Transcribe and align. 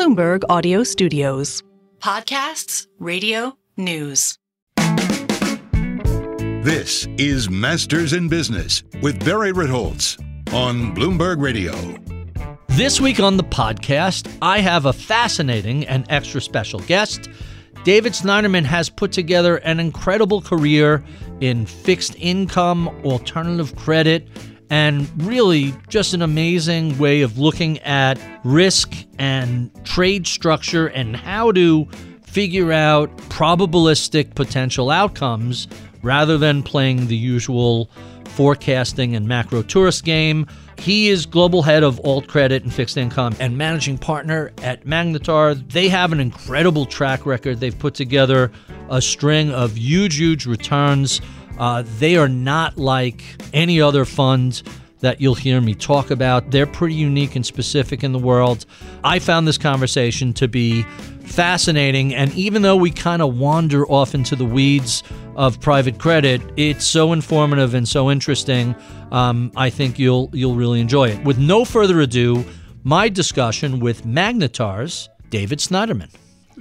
Bloomberg 0.00 0.44
Audio 0.48 0.82
Studios. 0.82 1.62
Podcasts, 1.98 2.86
radio, 2.98 3.54
news. 3.76 4.38
This 6.64 7.06
is 7.18 7.50
Masters 7.50 8.14
in 8.14 8.26
Business 8.26 8.82
with 9.02 9.22
Barry 9.26 9.52
Ritholtz 9.52 10.18
on 10.54 10.94
Bloomberg 10.94 11.42
Radio. 11.42 11.74
This 12.68 12.98
week 12.98 13.20
on 13.20 13.36
the 13.36 13.44
podcast, 13.44 14.34
I 14.40 14.60
have 14.60 14.86
a 14.86 14.94
fascinating 14.94 15.86
and 15.86 16.06
extra 16.08 16.40
special 16.40 16.80
guest. 16.80 17.28
David 17.84 18.14
Snyderman 18.14 18.64
has 18.64 18.88
put 18.88 19.12
together 19.12 19.58
an 19.58 19.78
incredible 19.80 20.40
career 20.40 21.04
in 21.42 21.66
fixed 21.66 22.16
income, 22.16 22.88
alternative 23.04 23.76
credit, 23.76 24.26
and 24.70 25.10
really 25.24 25.74
just 25.88 26.14
an 26.14 26.22
amazing 26.22 26.96
way 26.98 27.22
of 27.22 27.38
looking 27.38 27.78
at 27.80 28.18
risk 28.44 28.94
and 29.18 29.70
trade 29.84 30.26
structure 30.26 30.86
and 30.86 31.16
how 31.16 31.50
to 31.52 31.86
figure 32.22 32.72
out 32.72 33.14
probabilistic 33.28 34.34
potential 34.36 34.88
outcomes 34.90 35.66
rather 36.02 36.38
than 36.38 36.62
playing 36.62 37.08
the 37.08 37.16
usual 37.16 37.90
forecasting 38.26 39.16
and 39.16 39.26
macro 39.26 39.62
tourist 39.62 40.04
game. 40.04 40.46
He 40.78 41.08
is 41.08 41.26
global 41.26 41.62
head 41.62 41.82
of 41.82 42.00
alt 42.04 42.28
credit 42.28 42.62
and 42.62 42.72
fixed 42.72 42.96
income 42.96 43.34
and 43.38 43.58
managing 43.58 43.98
partner 43.98 44.52
at 44.62 44.86
Magnetar. 44.86 45.70
They 45.70 45.88
have 45.88 46.12
an 46.12 46.20
incredible 46.20 46.86
track 46.86 47.26
record. 47.26 47.60
They've 47.60 47.78
put 47.78 47.94
together 47.94 48.50
a 48.88 49.02
string 49.02 49.50
of 49.50 49.76
huge, 49.76 50.16
huge 50.16 50.46
returns. 50.46 51.20
Uh, 51.60 51.84
they 51.98 52.16
are 52.16 52.28
not 52.28 52.78
like 52.78 53.22
any 53.52 53.82
other 53.82 54.06
fund 54.06 54.62
that 55.00 55.20
you'll 55.20 55.34
hear 55.34 55.60
me 55.60 55.74
talk 55.74 56.10
about. 56.10 56.50
They're 56.50 56.66
pretty 56.66 56.94
unique 56.94 57.36
and 57.36 57.44
specific 57.44 58.02
in 58.02 58.12
the 58.12 58.18
world. 58.18 58.64
I 59.04 59.18
found 59.18 59.46
this 59.46 59.58
conversation 59.58 60.32
to 60.34 60.48
be 60.48 60.82
fascinating. 61.24 62.14
And 62.14 62.32
even 62.34 62.62
though 62.62 62.76
we 62.76 62.90
kind 62.90 63.22
of 63.22 63.36
wander 63.36 63.86
off 63.86 64.14
into 64.14 64.36
the 64.36 64.44
weeds 64.44 65.02
of 65.36 65.60
private 65.60 65.98
credit, 65.98 66.40
it's 66.56 66.86
so 66.86 67.12
informative 67.12 67.74
and 67.74 67.86
so 67.86 68.10
interesting. 68.10 68.74
Um, 69.12 69.52
I 69.56 69.70
think 69.70 69.98
you'll 69.98 70.30
you'll 70.32 70.56
really 70.56 70.80
enjoy 70.80 71.10
it. 71.10 71.24
With 71.24 71.38
no 71.38 71.64
further 71.64 72.00
ado, 72.00 72.44
my 72.84 73.08
discussion 73.08 73.80
with 73.80 74.04
Magnetar's 74.04 75.08
David 75.28 75.58
Snyderman. 75.58 76.10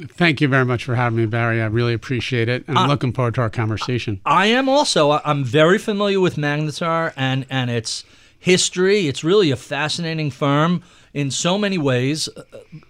Thank 0.07 0.41
you 0.41 0.47
very 0.47 0.65
much 0.65 0.85
for 0.85 0.95
having 0.95 1.17
me, 1.17 1.25
Barry. 1.25 1.61
I 1.61 1.65
really 1.65 1.93
appreciate 1.93 2.47
it, 2.47 2.63
and 2.67 2.77
I'm 2.77 2.85
uh, 2.85 2.87
looking 2.87 3.11
forward 3.11 3.35
to 3.35 3.41
our 3.41 3.49
conversation. 3.49 4.21
I 4.25 4.47
am 4.47 4.69
also. 4.69 5.19
I'm 5.23 5.43
very 5.43 5.77
familiar 5.77 6.19
with 6.19 6.35
Magnetar 6.35 7.13
and 7.17 7.45
and 7.49 7.69
its 7.69 8.05
history. 8.39 9.07
It's 9.07 9.23
really 9.23 9.51
a 9.51 9.55
fascinating 9.55 10.31
firm 10.31 10.81
in 11.13 11.31
so 11.31 11.57
many 11.57 11.77
ways. 11.77 12.29
Uh, 12.29 12.43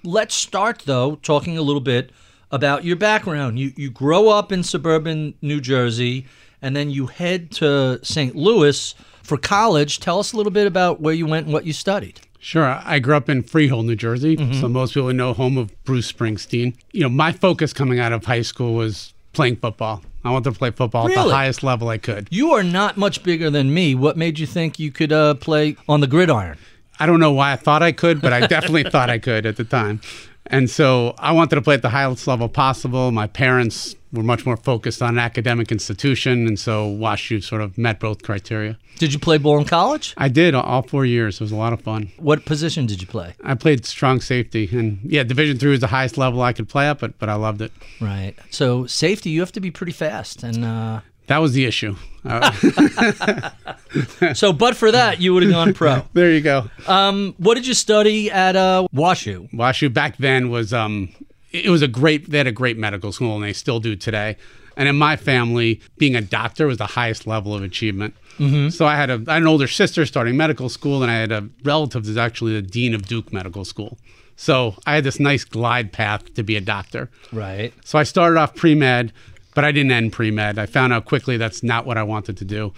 let's 0.04 0.36
start, 0.36 0.84
though, 0.86 1.16
talking 1.16 1.58
a 1.58 1.62
little 1.62 1.82
bit 1.82 2.12
about 2.52 2.84
your 2.84 2.96
background. 2.96 3.60
You, 3.60 3.74
you 3.76 3.90
grow 3.90 4.30
up 4.30 4.52
in 4.52 4.64
suburban 4.64 5.34
New 5.42 5.62
Jersey, 5.62 6.28
and 6.62 6.76
then 6.76 6.90
you 6.90 7.08
head 7.08 7.52
to 7.54 8.00
St. 8.04 8.36
Louis 8.36 8.94
for 9.24 9.38
college. 9.38 10.00
Tell 10.00 10.20
us 10.20 10.34
a 10.34 10.38
little 10.38 10.52
bit 10.52 10.68
about 10.68 11.02
where 11.02 11.14
you 11.14 11.26
went 11.26 11.46
and 11.46 11.54
what 11.54 11.66
you 11.66 11.74
studied. 11.74 12.22
Sure. 12.40 12.82
I 12.84 13.00
grew 13.00 13.16
up 13.16 13.30
in 13.30 13.44
Freehold, 13.44 13.86
New 13.86 13.96
Jersey. 13.96 14.38
Mm-hmm. 14.38 14.60
So 14.60 14.68
most 14.70 14.94
people 14.94 15.14
know 15.14 15.34
home 15.34 15.58
of 15.58 15.72
Bruce 15.84 16.12
Springsteen. 16.12 16.76
You 16.94 17.02
know, 17.02 17.10
my 17.10 17.32
focus 17.32 17.74
coming 17.74 18.00
out 18.00 18.14
of 18.14 18.26
high 18.26 18.42
school 18.42 18.74
was 18.76 19.14
playing 19.34 19.58
football. 19.58 20.02
I 20.24 20.32
wanted 20.32 20.52
to 20.54 20.58
play 20.58 20.72
football 20.72 21.08
really? 21.08 21.20
at 21.20 21.26
the 21.26 21.34
highest 21.34 21.64
level 21.64 21.90
I 21.90 21.98
could. 21.98 22.28
You 22.32 22.52
are 22.52 22.64
not 22.64 22.98
much 22.98 23.24
bigger 23.24 23.50
than 23.50 23.74
me. 23.74 23.96
What 23.96 24.18
made 24.18 24.40
you 24.40 24.46
think 24.46 24.80
you 24.80 24.92
could 24.92 25.12
uh, 25.12 25.36
play 25.36 25.78
on 25.88 26.02
the 26.02 26.08
gridiron? 26.08 26.58
I 27.00 27.06
don't 27.06 27.22
know 27.22 27.32
why 27.32 27.54
I 27.54 27.56
thought 27.56 27.82
I 27.82 27.94
could, 27.94 28.22
but 28.22 28.34
I 28.34 28.46
definitely 28.46 28.84
thought 28.92 29.10
I 29.10 29.20
could 29.20 29.46
at 29.46 29.56
the 29.56 29.64
time. 29.64 30.02
And 30.50 30.70
so 30.70 31.14
I 31.20 31.32
wanted 31.32 31.56
to 31.56 31.62
play 31.62 31.76
at 31.76 31.82
the 31.82 31.90
highest 31.90 32.28
level 32.28 32.50
possible. 32.50 33.12
My 33.12 33.28
parents 33.28 33.96
were 34.12 34.24
much 34.24 34.46
more 34.46 34.58
focused 34.58 35.02
on 35.04 35.10
an 35.10 35.20
academic 35.20 35.72
institution, 35.72 36.48
and 36.48 36.60
so 36.60 36.90
WashU 36.90 37.44
sort 37.44 37.62
of 37.62 37.78
met 37.78 38.00
both 38.00 38.24
criteria. 38.24 38.78
Did 38.98 39.14
you 39.14 39.20
play 39.20 39.38
ball 39.38 39.60
in 39.60 39.66
college? 39.66 40.16
I 40.18 40.30
did 40.30 40.56
all 40.56 40.82
four 40.82 41.06
years. 41.06 41.36
It 41.36 41.42
was 41.42 41.52
a 41.52 41.56
lot 41.56 41.74
of 41.74 41.82
fun. 41.82 42.12
What 42.18 42.44
position 42.46 42.88
did 42.88 43.02
you 43.02 43.08
play? 43.08 43.36
I 43.44 43.54
played 43.54 43.86
strong 43.86 44.20
safety, 44.20 44.68
and 44.72 45.00
yeah, 45.04 45.24
Division 45.24 45.60
three 45.60 45.72
was 45.72 45.80
the 45.82 45.88
highest 45.88 46.18
level 46.18 46.42
I 46.42 46.54
could 46.54 46.68
play 46.68 46.90
at, 46.90 47.00
but 47.00 47.20
but 47.20 47.30
I 47.30 47.36
loved 47.36 47.62
it. 47.62 47.72
Right. 48.02 48.34
So 48.50 48.88
safety, 48.88 49.30
you 49.30 49.42
have 49.42 49.52
to 49.52 49.62
be 49.62 49.70
pretty 49.70 49.92
fast, 49.94 50.42
and 50.42 50.66
uh, 50.66 51.02
that 51.30 51.38
was 51.38 51.54
the 51.54 51.66
issue. 51.66 51.96
Uh, 52.26 52.52
so, 54.34 54.52
but 54.52 54.76
for 54.76 54.92
that, 54.92 55.22
you 55.22 55.32
would 55.34 55.44
have 55.44 55.52
gone 55.52 55.74
pro. 55.76 56.04
there 56.14 56.32
you 56.32 56.42
go. 56.42 56.70
Um, 56.88 57.36
what 57.38 57.54
did 57.54 57.68
you 57.68 57.76
study 57.76 58.32
at 58.32 58.56
uh, 58.56 58.88
WashU? 58.94 59.50
WashU 59.52 59.94
back 59.94 60.18
then 60.18 60.50
was 60.50 60.74
um, 60.74 61.10
it 61.52 61.70
was 61.70 61.84
a 61.84 61.88
great. 61.88 62.32
They 62.32 62.40
had 62.40 62.48
a 62.48 62.52
great 62.52 62.80
medical 62.80 63.12
school, 63.12 63.36
and 63.36 63.44
they 63.44 63.54
still 63.54 63.80
do 63.80 63.96
today. 63.96 64.38
And 64.76 64.90
in 64.90 64.96
my 64.96 65.18
family, 65.18 65.82
being 65.98 66.16
a 66.16 66.22
doctor 66.22 66.66
was 66.66 66.78
the 66.78 66.88
highest 66.88 67.28
level 67.28 67.54
of 67.54 67.62
achievement. 67.62 68.16
Mm-hmm. 68.40 68.70
So 68.70 68.88
I 68.88 68.96
had, 68.96 69.10
a, 69.10 69.22
I 69.28 69.34
had 69.34 69.42
an 69.42 69.48
older 69.48 69.68
sister 69.68 70.06
starting 70.06 70.36
medical 70.36 70.70
school, 70.70 71.04
and 71.04 71.12
I 71.12 71.16
had 71.16 71.32
a 71.32 71.48
relative 71.64 72.06
that's 72.06 72.18
actually 72.18 72.54
the 72.54 72.62
dean 72.62 72.96
of 72.96 73.06
Duke 73.06 73.32
Medical 73.32 73.66
School. 73.66 74.00
So 74.36 74.76
I 74.88 74.96
had 74.96 75.04
this 75.04 75.20
nice 75.20 75.44
glide 75.44 75.92
path 75.92 76.34
to 76.36 76.44
be 76.44 76.56
a 76.56 76.62
doctor. 76.62 77.10
Right. 77.34 77.74
So 77.84 78.00
I 78.00 78.04
started 78.04 78.40
off 78.40 78.56
pre 78.56 78.74
med 78.74 79.12
but 79.54 79.66
I 79.66 79.72
didn't 79.72 79.92
end 79.92 80.14
pre 80.14 80.32
med. 80.32 80.58
I 80.58 80.66
found 80.66 80.94
out 80.94 81.06
quickly 81.06 81.38
that's 81.38 81.64
not 81.64 81.86
what 81.86 81.98
I 81.98 82.04
wanted 82.04 82.38
to 82.38 82.46
do. 82.46 82.74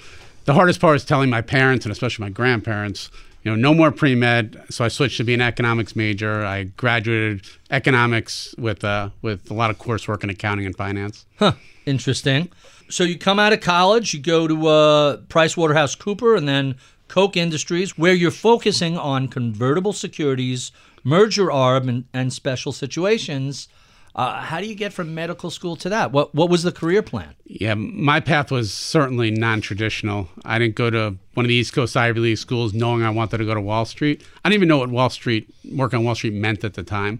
The 0.46 0.54
hardest 0.54 0.80
part 0.80 0.94
was 0.94 1.06
telling 1.06 1.30
my 1.30 1.42
parents 1.42 1.86
and 1.86 1.92
especially 1.92 2.26
my 2.26 2.30
grandparents, 2.30 3.10
you 3.44 3.52
know, 3.52 3.56
no 3.56 3.74
more 3.74 3.92
pre 3.92 4.16
med. 4.16 4.64
So 4.70 4.86
I 4.86 4.88
switched 4.88 5.18
to 5.18 5.24
be 5.24 5.34
an 5.34 5.42
economics 5.42 5.96
major. 5.96 6.46
I 6.46 6.64
graduated 6.64 7.46
economics 7.70 8.56
with 8.58 8.84
uh, 8.84 9.10
with 9.22 9.52
a 9.52 9.54
lot 9.54 9.70
of 9.70 9.78
coursework 9.78 10.24
in 10.24 10.30
accounting 10.30 10.66
and 10.66 10.76
finance. 10.76 11.26
Huh. 11.38 11.54
Interesting. 11.86 12.50
So 12.90 13.04
you 13.04 13.18
come 13.18 13.40
out 13.40 13.54
of 13.54 13.62
college, 13.62 14.14
you 14.14 14.20
go 14.20 14.48
to 14.48 14.68
uh, 14.68 15.18
Price 15.30 15.56
Waterhouse 15.56 15.96
Cooper, 15.96 16.36
and 16.36 16.48
then 16.48 16.76
Koch 17.08 17.38
Industries, 17.38 17.98
where 17.98 18.14
you're 18.14 18.32
focusing 18.32 18.98
on 18.98 19.28
convertible 19.30 19.94
securities, 19.94 20.72
merger 21.04 21.48
arb, 21.48 21.88
and, 21.88 22.06
and 22.14 22.34
special 22.34 22.72
situations. 22.72 23.68
Uh, 24.14 24.42
how 24.42 24.60
do 24.60 24.68
you 24.68 24.76
get 24.76 24.92
from 24.92 25.16
medical 25.16 25.50
school 25.50 25.76
to 25.78 25.90
that? 25.90 26.12
What 26.12 26.36
what 26.36 26.50
was 26.50 26.64
the 26.64 26.72
career 26.72 27.02
plan? 27.02 27.34
Yeah, 27.46 27.76
my 27.76 28.20
path 28.20 28.52
was 28.52 28.74
certainly 28.74 29.32
non-traditional. 29.32 30.28
I 30.44 30.60
didn't 30.60 30.76
go 30.76 30.90
to 30.90 31.16
one 31.34 31.46
of 31.46 31.48
the 31.48 31.56
East 31.56 31.74
Coast 31.74 31.96
Ivy 31.96 32.20
League 32.20 32.38
schools 32.38 32.74
knowing 32.74 33.04
I 33.04 33.10
wanted 33.10 33.38
to 33.38 33.46
go 33.46 33.54
to 33.54 33.62
Wall 33.62 33.86
Street. 33.86 34.22
I 34.44 34.50
didn't 34.50 34.60
even 34.60 34.68
know 34.68 34.80
what 34.80 34.90
Wall 34.90 35.10
Street 35.10 35.50
work 35.74 35.94
on 35.94 36.04
Wall 36.04 36.16
Street 36.16 36.34
meant 36.34 36.64
at 36.64 36.74
the 36.74 36.84
time. 36.84 37.20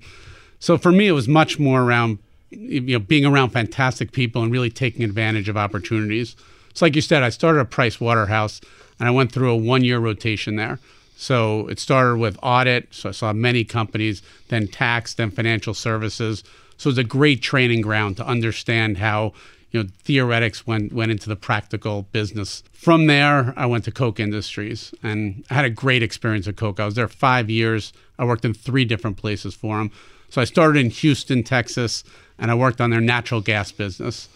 So 0.60 0.78
for 0.78 0.92
me, 0.92 1.08
it 1.08 1.14
was 1.14 1.28
much 1.28 1.58
more 1.60 1.82
around 1.82 2.20
you 2.50 2.82
know 2.82 3.00
being 3.00 3.26
around 3.26 3.52
fantastic 3.52 4.12
people 4.12 4.44
and 4.44 4.52
really 4.52 4.70
taking 4.70 5.04
advantage 5.04 5.48
of 5.48 5.56
opportunities. 5.56 6.36
So 6.74 6.86
like 6.86 6.96
you 6.96 7.02
said, 7.02 7.24
I 7.24 7.30
started 7.30 7.62
at 7.62 7.70
Price 7.70 8.02
Waterhouse 8.02 8.60
and 9.00 9.08
I 9.08 9.12
went 9.12 9.32
through 9.32 9.52
a 9.52 9.56
one-year 9.56 10.00
rotation 10.00 10.58
there. 10.58 10.80
So 11.16 11.68
it 11.68 11.80
started 11.80 12.18
with 12.18 12.38
audit. 12.42 12.88
So 12.92 13.10
I 13.10 13.12
saw 13.12 13.32
many 13.32 13.64
companies, 13.64 14.22
then 14.50 14.68
tax, 14.68 15.14
then 15.14 15.32
financial 15.32 15.74
services 15.74 16.44
so 16.82 16.90
it's 16.90 16.98
a 16.98 17.04
great 17.04 17.44
training 17.44 17.82
ground 17.82 18.18
to 18.18 18.26
understand 18.26 18.98
how 18.98 19.34
you 19.70 19.84
know 19.84 19.90
theoretics 20.00 20.66
went 20.66 20.92
went 20.92 21.12
into 21.12 21.30
the 21.30 21.36
practical 21.36 22.08
business. 22.12 22.64
From 22.74 23.06
there, 23.06 23.54
I 23.56 23.68
went 23.68 23.84
to 23.84 23.92
Koch 23.92 24.20
Industries 24.20 24.92
and 25.04 25.46
I 25.52 25.54
had 25.54 25.66
a 25.66 25.70
great 25.70 26.02
experience 26.02 26.48
at 26.48 26.56
Koch. 26.56 26.80
I 26.80 26.86
was 26.86 26.96
there 26.96 27.08
five 27.08 27.52
years. 27.52 27.94
I 28.18 28.26
worked 28.26 28.46
in 28.46 28.56
three 28.56 28.84
different 28.84 29.18
places 29.18 29.54
for 29.54 29.78
them. 29.78 29.92
So 30.30 30.42
I 30.42 30.46
started 30.46 30.84
in 30.84 30.90
Houston, 30.90 31.44
Texas, 31.44 32.04
and 32.40 32.50
I 32.50 32.56
worked 32.56 32.82
on 32.82 32.90
their 32.90 33.00
natural 33.00 33.42
gas 33.42 33.72
business. 33.72 34.28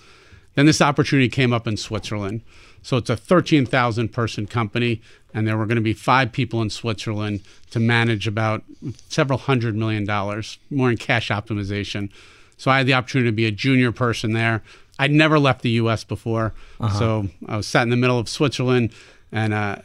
Then 0.53 0.67
this 0.67 0.81
opportunity 0.81 1.29
came 1.29 1.51
up 1.51 1.65
in 1.65 1.77
Switzerland. 1.77 2.41
So 2.85 2.97
it's 2.97 3.09
a 3.09 3.17
13,000 3.17 4.09
person 4.09 4.45
company, 4.45 5.01
and 5.33 5.47
there 5.47 5.57
were 5.57 5.65
going 5.65 5.77
to 5.77 5.81
be 5.81 5.93
five 5.93 6.31
people 6.31 6.61
in 6.61 6.69
Switzerland 6.69 7.41
to 7.71 7.79
manage 7.79 8.27
about 8.27 8.61
several 9.09 9.39
hundred 9.39 9.75
million 9.75 10.05
dollars, 10.05 10.59
more 10.69 10.91
in 10.91 10.97
cash 10.97 11.29
optimization. 11.29 12.11
So 12.57 12.69
I 12.69 12.77
had 12.77 12.85
the 12.85 12.93
opportunity 12.93 13.29
to 13.29 13.35
be 13.35 13.47
a 13.47 13.51
junior 13.51 13.91
person 13.91 14.33
there. 14.33 14.61
I'd 14.99 15.09
never 15.09 15.39
left 15.39 15.63
the 15.63 15.71
U.S. 15.71 16.03
before, 16.03 16.53
uh-huh. 16.79 16.99
so 16.99 17.27
I 17.47 17.57
was 17.57 17.65
sat 17.65 17.81
in 17.81 17.89
the 17.89 17.95
middle 17.95 18.19
of 18.19 18.29
Switzerland, 18.29 18.93
and 19.31 19.51
uh, 19.51 19.77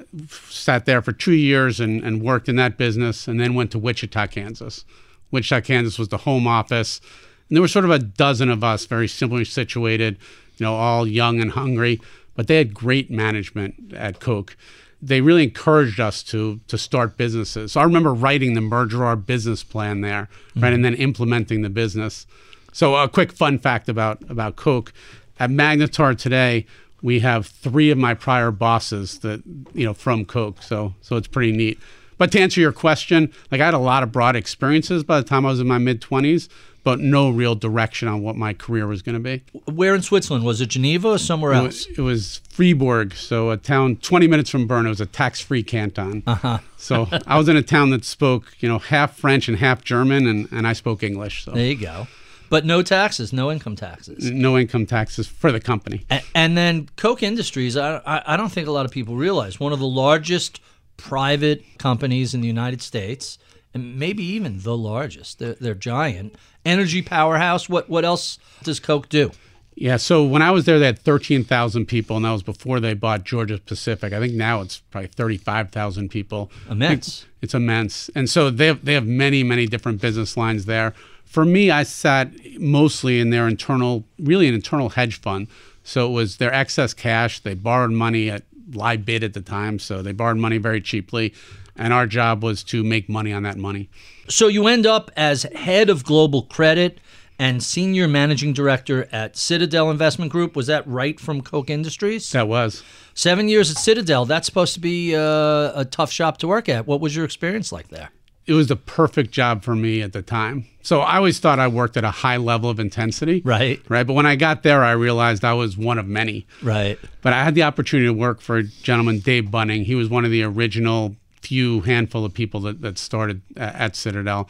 sat 0.50 0.85
there 0.85 1.00
for 1.00 1.12
two 1.12 1.32
years 1.32 1.81
and, 1.81 2.05
and 2.05 2.20
worked 2.20 2.50
in 2.50 2.56
that 2.56 2.76
business, 2.76 3.26
and 3.26 3.41
then 3.41 3.55
went 3.55 3.70
to 3.70 3.79
Wichita, 3.79 4.26
Kansas. 4.26 4.85
Wichita, 5.31 5.62
Kansas 5.62 5.99
was 5.99 6.08
the 6.08 6.19
home 6.19 6.46
office, 6.46 7.00
and 7.49 7.56
there 7.56 7.62
were 7.62 7.69
sort 7.69 7.87
of 7.87 7.93
a 7.93 7.99
dozen 7.99 8.50
of 8.50 8.62
us, 8.62 8.85
very 8.85 9.08
similarly 9.08 9.46
situated, 9.46 10.19
you 10.58 10.67
know, 10.67 10.75
all 10.75 11.06
young 11.06 11.41
and 11.41 11.53
hungry, 11.53 11.99
but 12.40 12.46
they 12.46 12.56
had 12.56 12.72
great 12.72 13.10
management 13.10 13.92
at 13.92 14.19
Koch. 14.19 14.56
They 15.02 15.20
really 15.20 15.42
encouraged 15.42 16.00
us 16.00 16.22
to 16.22 16.58
to 16.69 16.78
start 16.78 17.19
businesses. 17.19 17.72
So 17.72 17.82
I 17.82 17.84
remember 17.84 18.14
writing 18.14 18.54
the 18.54 18.62
merger 18.62 19.00
arb 19.00 19.26
business 19.26 19.62
plan 19.62 20.00
there, 20.00 20.22
mm-hmm. 20.22 20.62
right, 20.62 20.72
and 20.72 20.82
then 20.82 20.94
implementing 20.94 21.60
the 21.60 21.69
business. 21.69 22.26
So 22.72 22.96
a 22.96 23.10
quick 23.10 23.31
fun 23.31 23.58
fact 23.58 23.90
about 23.90 24.22
about 24.31 24.56
Koch 24.56 24.90
at 25.38 25.50
Magnetar 25.50 26.16
today, 26.16 26.64
we 27.02 27.20
have 27.20 27.46
three 27.46 27.90
of 27.90 27.98
my 27.98 28.14
prior 28.14 28.50
bosses 28.50 29.19
that 29.19 29.43
you 29.75 29.84
know 29.84 29.93
from 29.93 30.25
Koch. 30.25 30.62
So 30.62 30.94
so 31.02 31.16
it's 31.16 31.28
pretty 31.28 31.52
neat. 31.52 31.78
But 32.16 32.32
to 32.32 32.40
answer 32.40 32.58
your 32.62 32.72
question, 32.72 33.34
like 33.50 33.60
I 33.60 33.66
had 33.66 33.75
a 33.75 33.78
lot 33.78 34.02
of 34.02 34.12
broad 34.12 34.34
experiences 34.34 35.04
by 35.04 35.20
the 35.20 35.28
time 35.28 35.44
I 35.44 35.50
was 35.50 35.60
in 35.60 35.69
my 35.69 35.76
mid 35.76 36.00
twenties, 36.00 36.48
but 36.82 37.00
no 37.00 37.31
real 37.31 37.55
direction 37.55 38.09
on 38.09 38.23
what 38.23 38.37
my 38.37 38.53
career 38.53 38.87
was 38.87 39.03
going 39.03 39.15
to 39.15 39.21
be. 39.21 39.43
Where 39.71 39.94
in 39.94 40.03
Switzerland 40.03 40.44
was 40.44 40.61
it? 40.61 40.67
Geneva 40.67 41.09
or 41.09 41.19
somewhere 41.19 41.53
it 41.53 41.56
else? 41.56 41.87
Was, 41.88 41.99
it 41.99 42.03
was 42.03 42.41
Fribourg, 42.49 43.15
so 43.15 43.50
a 43.50 43.56
town 43.56 43.97
20 43.97 44.27
minutes 44.27 44.50
from 44.50 44.67
Bern. 44.67 44.87
It 44.87 44.91
was 44.91 45.00
a 45.00 45.06
tax-free 45.06 45.65
canton. 45.65 46.23
Uh-huh. 46.27 46.59
so 46.77 47.09
I 47.27 47.37
was 47.37 47.49
in 47.49 47.56
a 47.56 47.62
town 47.62 47.91
that 47.91 48.05
spoke, 48.05 48.55
you 48.61 48.69
know, 48.69 48.79
half 48.79 49.17
French 49.17 49.49
and 49.49 49.59
half 49.59 49.85
German, 49.85 50.27
and, 50.27 50.49
and 50.53 50.67
I 50.67 50.73
spoke 50.73 51.03
English. 51.03 51.44
So 51.44 51.53
there 51.53 51.67
you 51.67 51.77
go. 51.77 52.06
But 52.49 52.65
no 52.65 52.82
taxes, 52.82 53.32
no 53.32 53.50
income 53.53 53.77
taxes. 53.77 54.29
No 54.29 54.59
income 54.59 54.85
taxes 54.85 55.29
for 55.29 55.53
the 55.53 55.61
company. 55.61 56.05
And, 56.11 56.23
and 56.35 56.59
then 56.59 56.88
Koch 56.97 57.23
Industries, 57.23 57.77
I, 57.77 57.99
I, 58.05 58.35
I 58.35 58.37
don't 58.37 58.50
think 58.50 58.67
a 58.67 58.73
lot 58.73 58.85
of 58.85 58.91
people 58.91 59.15
realize, 59.15 59.61
one 59.61 59.73
of 59.73 59.79
the 59.79 59.87
largest 59.87 60.61
private 60.97 61.62
companies 61.79 62.35
in 62.35 62.41
the 62.41 62.49
United 62.49 62.82
States, 62.82 63.38
and 63.75 63.99
maybe 63.99 64.25
even 64.25 64.61
the 64.61 64.76
largest. 64.76 65.38
They're, 65.38 65.55
they're 65.55 65.75
giant. 65.75 66.37
Energy 66.64 67.02
powerhouse. 67.02 67.69
What, 67.69 67.88
what 67.88 68.05
else 68.05 68.38
does 68.62 68.81
Koch 68.81 69.08
do? 69.08 69.31
Yeah, 69.75 69.96
so 69.96 70.25
when 70.25 70.43
I 70.43 70.50
was 70.50 70.67
there, 70.67 70.78
they 70.78 70.87
had 70.87 70.99
13,000 70.99 71.87
people, 71.87 72.17
and 72.17 72.25
that 72.25 72.32
was 72.32 72.43
before 72.43 72.81
they 72.81 72.93
bought 72.93 73.25
Georgia 73.25 73.58
Pacific. 73.58 74.12
I 74.12 74.19
think 74.19 74.34
now 74.34 74.61
it's 74.61 74.78
probably 74.90 75.08
35,000 75.08 76.11
people. 76.11 76.50
Immense. 76.69 77.08
It's, 77.08 77.26
it's 77.40 77.55
immense. 77.55 78.11
And 78.14 78.28
so 78.28 78.50
they 78.50 78.67
have, 78.67 78.84
they 78.84 78.93
have 78.93 79.06
many, 79.06 79.43
many 79.43 79.67
different 79.67 80.00
business 80.00 80.37
lines 80.37 80.67
there. 80.67 80.93
For 81.25 81.44
me, 81.44 81.70
I 81.70 81.84
sat 81.84 82.32
mostly 82.58 83.20
in 83.20 83.31
their 83.31 83.49
internal, 83.49 84.05
really 84.19 84.49
an 84.49 84.55
internal 84.55 84.90
hedge 84.90 85.20
fund. 85.20 85.46
So 85.82 86.08
it 86.08 86.12
was 86.12 86.37
their 86.37 86.52
excess 86.52 86.93
cash. 86.93 87.40
They 87.40 87.55
borrowed 87.55 87.93
money 87.93 88.31
at 88.31 88.43
LIBOR 88.75 89.25
at 89.25 89.32
the 89.32 89.40
time, 89.40 89.78
so 89.78 90.02
they 90.02 90.12
borrowed 90.12 90.37
money 90.37 90.58
very 90.58 90.81
cheaply, 90.81 91.32
and 91.76 91.93
our 91.93 92.06
job 92.06 92.43
was 92.43 92.62
to 92.64 92.82
make 92.82 93.08
money 93.08 93.32
on 93.32 93.43
that 93.44 93.56
money. 93.56 93.90
So 94.28 94.49
you 94.49 94.67
end 94.67 94.87
up 94.87 95.11
as 95.17 95.44
head 95.55 95.90
of 95.90 96.05
global 96.05 96.43
credit 96.43 97.00
and 97.38 97.62
senior 97.62 98.06
managing 98.06 98.52
director 98.52 99.08
at 99.11 99.37
Citadel 99.37 99.90
Investment 99.90 100.31
Group. 100.31 100.55
Was 100.55 100.67
that 100.67 100.87
right 100.87 101.19
from 101.19 101.40
Koch 101.40 101.70
Industries? 101.70 102.31
That 102.32 102.49
was. 102.49 102.82
Seven 103.14 103.49
years 103.49 103.70
at 103.70 103.78
Citadel. 103.78 104.26
That's 104.26 104.46
supposed 104.46 104.75
to 104.75 104.81
be 104.81 105.17
uh, 105.17 105.72
a 105.75 105.87
tough 105.90 106.12
shop 106.12 106.38
to 106.38 106.49
work 106.49 106.69
at. 106.69 106.87
What 106.87 107.00
was 107.00 107.17
your 107.17 107.25
experience 107.25 107.72
like 107.72 107.88
there? 107.88 108.11
it 108.50 108.55
was 108.55 108.67
the 108.67 108.75
perfect 108.75 109.31
job 109.31 109.62
for 109.62 109.76
me 109.76 110.02
at 110.02 110.12
the 110.12 110.22
time. 110.22 110.67
So 110.82 111.02
I 111.02 111.19
always 111.19 111.38
thought 111.38 111.61
I 111.61 111.69
worked 111.69 111.96
at 111.96 112.02
a 112.02 112.11
high 112.11 112.37
level 112.37 112.69
of 112.69 112.81
intensity. 112.81 113.43
Right. 113.44 113.81
Right. 113.88 114.05
But 114.05 114.14
when 114.14 114.26
I 114.26 114.34
got 114.34 114.64
there, 114.64 114.82
I 114.82 114.90
realized 114.90 115.44
I 115.44 115.52
was 115.52 115.76
one 115.76 115.99
of 115.99 116.06
many. 116.06 116.49
Right. 116.61 116.99
But 117.22 117.32
I 117.32 117.44
had 117.44 117.55
the 117.55 117.62
opportunity 117.62 118.08
to 118.08 118.12
work 118.12 118.40
for 118.40 118.56
a 118.56 118.64
gentleman, 118.64 119.20
Dave 119.20 119.52
Bunning. 119.52 119.84
He 119.84 119.94
was 119.94 120.08
one 120.08 120.25
of 120.25 120.32
the 120.32 120.43
original 120.43 121.14
few 121.42 121.81
handful 121.81 122.25
of 122.25 122.34
people 122.34 122.60
that, 122.60 122.81
that 122.82 122.98
started 122.98 123.42
uh, 123.56 123.72
at 123.75 123.96
Citadel. 123.96 124.48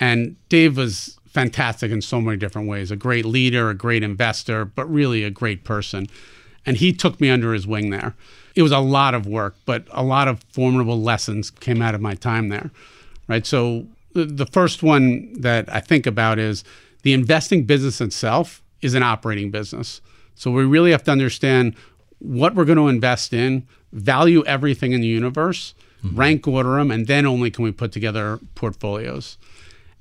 And 0.00 0.36
Dave 0.48 0.76
was 0.76 1.18
fantastic 1.26 1.90
in 1.90 2.00
so 2.00 2.20
many 2.20 2.36
different 2.36 2.68
ways 2.68 2.90
a 2.90 2.96
great 2.96 3.24
leader, 3.24 3.70
a 3.70 3.74
great 3.74 4.02
investor, 4.02 4.64
but 4.64 4.90
really 4.90 5.24
a 5.24 5.30
great 5.30 5.64
person. 5.64 6.06
And 6.64 6.76
he 6.76 6.92
took 6.92 7.20
me 7.20 7.30
under 7.30 7.52
his 7.52 7.66
wing 7.66 7.90
there. 7.90 8.14
It 8.54 8.62
was 8.62 8.72
a 8.72 8.78
lot 8.78 9.14
of 9.14 9.26
work, 9.26 9.56
but 9.64 9.86
a 9.90 10.02
lot 10.02 10.28
of 10.28 10.42
formidable 10.50 11.00
lessons 11.00 11.50
came 11.50 11.80
out 11.80 11.94
of 11.94 12.00
my 12.00 12.14
time 12.14 12.48
there 12.48 12.70
right? 13.28 13.46
So 13.46 13.86
the 14.14 14.46
first 14.46 14.82
one 14.82 15.32
that 15.34 15.72
I 15.72 15.78
think 15.80 16.06
about 16.06 16.40
is 16.40 16.64
the 17.02 17.12
investing 17.12 17.64
business 17.64 18.00
itself 18.00 18.62
is 18.80 18.94
an 18.94 19.02
operating 19.04 19.52
business. 19.52 20.00
So 20.34 20.50
we 20.50 20.64
really 20.64 20.90
have 20.90 21.04
to 21.04 21.12
understand 21.12 21.76
what 22.18 22.54
we're 22.54 22.64
going 22.64 22.78
to 22.78 22.88
invest 22.88 23.32
in, 23.32 23.66
value 23.92 24.42
everything 24.44 24.92
in 24.92 25.00
the 25.00 25.06
universe, 25.06 25.74
mm-hmm. 26.04 26.18
rank 26.18 26.48
order 26.48 26.76
them, 26.76 26.90
and 26.90 27.06
then 27.06 27.26
only 27.26 27.50
can 27.50 27.64
we 27.64 27.72
put 27.72 27.92
together 27.92 28.38
portfolios. 28.54 29.38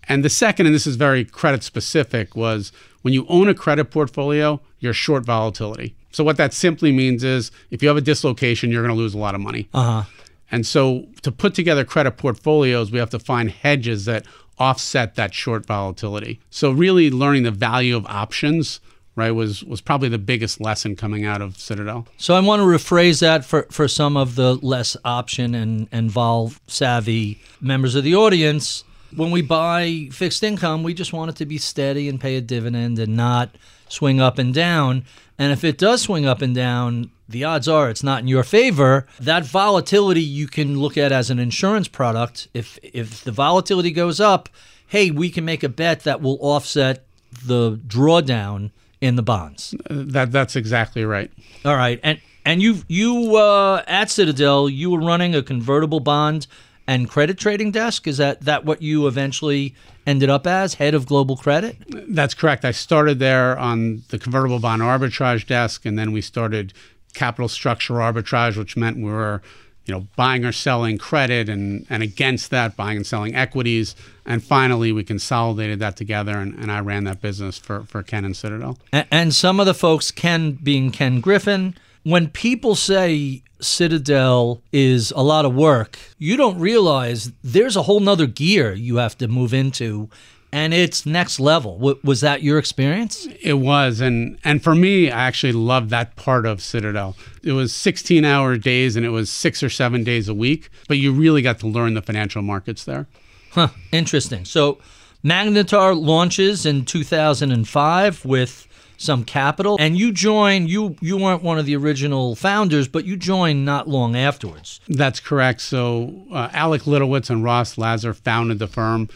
And 0.10 0.24
the 0.24 0.30
second, 0.30 0.66
and 0.66 0.76
this 0.76 0.88
is 0.88 0.96
very 0.96 1.26
credit 1.26 1.64
specific, 1.64 2.36
was 2.36 2.72
when 3.02 3.14
you 3.14 3.26
own 3.28 3.50
a 3.50 3.54
credit 3.54 3.92
portfolio, 3.92 4.62
you're 4.80 4.94
short 4.94 5.26
volatility. 5.26 5.96
So 6.12 6.24
what 6.24 6.38
that 6.38 6.54
simply 6.54 6.92
means 6.92 7.24
is 7.24 7.52
if 7.72 7.84
you 7.84 7.90
have 7.90 7.98
a 7.98 8.02
dislocation, 8.02 8.72
you're 8.72 8.84
going 8.84 8.96
to 8.96 8.98
lose 8.98 9.14
a 9.14 9.18
lot 9.18 9.36
of 9.36 9.42
money. 9.42 9.68
Uh-huh. 9.74 10.04
And 10.50 10.66
so 10.66 11.08
to 11.24 11.32
put 11.32 11.54
together 11.54 11.84
credit 11.84 12.12
portfolios, 12.12 12.92
we 12.92 13.00
have 13.00 13.10
to 13.10 13.20
find 13.20 13.52
hedges 13.52 14.06
that 14.06 14.26
offset 14.58 15.16
that 15.16 15.34
short 15.34 15.66
volatility. 15.66 16.40
So 16.50 16.72
really 16.72 17.12
learning 17.12 17.44
the 17.44 17.52
value 17.52 17.96
of 17.96 18.06
options 18.06 18.80
right 19.18 19.32
was 19.32 19.64
was 19.66 19.82
probably 19.82 20.08
the 20.08 20.18
biggest 20.18 20.62
lesson 20.62 20.96
coming 20.96 21.26
out 21.26 21.42
of 21.42 21.58
Citadel. 21.58 22.08
So 22.18 22.36
I 22.36 22.40
want 22.40 22.62
to 22.62 22.66
rephrase 22.66 23.20
that 23.20 23.44
for, 23.44 23.64
for 23.70 23.90
some 23.90 24.16
of 24.16 24.36
the 24.36 24.56
less 24.56 24.96
option 25.04 25.54
and, 25.56 25.90
and 25.92 26.10
vol 26.10 26.54
savvy 26.68 27.42
members 27.60 27.96
of 27.96 28.06
the 28.06 28.16
audience. 28.16 28.86
When 29.16 29.32
we 29.32 29.42
buy 29.42 30.10
fixed 30.12 30.44
income, 30.44 30.84
we 30.84 30.94
just 30.94 31.14
want 31.14 31.32
it 31.32 31.38
to 31.38 31.46
be 31.46 31.58
steady 31.58 32.08
and 32.08 32.22
pay 32.22 32.36
a 32.36 32.42
dividend 32.42 33.00
and 33.00 33.16
not 33.16 33.50
swing 33.90 34.22
up 34.22 34.38
and 34.38 34.54
down. 34.54 35.06
And 35.40 35.52
if 35.52 35.64
it 35.64 35.78
does 35.78 36.02
swing 36.02 36.26
up 36.26 36.42
and 36.42 36.54
down, 36.54 37.10
the 37.28 37.44
odds 37.44 37.68
are 37.68 37.90
it's 37.90 38.04
not 38.04 38.22
in 38.22 38.28
your 38.28 38.44
favor. 38.44 39.08
That 39.20 39.46
volatility 39.46 40.22
you 40.22 40.48
can 40.48 40.80
look 40.80 40.98
at 40.98 41.12
as 41.12 41.30
an 41.30 41.40
insurance 41.40 41.88
product. 41.88 42.48
If 42.54 42.78
if 42.84 43.24
the 43.24 43.32
volatility 43.32 43.92
goes 43.92 44.20
up, 44.20 44.48
hey, 44.88 45.10
we 45.10 45.32
can 45.32 45.44
make 45.44 45.64
a 45.64 45.70
bet 45.70 46.02
that 46.04 46.22
will 46.22 46.38
offset 46.40 47.04
the 47.46 47.78
drawdown 47.88 48.72
in 49.02 49.16
the 49.16 49.24
bonds. 49.24 49.76
That 49.90 50.32
that's 50.32 50.56
exactly 50.56 51.06
right. 51.06 51.32
All 51.66 51.76
right, 51.76 52.00
and 52.04 52.20
and 52.46 52.62
you 52.62 52.84
you 52.88 53.36
uh, 53.36 53.84
at 53.88 54.10
Citadel 54.10 54.70
you 54.70 54.90
were 54.90 55.00
running 55.00 55.36
a 55.36 55.44
convertible 55.44 56.00
bond 56.00 56.48
and 56.88 57.10
credit 57.10 57.38
trading 57.38 57.72
desk. 57.72 58.08
Is 58.08 58.18
that 58.18 58.42
that 58.42 58.66
what 58.66 58.82
you 58.82 59.08
eventually 59.08 59.76
ended 60.06 60.30
up 60.30 60.48
as 60.48 60.76
head 60.76 60.94
of 60.94 61.06
global 61.06 61.36
credit? 61.36 61.78
That's 61.90 62.34
correct. 62.34 62.64
I 62.64 62.72
started 62.72 63.20
there 63.20 63.58
on 63.58 64.04
the 64.10 64.18
convertible 64.18 64.60
bond 64.60 64.82
arbitrage 64.82 65.46
desk, 65.46 65.86
and 65.86 66.00
then 66.00 66.12
we 66.12 66.22
started 66.22 66.74
capital 67.14 67.50
structure 67.50 67.96
arbitrage, 67.96 68.58
which 68.58 68.78
meant 68.78 68.98
we 68.98 69.12
were 69.12 69.42
you 69.88 69.94
know 69.94 70.08
buying 70.16 70.46
or 70.46 70.52
selling 70.52 70.98
credit 70.98 71.50
and 71.50 71.86
and 71.90 72.04
against 72.04 72.50
that 72.52 72.76
buying 72.76 72.98
and 72.98 73.08
selling 73.08 73.36
equities. 73.36 73.96
And 74.26 74.44
finally 74.44 74.92
we 74.92 75.04
consolidated 75.04 75.80
that 75.80 75.96
together 75.96 76.38
and, 76.38 76.54
and 76.56 76.72
i 76.72 76.80
ran 76.80 77.06
that 77.06 77.22
business 77.22 77.58
for 77.58 77.84
for 77.84 78.04
ken 78.04 78.26
and 78.26 78.36
citadel. 78.36 78.78
And, 78.92 79.08
and 79.12 79.34
some 79.34 79.60
of 79.60 79.66
the 79.66 79.74
folks 79.74 80.12
ken 80.12 80.54
being 80.54 80.92
ken 80.92 81.22
griffin 81.22 81.76
when 82.04 82.30
people 82.30 82.76
say 82.76 83.42
Citadel 83.60 84.62
is 84.72 85.12
a 85.16 85.24
lot 85.24 85.44
of 85.44 85.54
work, 85.56 85.98
you 86.18 86.38
don't 86.38 86.60
realize 86.60 87.32
there's 87.44 87.76
a 87.76 87.82
whole 87.82 88.00
nother 88.00 88.28
gear 88.28 88.74
you 88.74 88.98
have 88.98 89.18
to 89.18 89.28
move 89.28 89.54
into 89.54 90.10
and 90.52 90.74
it's 90.74 91.06
next 91.06 91.40
level. 91.40 91.78
W- 91.78 92.00
was 92.04 92.22
that 92.22 92.42
your 92.42 92.58
experience? 92.58 93.28
It 93.42 93.56
was, 93.56 94.00
and 94.02 94.38
and 94.44 94.64
for 94.64 94.76
me, 94.76 95.12
I 95.12 95.24
actually 95.26 95.54
loved 95.54 95.90
that 95.90 96.16
part 96.16 96.46
of 96.46 96.62
Citadel. 96.62 97.16
It 97.44 97.52
was 97.52 97.74
16 97.74 98.26
hour 98.26 98.58
days, 98.58 98.96
and 98.96 99.06
it 99.06 99.10
was 99.10 99.30
six 99.30 99.62
or 99.62 99.70
seven 99.70 100.04
days 100.04 100.28
a 100.30 100.34
week, 100.34 100.70
but 100.88 100.98
you 100.98 101.12
really 101.14 101.42
got 101.42 101.60
to 101.60 101.68
learn 101.68 101.94
the 101.94 102.02
financial 102.02 102.42
markets 102.42 102.84
there. 102.84 103.08
Huh. 103.52 103.70
Interesting. 103.92 104.46
So, 104.46 104.78
Magnetar 105.24 106.00
launches 106.00 106.66
in 106.66 106.86
2005 106.86 108.26
with 108.26 108.68
some 108.98 109.24
capital 109.24 109.78
and 109.80 109.96
you 109.96 110.12
join 110.12 110.68
you 110.68 110.96
you 111.02 111.18
weren't 111.18 111.44
one 111.44 111.60
of 111.60 111.68
the 111.68 111.76
original 111.76 112.36
founders 112.36 112.88
but 112.88 113.06
you 113.06 113.16
joined 113.16 113.64
not 113.64 113.88
long 113.88 114.16
afterwards 114.16 114.80
that's 114.90 115.20
correct 115.20 115.62
so 115.62 116.26
uh, 116.32 116.50
alec 116.52 116.82
litowitz 116.84 117.30
and 117.30 117.44
ross 117.44 117.78
laser 117.78 118.12
founded 118.12 118.58
the 118.58 118.68
firm 118.68 119.08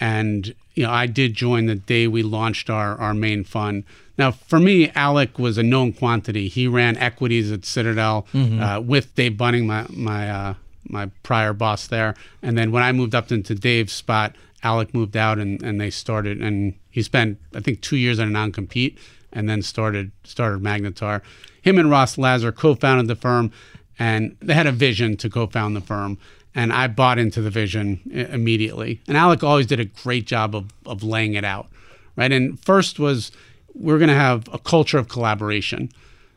and 0.00 0.54
you 0.74 0.82
know 0.82 0.90
i 0.90 1.06
did 1.06 1.34
join 1.34 1.66
the 1.66 1.74
day 1.74 2.06
we 2.06 2.22
launched 2.22 2.68
our, 2.70 2.96
our 2.98 3.14
main 3.14 3.44
fund 3.44 3.84
now 4.18 4.30
for 4.30 4.58
me 4.58 4.90
alec 4.90 5.38
was 5.38 5.58
a 5.58 5.62
known 5.62 5.92
quantity 5.92 6.48
he 6.48 6.66
ran 6.66 6.96
equities 6.96 7.52
at 7.52 7.64
citadel 7.64 8.26
mm-hmm. 8.32 8.60
uh, 8.60 8.80
with 8.80 9.14
dave 9.14 9.36
bunning 9.36 9.66
my, 9.66 9.86
my, 9.90 10.30
uh, 10.30 10.54
my 10.88 11.06
prior 11.22 11.52
boss 11.52 11.86
there 11.86 12.14
and 12.42 12.56
then 12.56 12.72
when 12.72 12.82
i 12.82 12.90
moved 12.92 13.14
up 13.14 13.30
into 13.30 13.54
dave's 13.54 13.92
spot 13.92 14.34
alec 14.62 14.92
moved 14.92 15.16
out 15.16 15.38
and, 15.38 15.62
and 15.62 15.80
they 15.80 15.90
started 15.90 16.40
and 16.40 16.74
he 16.90 17.02
spent 17.02 17.38
i 17.54 17.60
think 17.60 17.80
two 17.80 17.96
years 17.96 18.18
on 18.18 18.28
a 18.28 18.30
non-compete 18.30 18.98
and 19.32 19.48
then 19.48 19.62
started 19.62 20.10
started 20.24 20.62
Magnetar. 20.62 21.22
Him 21.62 21.78
and 21.78 21.90
Ross 21.90 22.16
Laser 22.18 22.52
co-founded 22.52 23.06
the 23.06 23.16
firm, 23.16 23.52
and 23.98 24.36
they 24.40 24.54
had 24.54 24.66
a 24.66 24.72
vision 24.72 25.16
to 25.18 25.28
co-found 25.28 25.76
the 25.76 25.80
firm 25.80 26.18
and 26.54 26.72
I 26.72 26.88
bought 26.88 27.18
into 27.18 27.40
the 27.40 27.50
vision 27.50 28.00
uh, 28.14 28.34
immediately. 28.34 29.00
And 29.06 29.16
Alec 29.16 29.42
always 29.42 29.66
did 29.66 29.80
a 29.80 29.84
great 29.84 30.26
job 30.26 30.54
of, 30.54 30.72
of 30.86 31.02
laying 31.02 31.34
it 31.34 31.44
out, 31.44 31.68
right? 32.16 32.32
And 32.32 32.58
first 32.64 32.98
was 32.98 33.32
we're 33.74 33.98
going 33.98 34.08
to 34.08 34.14
have 34.14 34.48
a 34.52 34.58
culture 34.58 34.98
of 34.98 35.08
collaboration. 35.08 35.90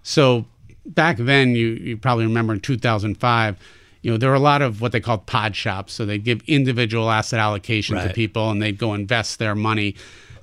So 0.04 0.46
back 0.86 1.18
then, 1.18 1.56
you, 1.56 1.70
you 1.70 1.98
probably 1.98 2.26
remember 2.26 2.54
in 2.54 2.60
2005, 2.60 3.58
you 4.02 4.12
know, 4.12 4.18
there 4.18 4.30
were 4.30 4.36
a 4.36 4.40
lot 4.40 4.62
of 4.62 4.82
what 4.82 4.92
they 4.92 5.00
called 5.00 5.26
pod 5.26 5.56
shops. 5.56 5.94
So 5.94 6.06
they'd 6.06 6.24
give 6.24 6.42
individual 6.46 7.10
asset 7.10 7.40
allocation 7.40 7.96
right. 7.96 8.10
to 8.10 8.14
people 8.14 8.52
and 8.52 8.62
they'd 8.62 8.78
go 8.78 8.94
invest 8.94 9.40
their 9.40 9.56
money. 9.56 9.96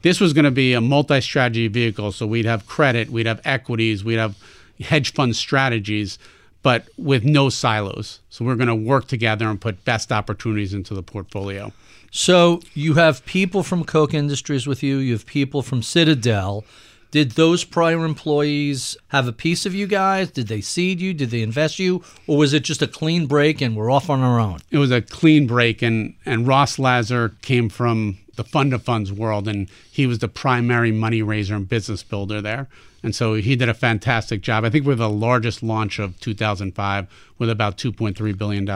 This 0.02 0.18
was 0.18 0.32
going 0.32 0.46
to 0.46 0.50
be 0.50 0.72
a 0.72 0.80
multi 0.80 1.20
strategy 1.20 1.68
vehicle. 1.68 2.10
So 2.12 2.26
we'd 2.26 2.46
have 2.46 2.66
credit, 2.66 3.10
we'd 3.10 3.26
have 3.26 3.40
equities, 3.44 4.02
we'd 4.02 4.14
have 4.14 4.36
hedge 4.80 5.12
fund 5.12 5.36
strategies 5.36 6.18
but 6.62 6.88
with 6.96 7.24
no 7.24 7.48
silos. 7.48 8.20
So 8.28 8.44
we're 8.44 8.56
going 8.56 8.68
to 8.68 8.74
work 8.74 9.06
together 9.06 9.48
and 9.48 9.60
put 9.60 9.84
best 9.84 10.12
opportunities 10.12 10.74
into 10.74 10.94
the 10.94 11.02
portfolio. 11.02 11.72
So 12.10 12.60
you 12.74 12.94
have 12.94 13.24
people 13.24 13.62
from 13.62 13.84
Koch 13.84 14.14
Industries 14.14 14.66
with 14.66 14.82
you, 14.82 14.96
you 14.98 15.12
have 15.12 15.26
people 15.26 15.62
from 15.62 15.82
Citadel. 15.82 16.64
Did 17.10 17.32
those 17.32 17.64
prior 17.64 18.04
employees 18.04 18.96
have 19.08 19.26
a 19.26 19.32
piece 19.32 19.66
of 19.66 19.74
you 19.74 19.88
guys? 19.88 20.30
Did 20.30 20.46
they 20.46 20.60
seed 20.60 21.00
you? 21.00 21.12
Did 21.12 21.30
they 21.30 21.42
invest 21.42 21.80
you? 21.80 22.04
Or 22.28 22.38
was 22.38 22.52
it 22.52 22.62
just 22.62 22.82
a 22.82 22.86
clean 22.86 23.26
break 23.26 23.60
and 23.60 23.74
we're 23.74 23.90
off 23.90 24.08
on 24.08 24.20
our 24.20 24.38
own? 24.38 24.60
It 24.70 24.78
was 24.78 24.92
a 24.92 25.02
clean 25.02 25.46
break 25.48 25.82
and 25.82 26.14
and 26.24 26.46
Ross 26.46 26.78
Laser 26.78 27.30
came 27.42 27.68
from 27.68 28.18
the 28.40 28.48
fund 28.48 28.72
of 28.72 28.82
funds 28.82 29.12
world 29.12 29.46
and 29.46 29.68
he 29.90 30.06
was 30.06 30.20
the 30.20 30.28
primary 30.28 30.90
money 30.90 31.20
raiser 31.20 31.54
and 31.54 31.68
business 31.68 32.02
builder 32.02 32.40
there. 32.40 32.68
And 33.02 33.14
so 33.14 33.34
he 33.34 33.54
did 33.54 33.68
a 33.68 33.74
fantastic 33.74 34.40
job. 34.40 34.64
I 34.64 34.70
think 34.70 34.86
we're 34.86 34.94
the 34.94 35.10
largest 35.10 35.62
launch 35.62 35.98
of 35.98 36.18
2005 36.20 37.06
with 37.36 37.50
about 37.50 37.76
$2.3 37.76 38.38
billion. 38.38 38.66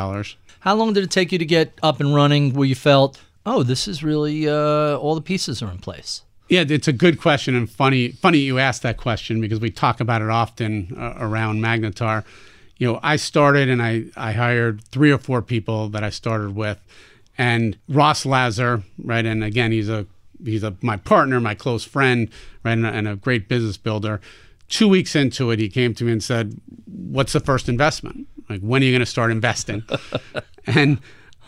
How 0.61 0.75
long 0.75 0.93
did 0.93 1.03
it 1.03 1.11
take 1.11 1.33
you 1.33 1.39
to 1.39 1.47
get 1.47 1.73
up 1.83 1.99
and 1.99 2.15
running 2.15 2.53
where 2.53 2.69
you 2.69 2.75
felt, 2.75 3.23
oh, 3.47 3.63
this 3.63 3.89
is 3.89 4.05
really 4.05 4.47
uh, 4.47 4.99
all 4.99 5.15
the 5.15 5.23
pieces 5.23 5.63
are 5.63 5.71
in 5.71 5.79
place? 5.79 6.23
Yeah, 6.51 6.65
it's 6.69 6.89
a 6.89 6.93
good 6.93 7.19
question 7.19 7.55
and 7.55 7.69
funny. 7.69 8.11
Funny 8.11 8.39
you 8.39 8.59
asked 8.59 8.83
that 8.83 8.99
question 8.99 9.41
because 9.41 9.61
we 9.61 9.71
talk 9.71 9.99
about 9.99 10.21
it 10.21 10.29
often 10.29 10.95
uh, 10.95 11.15
around 11.17 11.63
Magnetar. 11.63 12.23
You 12.77 12.93
know, 12.93 13.01
I 13.03 13.17
started 13.17 13.71
and 13.71 13.83
I, 13.83 14.05
I 14.15 14.33
hired 14.33 14.85
three 14.85 15.11
or 15.11 15.17
four 15.17 15.41
people 15.41 15.89
that 15.89 16.05
I 16.05 16.11
started 16.11 16.55
with, 16.55 16.79
and 17.37 17.77
Ross 17.89 18.25
Laser, 18.25 18.83
right? 19.03 19.25
And 19.25 19.43
again, 19.43 19.73
he's 19.73 19.89
a 19.89 20.07
he's 20.45 20.63
a 20.63 20.77
my 20.83 20.97
partner, 20.97 21.41
my 21.41 21.55
close 21.55 21.85
friend, 21.85 22.29
right, 22.65 22.73
and 22.73 22.87
a, 22.87 22.91
and 22.91 23.09
a 23.09 23.17
great 23.17 23.49
business 23.49 23.77
builder. 23.77 24.21
Two 24.69 24.89
weeks 24.89 25.15
into 25.15 25.51
it, 25.51 25.59
he 25.59 25.69
came 25.69 25.95
to 25.95 26.05
me 26.05 26.13
and 26.13 26.23
said, 26.23 26.61
"What's 26.87 27.33
the 27.33 27.41
first 27.41 27.69
investment? 27.69 28.27
Like, 28.49 28.61
when 28.61 28.83
are 28.83 28.87
you 28.87 28.93
going 28.93 29.01
to 29.01 29.07
start 29.07 29.31
investing?" 29.31 29.85
and 30.67 31.01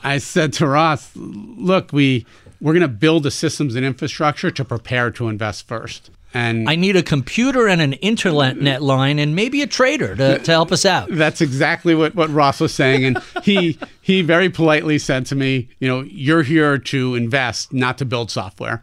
I 0.02 0.18
said 0.18 0.52
to 0.54 0.66
Ross, 0.66 1.10
"Look, 1.14 1.92
we 1.92 2.26
we're 2.60 2.72
going 2.72 2.82
to 2.82 2.88
build 2.88 3.22
the 3.22 3.30
systems 3.30 3.74
and 3.74 3.84
infrastructure 3.84 4.50
to 4.50 4.64
prepare 4.64 5.10
to 5.12 5.28
invest 5.28 5.66
first. 5.66 6.10
And 6.36 6.68
I 6.68 6.76
need 6.76 6.96
a 6.96 7.02
computer 7.02 7.66
and 7.66 7.80
an 7.80 7.94
internet 7.94 8.82
line 8.82 9.18
and 9.18 9.34
maybe 9.34 9.62
a 9.62 9.66
trader 9.66 10.14
to, 10.14 10.38
to 10.38 10.50
help 10.50 10.70
us 10.70 10.84
out. 10.84 11.08
That's 11.10 11.40
exactly 11.40 11.94
what, 11.94 12.14
what 12.14 12.28
Ross 12.28 12.60
was 12.60 12.74
saying. 12.74 13.06
And 13.06 13.22
he 13.42 13.78
he 14.02 14.20
very 14.20 14.50
politely 14.50 14.98
said 14.98 15.24
to 15.26 15.34
me, 15.34 15.70
you 15.78 15.88
know, 15.88 16.02
you're 16.02 16.42
here 16.42 16.76
to 16.76 17.14
invest, 17.14 17.72
not 17.72 17.96
to 17.98 18.04
build 18.04 18.30
software. 18.30 18.82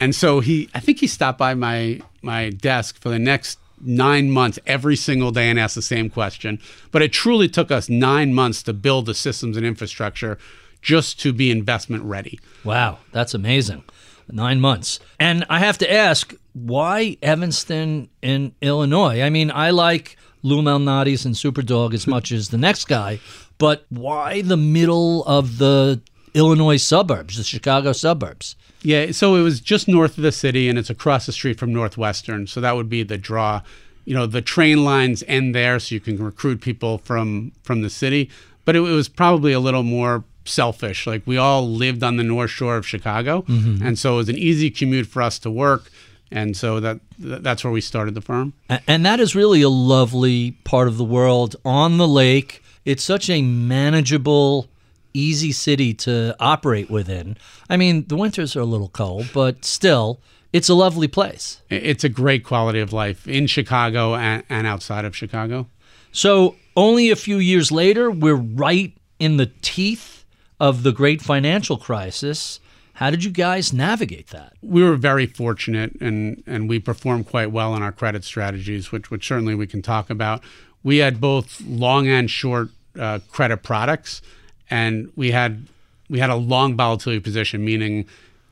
And 0.00 0.16
so 0.16 0.40
he 0.40 0.68
I 0.74 0.80
think 0.80 0.98
he 0.98 1.06
stopped 1.06 1.38
by 1.38 1.54
my 1.54 2.00
my 2.22 2.50
desk 2.50 3.00
for 3.00 3.08
the 3.08 3.20
next 3.20 3.60
nine 3.80 4.28
months 4.28 4.58
every 4.66 4.96
single 4.96 5.30
day 5.30 5.48
and 5.48 5.60
asked 5.60 5.76
the 5.76 5.82
same 5.82 6.10
question. 6.10 6.58
But 6.90 7.02
it 7.02 7.12
truly 7.12 7.48
took 7.48 7.70
us 7.70 7.88
nine 7.88 8.34
months 8.34 8.64
to 8.64 8.72
build 8.72 9.06
the 9.06 9.14
systems 9.14 9.56
and 9.56 9.64
infrastructure 9.64 10.38
just 10.82 11.20
to 11.20 11.32
be 11.32 11.52
investment 11.52 12.02
ready. 12.02 12.40
Wow, 12.64 12.98
that's 13.12 13.32
amazing 13.32 13.84
nine 14.32 14.60
months. 14.60 15.00
And 15.18 15.44
I 15.48 15.58
have 15.58 15.78
to 15.78 15.92
ask, 15.92 16.34
why 16.66 17.16
Evanston 17.22 18.08
in 18.22 18.54
Illinois? 18.60 19.22
I 19.22 19.30
mean, 19.30 19.50
I 19.50 19.70
like 19.70 20.16
Lou 20.42 20.62
Malnati's 20.62 21.24
and 21.24 21.34
Superdawg 21.34 21.94
as 21.94 22.06
much 22.06 22.32
as 22.32 22.48
the 22.48 22.58
next 22.58 22.86
guy, 22.86 23.20
but 23.58 23.84
why 23.88 24.42
the 24.42 24.56
middle 24.56 25.24
of 25.24 25.58
the 25.58 26.00
Illinois 26.34 26.76
suburbs, 26.76 27.36
the 27.36 27.44
Chicago 27.44 27.92
suburbs? 27.92 28.56
Yeah, 28.82 29.12
so 29.12 29.36
it 29.36 29.42
was 29.42 29.60
just 29.60 29.88
north 29.88 30.16
of 30.16 30.22
the 30.22 30.32
city 30.32 30.68
and 30.68 30.78
it's 30.78 30.90
across 30.90 31.26
the 31.26 31.32
street 31.32 31.58
from 31.58 31.72
Northwestern. 31.72 32.46
So 32.46 32.60
that 32.60 32.76
would 32.76 32.88
be 32.88 33.02
the 33.02 33.18
draw. 33.18 33.62
You 34.06 34.14
know, 34.14 34.26
the 34.26 34.40
train 34.40 34.84
lines 34.84 35.22
end 35.28 35.54
there 35.54 35.78
so 35.78 35.94
you 35.94 36.00
can 36.00 36.22
recruit 36.22 36.60
people 36.60 36.98
from 36.98 37.52
from 37.62 37.82
the 37.82 37.90
city, 37.90 38.30
but 38.64 38.74
it, 38.74 38.80
it 38.80 38.92
was 38.92 39.08
probably 39.08 39.52
a 39.52 39.60
little 39.60 39.82
more 39.82 40.24
selfish. 40.46 41.06
Like 41.06 41.26
we 41.26 41.36
all 41.36 41.68
lived 41.68 42.02
on 42.02 42.16
the 42.16 42.24
North 42.24 42.50
Shore 42.50 42.76
of 42.76 42.86
Chicago, 42.86 43.42
mm-hmm. 43.42 43.86
and 43.86 43.98
so 43.98 44.14
it 44.14 44.16
was 44.16 44.28
an 44.30 44.38
easy 44.38 44.70
commute 44.70 45.06
for 45.06 45.20
us 45.20 45.38
to 45.40 45.50
work. 45.50 45.90
And 46.32 46.56
so 46.56 46.80
that 46.80 47.00
that's 47.18 47.64
where 47.64 47.72
we 47.72 47.80
started 47.80 48.14
the 48.14 48.20
firm. 48.20 48.52
And 48.86 49.04
that 49.04 49.20
is 49.20 49.34
really 49.34 49.62
a 49.62 49.68
lovely 49.68 50.52
part 50.64 50.88
of 50.88 50.96
the 50.96 51.04
world 51.04 51.56
on 51.64 51.98
the 51.98 52.08
lake. 52.08 52.62
It's 52.84 53.02
such 53.02 53.28
a 53.28 53.42
manageable, 53.42 54.68
easy 55.12 55.52
city 55.52 55.92
to 55.94 56.36
operate 56.38 56.90
within. 56.90 57.36
I 57.68 57.76
mean, 57.76 58.06
the 58.06 58.16
winters 58.16 58.56
are 58.56 58.60
a 58.60 58.64
little 58.64 58.88
cold, 58.88 59.30
but 59.34 59.64
still, 59.64 60.20
it's 60.52 60.68
a 60.68 60.74
lovely 60.74 61.08
place. 61.08 61.60
It's 61.68 62.04
a 62.04 62.08
great 62.08 62.44
quality 62.44 62.80
of 62.80 62.92
life 62.92 63.26
in 63.28 63.46
Chicago 63.46 64.14
and, 64.14 64.42
and 64.48 64.66
outside 64.66 65.04
of 65.04 65.16
Chicago. 65.16 65.68
So, 66.12 66.56
only 66.76 67.10
a 67.10 67.16
few 67.16 67.38
years 67.38 67.70
later, 67.70 68.10
we're 68.10 68.34
right 68.34 68.96
in 69.18 69.36
the 69.36 69.50
teeth 69.62 70.24
of 70.58 70.82
the 70.82 70.92
great 70.92 71.22
financial 71.22 71.76
crisis. 71.76 72.60
How 73.00 73.08
did 73.08 73.24
you 73.24 73.30
guys 73.30 73.72
navigate 73.72 74.26
that? 74.26 74.52
We 74.60 74.84
were 74.84 74.94
very 74.94 75.24
fortunate 75.24 75.96
and, 76.02 76.42
and 76.46 76.68
we 76.68 76.78
performed 76.78 77.26
quite 77.26 77.50
well 77.50 77.74
in 77.74 77.80
our 77.80 77.92
credit 77.92 78.24
strategies, 78.24 78.92
which, 78.92 79.10
which 79.10 79.26
certainly 79.26 79.54
we 79.54 79.66
can 79.66 79.80
talk 79.80 80.10
about. 80.10 80.42
We 80.82 80.98
had 80.98 81.18
both 81.18 81.62
long 81.62 82.08
and 82.08 82.30
short 82.30 82.68
uh, 82.98 83.20
credit 83.32 83.62
products, 83.62 84.20
and 84.68 85.10
we 85.16 85.30
had 85.30 85.66
we 86.10 86.18
had 86.18 86.28
a 86.28 86.34
long 86.34 86.76
volatility 86.76 87.20
position, 87.20 87.64
meaning 87.64 88.04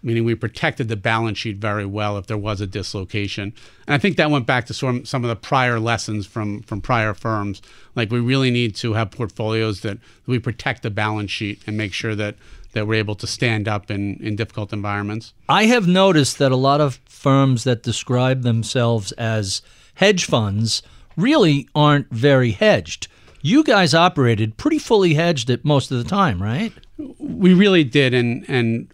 meaning 0.03 0.25
we 0.25 0.35
protected 0.35 0.89
the 0.89 0.97
balance 0.97 1.37
sheet 1.37 1.57
very 1.57 1.85
well 1.85 2.17
if 2.17 2.27
there 2.27 2.39
was 2.39 2.61
a 2.63 2.67
dislocation. 2.67 3.53
And 3.87 3.95
I 3.95 3.99
think 3.99 4.17
that 4.17 4.31
went 4.31 4.47
back 4.47 4.65
to 4.67 4.75
some, 4.75 5.05
some 5.05 5.25
of 5.25 5.29
the 5.29 5.37
prior 5.37 5.81
lessons 5.81 6.25
from, 6.25 6.63
from 6.63 6.81
prior 6.81 7.15
firms. 7.15 7.61
Like 7.97 8.11
we 8.11 8.21
really 8.21 8.51
need 8.51 8.77
to 8.77 8.93
have 8.93 9.11
portfolios 9.11 9.81
that 9.81 9.99
we 10.25 10.39
protect 10.39 10.85
the 10.85 10.91
balance 10.91 11.33
sheet 11.33 11.61
and 11.67 11.77
make 11.77 11.93
sure 11.93 12.15
that, 12.15 12.37
that 12.79 12.87
we're 12.87 12.95
able 12.95 13.17
to 13.17 13.27
stand 13.27 13.67
up 13.67 13.91
in, 13.91 14.15
in 14.23 14.37
difficult 14.37 14.73
environments. 14.73 15.35
I 15.49 15.65
have 15.65 15.89
noticed 15.89 16.39
that 16.39 16.53
a 16.53 16.57
lot 16.57 16.81
of 16.81 17.01
firms 17.07 17.65
that 17.65 17.83
describe 17.83 18.43
themselves 18.43 19.11
as 19.13 19.63
hedge 19.95 20.27
funds 20.27 20.81
really 21.17 21.69
aren't 21.75 22.09
very 22.11 22.53
hedged. 22.53 23.09
You 23.43 23.65
guys 23.65 23.95
operated 23.95 24.57
pretty 24.57 24.79
fully 24.79 25.15
hedged 25.15 25.51
at 25.51 25.65
most 25.65 25.91
of 25.91 25.99
the 25.99 26.09
time, 26.09 26.41
right? 26.41 26.73
We 27.19 27.53
really 27.53 27.83
did, 27.83 28.15
and 28.15 28.45
and 28.49 28.93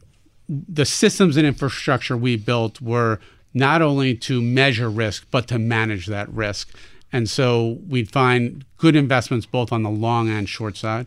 the 0.49 0.87
systems 0.87 1.37
and 1.37 1.47
infrastructure 1.47 2.17
we 2.17 2.37
built 2.37 2.81
were 2.81 3.21
not 3.53 3.83
only 3.83 4.15
to 4.15 4.41
measure 4.41 4.89
risk, 4.89 5.27
but 5.31 5.47
to 5.49 5.59
manage 5.59 6.07
that 6.07 6.31
risk. 6.33 6.71
And 7.13 7.29
so 7.29 7.79
we'd 7.87 8.11
find 8.11 8.65
good 8.79 8.97
investments 8.97 9.47
both 9.47 9.73
on 9.73 9.83
the 9.83 9.91
long 9.91 10.31
and 10.31 10.49
short 10.49 10.77
side. 10.77 11.07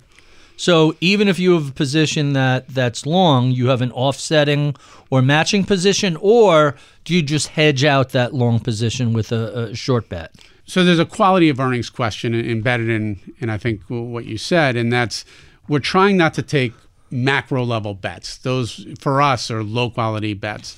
So 0.58 0.96
even 1.00 1.28
if 1.28 1.38
you 1.38 1.54
have 1.54 1.70
a 1.70 1.72
position 1.72 2.34
that 2.34 2.68
that's 2.68 3.06
long, 3.06 3.52
you 3.52 3.68
have 3.68 3.82
an 3.82 3.92
offsetting 3.92 4.76
or 5.12 5.22
matching 5.22 5.64
position, 5.64 6.18
or 6.20 6.76
do 7.06 7.14
you 7.14 7.22
just 7.22 7.50
hedge 7.50 7.84
out 7.84 8.10
that 8.10 8.34
long 8.34 8.60
position 8.60 9.14
with 9.14 9.32
a, 9.32 9.70
a 9.70 9.76
short 9.76 10.10
bet? 10.10 10.34
So 10.66 10.84
there's 10.84 11.00
a 11.00 11.06
quality 11.06 11.48
of 11.48 11.60
earnings 11.60 11.90
question 11.90 12.34
embedded 12.36 12.90
in, 12.90 13.20
in 13.40 13.50
I 13.50 13.58
think 13.58 13.82
what 13.88 14.26
you 14.26 14.38
said, 14.38 14.76
and 14.76 14.92
that's 14.92 15.24
we're 15.70 15.80
trying 15.80 16.18
not 16.18 16.34
to 16.34 16.42
take 16.42 16.74
macro 17.12 17.64
level 17.64 17.94
bets. 17.94 18.38
Those 18.38 18.86
for 19.00 19.22
us 19.22 19.50
are 19.52 19.64
low 19.64 19.90
quality 19.92 20.34
bets. 20.34 20.76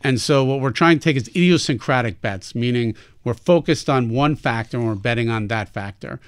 And 0.00 0.20
so 0.20 0.44
what 0.44 0.60
we're 0.60 0.70
trying 0.70 0.98
to 0.98 1.04
take 1.04 1.16
is 1.16 1.28
idiosyncratic 1.28 2.20
bets, 2.20 2.54
meaning 2.54 2.96
we're 3.24 3.34
focused 3.34 3.90
on 3.90 4.10
one 4.10 4.36
factor 4.36 4.78
and 4.78 4.86
we're 4.86 4.94
betting 4.94 5.28
on 5.28 5.48
that 5.48 5.68
factor. 5.68 6.20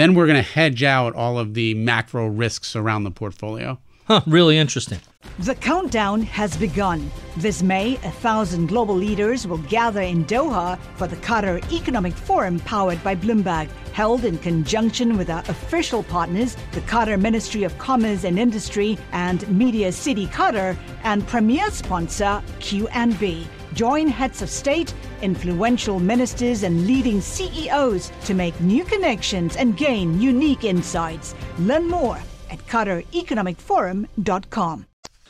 Then 0.00 0.14
we're 0.14 0.24
going 0.24 0.42
to 0.42 0.50
hedge 0.50 0.82
out 0.82 1.14
all 1.14 1.38
of 1.38 1.52
the 1.52 1.74
macro 1.74 2.26
risks 2.26 2.74
around 2.74 3.04
the 3.04 3.10
portfolio. 3.10 3.78
Huh, 4.06 4.22
really 4.26 4.56
interesting. 4.56 4.98
The 5.40 5.54
countdown 5.54 6.22
has 6.22 6.56
begun. 6.56 7.10
This 7.36 7.62
May, 7.62 7.96
a 7.96 8.10
thousand 8.10 8.68
global 8.68 8.94
leaders 8.94 9.46
will 9.46 9.58
gather 9.58 10.00
in 10.00 10.24
Doha 10.24 10.78
for 10.96 11.06
the 11.06 11.16
Qatar 11.16 11.70
Economic 11.70 12.14
Forum 12.14 12.60
powered 12.60 13.04
by 13.04 13.14
Bloomberg, 13.14 13.68
held 13.92 14.24
in 14.24 14.38
conjunction 14.38 15.18
with 15.18 15.28
our 15.28 15.42
official 15.48 16.02
partners, 16.04 16.56
the 16.72 16.80
Qatar 16.80 17.20
Ministry 17.20 17.64
of 17.64 17.76
Commerce 17.76 18.24
and 18.24 18.38
Industry 18.38 18.96
and 19.12 19.46
Media 19.50 19.92
City 19.92 20.26
Qatar, 20.28 20.78
and 21.04 21.28
premier 21.28 21.70
sponsor 21.70 22.42
QNB. 22.60 23.44
Join 23.80 24.08
heads 24.08 24.42
of 24.42 24.50
state, 24.50 24.92
influential 25.22 25.98
ministers, 25.98 26.64
and 26.64 26.86
leading 26.86 27.22
CEOs 27.22 28.12
to 28.26 28.34
make 28.34 28.60
new 28.60 28.84
connections 28.84 29.56
and 29.56 29.74
gain 29.74 30.20
unique 30.20 30.64
insights. 30.64 31.34
Learn 31.58 31.88
more 31.88 32.18
at 32.50 32.58
QatarEconomicForum.com. 32.66 34.86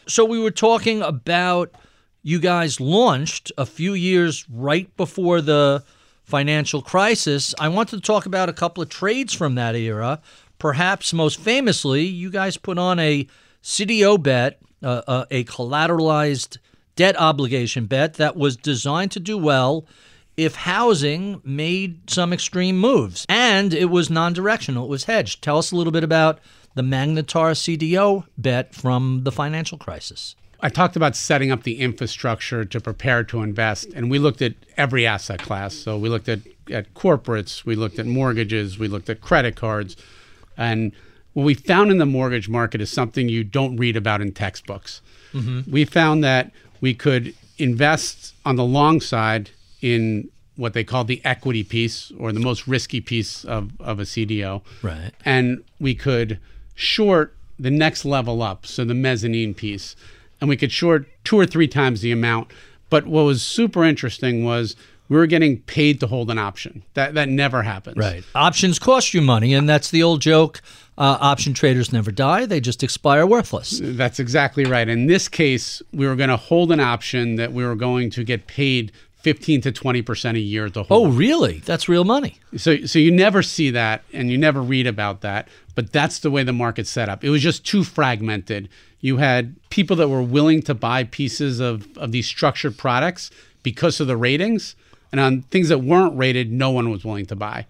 So 0.08 0.24
we 0.24 0.40
were 0.40 0.50
talking 0.50 1.00
about 1.00 1.72
you 2.24 2.40
guys 2.40 2.80
launched 2.80 3.52
a 3.56 3.64
few 3.64 3.94
years 3.94 4.44
right 4.50 4.96
before 4.96 5.40
the 5.40 5.84
financial 6.24 6.82
crisis. 6.82 7.54
I 7.56 7.68
wanted 7.68 7.98
to 7.98 8.02
talk 8.02 8.26
about 8.26 8.48
a 8.48 8.52
couple 8.52 8.82
of 8.82 8.88
trades 8.88 9.32
from 9.32 9.54
that 9.54 9.76
era. 9.76 10.20
Perhaps 10.58 11.12
most 11.12 11.38
famously, 11.38 12.04
you 12.04 12.32
guys 12.32 12.56
put 12.56 12.78
on 12.78 12.98
a 12.98 13.28
CDO 13.62 14.20
bet, 14.20 14.58
uh, 14.82 15.02
uh, 15.06 15.26
a 15.30 15.44
collateralized 15.44 16.58
debt 17.00 17.18
obligation 17.18 17.86
bet 17.86 18.12
that 18.14 18.36
was 18.36 18.58
designed 18.58 19.10
to 19.10 19.18
do 19.18 19.38
well 19.38 19.86
if 20.36 20.54
housing 20.54 21.40
made 21.42 22.10
some 22.10 22.30
extreme 22.30 22.78
moves. 22.78 23.24
And 23.26 23.72
it 23.72 23.86
was 23.86 24.10
non 24.10 24.34
directional, 24.34 24.84
it 24.84 24.90
was 24.90 25.04
hedged. 25.04 25.40
Tell 25.40 25.56
us 25.56 25.72
a 25.72 25.76
little 25.76 25.94
bit 25.94 26.04
about 26.04 26.40
the 26.74 26.82
Magnetar 26.82 27.54
CDO 27.56 28.26
bet 28.36 28.74
from 28.74 29.22
the 29.24 29.32
financial 29.32 29.78
crisis. 29.78 30.36
I 30.60 30.68
talked 30.68 30.94
about 30.94 31.16
setting 31.16 31.50
up 31.50 31.62
the 31.62 31.80
infrastructure 31.80 32.66
to 32.66 32.80
prepare 32.82 33.24
to 33.24 33.40
invest, 33.40 33.86
and 33.94 34.10
we 34.10 34.18
looked 34.18 34.42
at 34.42 34.52
every 34.76 35.06
asset 35.06 35.40
class. 35.40 35.74
So 35.74 35.96
we 35.96 36.10
looked 36.10 36.28
at, 36.28 36.40
at 36.70 36.92
corporates, 36.92 37.64
we 37.64 37.76
looked 37.76 37.98
at 37.98 38.04
mortgages, 38.04 38.78
we 38.78 38.88
looked 38.88 39.08
at 39.08 39.22
credit 39.22 39.56
cards. 39.56 39.96
And 40.58 40.92
what 41.32 41.44
we 41.44 41.54
found 41.54 41.90
in 41.90 41.96
the 41.96 42.04
mortgage 42.04 42.50
market 42.50 42.82
is 42.82 42.92
something 42.92 43.30
you 43.30 43.42
don't 43.42 43.78
read 43.78 43.96
about 43.96 44.20
in 44.20 44.32
textbooks. 44.32 45.00
Mm-hmm. 45.32 45.70
We 45.70 45.86
found 45.86 46.22
that 46.24 46.52
we 46.80 46.94
could 46.94 47.34
invest 47.58 48.34
on 48.44 48.56
the 48.56 48.64
long 48.64 49.00
side 49.00 49.50
in 49.82 50.28
what 50.56 50.74
they 50.74 50.84
call 50.84 51.04
the 51.04 51.24
equity 51.24 51.64
piece 51.64 52.12
or 52.18 52.32
the 52.32 52.40
most 52.40 52.66
risky 52.66 53.00
piece 53.00 53.44
of, 53.44 53.72
of 53.80 53.98
a 53.98 54.02
CDO. 54.02 54.62
Right. 54.82 55.12
And 55.24 55.64
we 55.78 55.94
could 55.94 56.38
short 56.74 57.34
the 57.58 57.70
next 57.70 58.04
level 58.04 58.42
up, 58.42 58.66
so 58.66 58.84
the 58.84 58.94
mezzanine 58.94 59.54
piece 59.54 59.96
and 60.40 60.48
we 60.48 60.56
could 60.56 60.72
short 60.72 61.06
two 61.24 61.38
or 61.38 61.46
three 61.46 61.68
times 61.68 62.00
the 62.00 62.12
amount. 62.12 62.50
But 62.88 63.06
what 63.06 63.22
was 63.22 63.42
super 63.42 63.84
interesting 63.84 64.44
was 64.44 64.74
we 65.08 65.16
were 65.16 65.26
getting 65.26 65.60
paid 65.62 66.00
to 66.00 66.06
hold 66.06 66.30
an 66.30 66.38
option. 66.38 66.82
That 66.94 67.14
that 67.14 67.28
never 67.28 67.62
happens. 67.62 67.96
Right. 67.96 68.24
Options 68.34 68.78
cost 68.78 69.14
you 69.14 69.20
money, 69.20 69.54
and 69.54 69.68
that's 69.68 69.90
the 69.90 70.02
old 70.02 70.20
joke. 70.20 70.62
Uh, 71.00 71.16
option 71.22 71.54
traders 71.54 71.94
never 71.94 72.12
die; 72.12 72.44
they 72.44 72.60
just 72.60 72.82
expire 72.82 73.24
worthless. 73.26 73.80
That's 73.82 74.20
exactly 74.20 74.66
right. 74.66 74.86
In 74.86 75.06
this 75.06 75.28
case, 75.28 75.80
we 75.94 76.06
were 76.06 76.14
going 76.14 76.28
to 76.28 76.36
hold 76.36 76.70
an 76.70 76.78
option 76.78 77.36
that 77.36 77.54
we 77.54 77.64
were 77.64 77.74
going 77.74 78.10
to 78.10 78.22
get 78.22 78.46
paid 78.46 78.92
15 79.22 79.62
to 79.62 79.72
20 79.72 80.02
percent 80.02 80.36
a 80.36 80.40
year 80.40 80.68
to 80.68 80.82
hold. 80.82 81.06
Oh, 81.06 81.10
really? 81.10 81.60
That's 81.60 81.88
real 81.88 82.04
money. 82.04 82.38
So, 82.54 82.84
so 82.84 82.98
you 82.98 83.10
never 83.10 83.42
see 83.42 83.70
that, 83.70 84.04
and 84.12 84.30
you 84.30 84.36
never 84.36 84.60
read 84.60 84.86
about 84.86 85.22
that. 85.22 85.48
But 85.74 85.90
that's 85.90 86.18
the 86.18 86.30
way 86.30 86.42
the 86.42 86.52
market's 86.52 86.90
set 86.90 87.08
up. 87.08 87.24
It 87.24 87.30
was 87.30 87.40
just 87.40 87.64
too 87.64 87.82
fragmented. 87.82 88.68
You 89.00 89.16
had 89.16 89.56
people 89.70 89.96
that 89.96 90.08
were 90.08 90.22
willing 90.22 90.60
to 90.64 90.74
buy 90.74 91.04
pieces 91.04 91.60
of 91.60 91.96
of 91.96 92.12
these 92.12 92.26
structured 92.26 92.76
products 92.76 93.30
because 93.62 94.00
of 94.00 94.06
the 94.06 94.18
ratings, 94.18 94.76
and 95.12 95.18
on 95.18 95.42
things 95.44 95.70
that 95.70 95.78
weren't 95.78 96.14
rated, 96.18 96.52
no 96.52 96.70
one 96.70 96.90
was 96.90 97.06
willing 97.06 97.24
to 97.24 97.36
buy. 97.36 97.64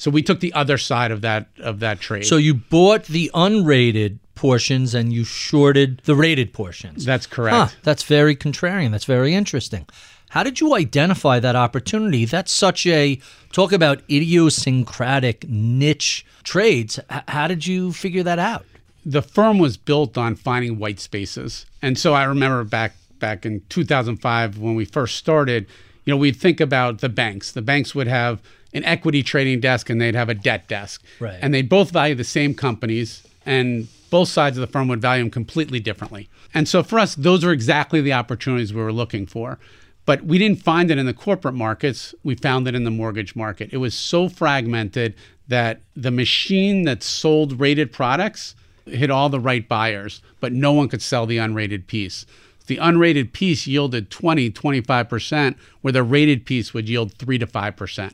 So 0.00 0.10
we 0.10 0.22
took 0.22 0.40
the 0.40 0.54
other 0.54 0.78
side 0.78 1.10
of 1.10 1.20
that 1.20 1.48
of 1.58 1.80
that 1.80 2.00
trade. 2.00 2.24
So 2.24 2.38
you 2.38 2.54
bought 2.54 3.04
the 3.04 3.30
unrated 3.34 4.18
portions 4.34 4.94
and 4.94 5.12
you 5.12 5.24
shorted 5.24 6.00
the 6.04 6.14
rated 6.14 6.54
portions. 6.54 7.04
That's 7.04 7.26
correct. 7.26 7.54
Huh, 7.54 7.68
that's 7.82 8.02
very 8.04 8.34
contrarian. 8.34 8.92
That's 8.92 9.04
very 9.04 9.34
interesting. 9.34 9.86
How 10.30 10.42
did 10.42 10.58
you 10.58 10.74
identify 10.74 11.38
that 11.40 11.54
opportunity? 11.54 12.24
That's 12.24 12.50
such 12.50 12.86
a 12.86 13.20
talk 13.52 13.72
about 13.72 14.00
idiosyncratic 14.10 15.46
niche 15.50 16.24
trades. 16.44 16.98
How 17.28 17.46
did 17.46 17.66
you 17.66 17.92
figure 17.92 18.22
that 18.22 18.38
out? 18.38 18.64
The 19.04 19.20
firm 19.20 19.58
was 19.58 19.76
built 19.76 20.16
on 20.16 20.34
finding 20.34 20.78
white 20.78 21.00
spaces. 21.00 21.66
And 21.82 21.98
so 21.98 22.14
I 22.14 22.24
remember 22.24 22.64
back 22.64 22.94
back 23.18 23.44
in 23.44 23.60
2005 23.68 24.56
when 24.56 24.74
we 24.74 24.86
first 24.86 25.16
started, 25.16 25.66
you 26.06 26.12
know, 26.12 26.16
we'd 26.16 26.36
think 26.36 26.58
about 26.58 27.00
the 27.00 27.10
banks. 27.10 27.52
The 27.52 27.60
banks 27.60 27.94
would 27.94 28.06
have 28.06 28.40
an 28.72 28.84
equity 28.84 29.22
trading 29.22 29.60
desk 29.60 29.90
and 29.90 30.00
they'd 30.00 30.14
have 30.14 30.28
a 30.28 30.34
debt 30.34 30.68
desk. 30.68 31.02
Right. 31.18 31.38
And 31.40 31.52
they 31.52 31.62
both 31.62 31.90
value 31.90 32.14
the 32.14 32.24
same 32.24 32.54
companies 32.54 33.26
and 33.44 33.88
both 34.10 34.28
sides 34.28 34.56
of 34.56 34.60
the 34.60 34.66
firm 34.66 34.88
would 34.88 35.00
value 35.00 35.22
them 35.22 35.30
completely 35.30 35.80
differently. 35.80 36.28
And 36.52 36.68
so 36.68 36.82
for 36.82 36.98
us, 36.98 37.14
those 37.14 37.44
are 37.44 37.52
exactly 37.52 38.00
the 38.00 38.12
opportunities 38.12 38.74
we 38.74 38.82
were 38.82 38.92
looking 38.92 39.26
for. 39.26 39.58
But 40.06 40.24
we 40.24 40.38
didn't 40.38 40.62
find 40.62 40.90
it 40.90 40.98
in 40.98 41.06
the 41.06 41.14
corporate 41.14 41.54
markets. 41.54 42.14
We 42.24 42.34
found 42.34 42.66
it 42.66 42.74
in 42.74 42.84
the 42.84 42.90
mortgage 42.90 43.36
market. 43.36 43.70
It 43.72 43.76
was 43.76 43.94
so 43.94 44.28
fragmented 44.28 45.14
that 45.46 45.80
the 45.94 46.10
machine 46.10 46.84
that 46.84 47.02
sold 47.02 47.60
rated 47.60 47.92
products 47.92 48.54
hit 48.86 49.10
all 49.10 49.28
the 49.28 49.40
right 49.40 49.68
buyers, 49.68 50.20
but 50.40 50.52
no 50.52 50.72
one 50.72 50.88
could 50.88 51.02
sell 51.02 51.26
the 51.26 51.36
unrated 51.36 51.86
piece. 51.86 52.26
The 52.66 52.78
unrated 52.78 53.32
piece 53.32 53.66
yielded 53.66 54.10
20, 54.10 54.50
25%, 54.50 55.56
where 55.80 55.92
the 55.92 56.02
rated 56.02 56.46
piece 56.46 56.72
would 56.72 56.88
yield 56.88 57.12
3 57.14 57.38
to 57.38 57.46
5%. 57.46 58.12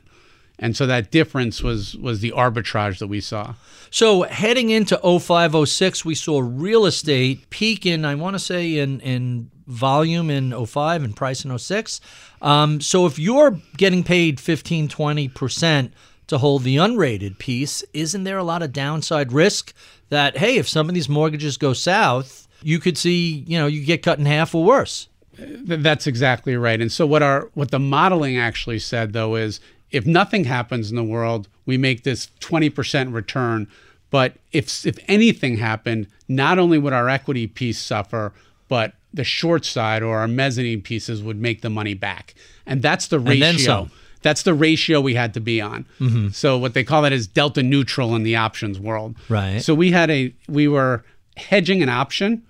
And 0.59 0.75
so 0.75 0.87
that 0.87 1.11
difference 1.11 1.61
was 1.61 1.95
was 1.95 2.21
the 2.21 2.31
arbitrage 2.31 2.99
that 2.99 3.07
we 3.07 3.21
saw. 3.21 3.53
So 3.89 4.23
heading 4.23 4.69
into 4.69 4.97
0506, 4.97 6.03
we 6.03 6.15
saw 6.15 6.41
real 6.43 6.85
estate 6.85 7.49
peak 7.49 7.85
in, 7.85 8.05
I 8.05 8.15
want 8.15 8.35
to 8.35 8.39
say, 8.39 8.77
in, 8.77 8.99
in 8.99 9.49
volume 9.67 10.29
in 10.29 10.65
05 10.65 11.03
and 11.03 11.15
price 11.15 11.45
in 11.45 11.57
06. 11.57 12.01
Um, 12.41 12.81
so 12.81 13.05
if 13.05 13.17
you're 13.17 13.59
getting 13.77 14.03
paid 14.03 14.39
15, 14.39 14.87
20% 14.87 15.91
to 16.27 16.37
hold 16.37 16.63
the 16.63 16.77
unrated 16.77 17.37
piece, 17.37 17.83
isn't 17.93 18.23
there 18.23 18.37
a 18.37 18.43
lot 18.43 18.61
of 18.61 18.73
downside 18.73 19.31
risk 19.31 19.73
that, 20.09 20.37
hey, 20.37 20.57
if 20.57 20.67
some 20.67 20.89
of 20.89 20.95
these 20.95 21.09
mortgages 21.09 21.57
go 21.57 21.73
south, 21.73 22.47
you 22.61 22.79
could 22.79 22.97
see, 22.97 23.45
you 23.47 23.57
know, 23.57 23.67
you 23.67 23.85
get 23.85 24.03
cut 24.03 24.19
in 24.19 24.25
half 24.25 24.53
or 24.53 24.63
worse? 24.63 25.07
That's 25.39 26.07
exactly 26.07 26.57
right. 26.57 26.81
And 26.81 26.91
so 26.91 27.05
what 27.05 27.21
our 27.21 27.51
what 27.53 27.69
the 27.69 27.77
modeling 27.77 28.37
actually 28.37 28.79
said 28.79 29.13
though 29.13 29.35
is 29.35 29.59
if 29.91 30.05
nothing 30.05 30.43
happens 30.45 30.89
in 30.89 30.95
the 30.95 31.03
world, 31.03 31.47
we 31.65 31.77
make 31.77 32.03
this 32.03 32.29
20% 32.39 33.13
return. 33.13 33.67
But 34.09 34.35
if 34.51 34.85
if 34.85 34.97
anything 35.07 35.57
happened, 35.57 36.07
not 36.27 36.59
only 36.59 36.77
would 36.77 36.93
our 36.93 37.09
equity 37.09 37.47
piece 37.47 37.79
suffer, 37.79 38.33
but 38.67 38.93
the 39.13 39.23
short 39.23 39.65
side 39.65 40.03
or 40.03 40.17
our 40.17 40.27
mezzanine 40.27 40.81
pieces 40.81 41.21
would 41.21 41.39
make 41.39 41.61
the 41.61 41.69
money 41.69 41.93
back. 41.93 42.35
And 42.65 42.81
that's 42.81 43.07
the 43.07 43.19
ratio. 43.19 43.39
then 43.39 43.59
some. 43.59 43.91
That's 44.21 44.43
the 44.43 44.53
ratio 44.53 44.99
we 44.99 45.15
had 45.15 45.33
to 45.35 45.39
be 45.39 45.61
on. 45.61 45.85
Mm-hmm. 45.99 46.29
So 46.29 46.57
what 46.57 46.73
they 46.73 46.83
call 46.83 47.01
that 47.03 47.13
is 47.13 47.27
delta 47.27 47.63
neutral 47.63 48.15
in 48.15 48.23
the 48.23 48.35
options 48.35 48.79
world. 48.79 49.15
Right. 49.29 49.61
So 49.61 49.73
we 49.73 49.91
had 49.91 50.09
a 50.09 50.33
we 50.47 50.67
were 50.67 51.03
hedging 51.35 51.83
an 51.83 51.89
option 51.89 52.43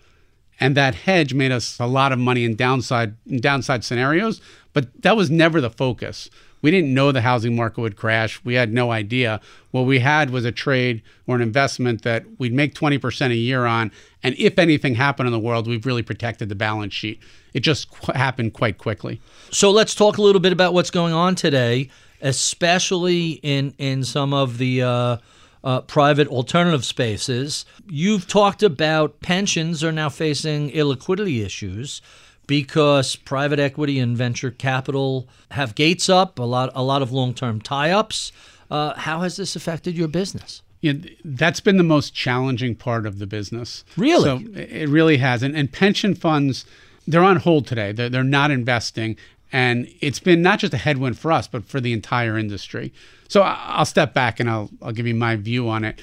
and 0.60 0.76
that 0.76 0.96
hedge 0.96 1.34
made 1.34 1.52
us 1.52 1.80
a 1.80 1.86
lot 1.86 2.12
of 2.12 2.20
money 2.20 2.44
in 2.44 2.56
downside 2.56 3.16
in 3.28 3.40
downside 3.40 3.84
scenarios, 3.84 4.42
but 4.74 5.02
that 5.02 5.16
was 5.16 5.30
never 5.30 5.62
the 5.62 5.70
focus. 5.70 6.30
We 6.62 6.72
didn't 6.72 6.94
know 6.94 7.12
the 7.12 7.22
housing 7.22 7.56
market 7.56 7.82
would 7.82 7.96
crash. 7.96 8.42
We 8.44 8.56
had 8.56 8.74
no 8.74 8.92
idea. 8.92 9.40
What 9.72 9.84
we 9.84 10.00
had 10.00 10.30
was 10.30 10.46
a 10.46 10.52
trade 10.52 11.02
or 11.28 11.36
an 11.36 11.42
investment 11.42 12.02
that 12.04 12.26
we'd 12.40 12.54
make 12.54 12.74
20% 12.74 13.32
a 13.32 13.36
year 13.36 13.66
on. 13.66 13.92
And 14.24 14.36
if 14.38 14.58
anything 14.58 14.96
happened 14.96 15.28
in 15.28 15.34
the 15.34 15.40
world, 15.40 15.68
we've 15.68 15.86
really 15.86 16.04
protected 16.04 16.50
the 16.50 16.56
balance 16.56 16.94
sheet. 16.94 17.22
It 17.54 17.62
just 17.62 17.92
qu- 17.92 18.14
happened 18.14 18.54
quite 18.54 18.78
quickly. 18.78 19.22
So 19.52 19.72
let's 19.72 19.96
talk 19.96 20.18
a 20.18 20.22
little 20.22 20.42
bit 20.42 20.52
about 20.52 20.74
what's 20.74 20.92
going 20.92 21.14
on 21.14 21.36
today, 21.36 21.90
especially 22.22 23.40
in 23.44 23.74
in 23.78 24.04
some 24.04 24.34
of 24.34 24.58
the 24.58 24.82
uh, 24.82 25.18
uh, 25.64 25.82
private 25.82 26.28
alternative 26.28 26.86
spaces. 26.86 27.66
You've 27.88 28.28
talked 28.28 28.64
about 28.64 29.22
pensions 29.22 29.84
are 29.84 29.92
now 29.92 30.10
facing 30.10 30.72
illiquidity 30.72 31.46
issues 31.46 32.02
because 32.48 33.16
private 33.16 33.60
equity 33.60 34.00
and 34.00 34.18
venture 34.18 34.52
capital 34.52 35.28
have 35.52 35.76
gates 35.76 36.10
up, 36.10 36.40
a 36.40 36.44
lot 36.44 36.72
a 36.74 36.84
lot 36.84 37.02
of 37.02 37.12
long 37.12 37.34
term 37.34 37.62
tie 37.62 37.92
ups. 37.92 38.32
Uh, 38.72 38.94
how 38.96 39.22
has 39.22 39.38
this 39.38 39.56
affected 39.56 39.96
your 39.96 40.08
business? 40.08 40.62
know, 40.94 41.02
that's 41.24 41.60
been 41.60 41.78
the 41.78 41.84
most 41.84 42.14
challenging 42.14 42.76
part 42.76 43.06
of 43.06 43.20
the 43.20 43.28
business. 43.28 43.84
Really? 43.96 44.24
So 44.24 44.60
it 44.60 44.90
really 44.90 45.18
has. 45.18 45.44
And, 45.44 45.56
and 45.56 45.72
pension 45.72 46.16
funds, 46.16 46.66
they're 47.08 47.24
on 47.24 47.38
hold 47.38 47.68
today. 47.68 47.92
They're, 47.92 48.10
they're 48.10 48.24
not 48.24 48.52
investing. 48.52 49.18
And 49.52 49.88
it's 50.02 50.20
been 50.20 50.42
not 50.42 50.60
just 50.60 50.74
a 50.74 50.78
headwind 50.78 51.18
for 51.18 51.32
us, 51.32 51.48
but 51.48 51.66
for 51.66 51.80
the 51.80 51.94
entire 51.94 52.38
industry. 52.38 52.94
So 53.28 53.42
I'll 53.42 53.86
step 53.86 54.14
back 54.14 54.40
and 54.40 54.50
I'll, 54.50 54.70
I'll 54.82 54.92
give 54.92 55.08
you 55.08 55.16
my 55.16 55.36
view 55.36 55.70
on 55.70 55.84
it. 55.84 56.02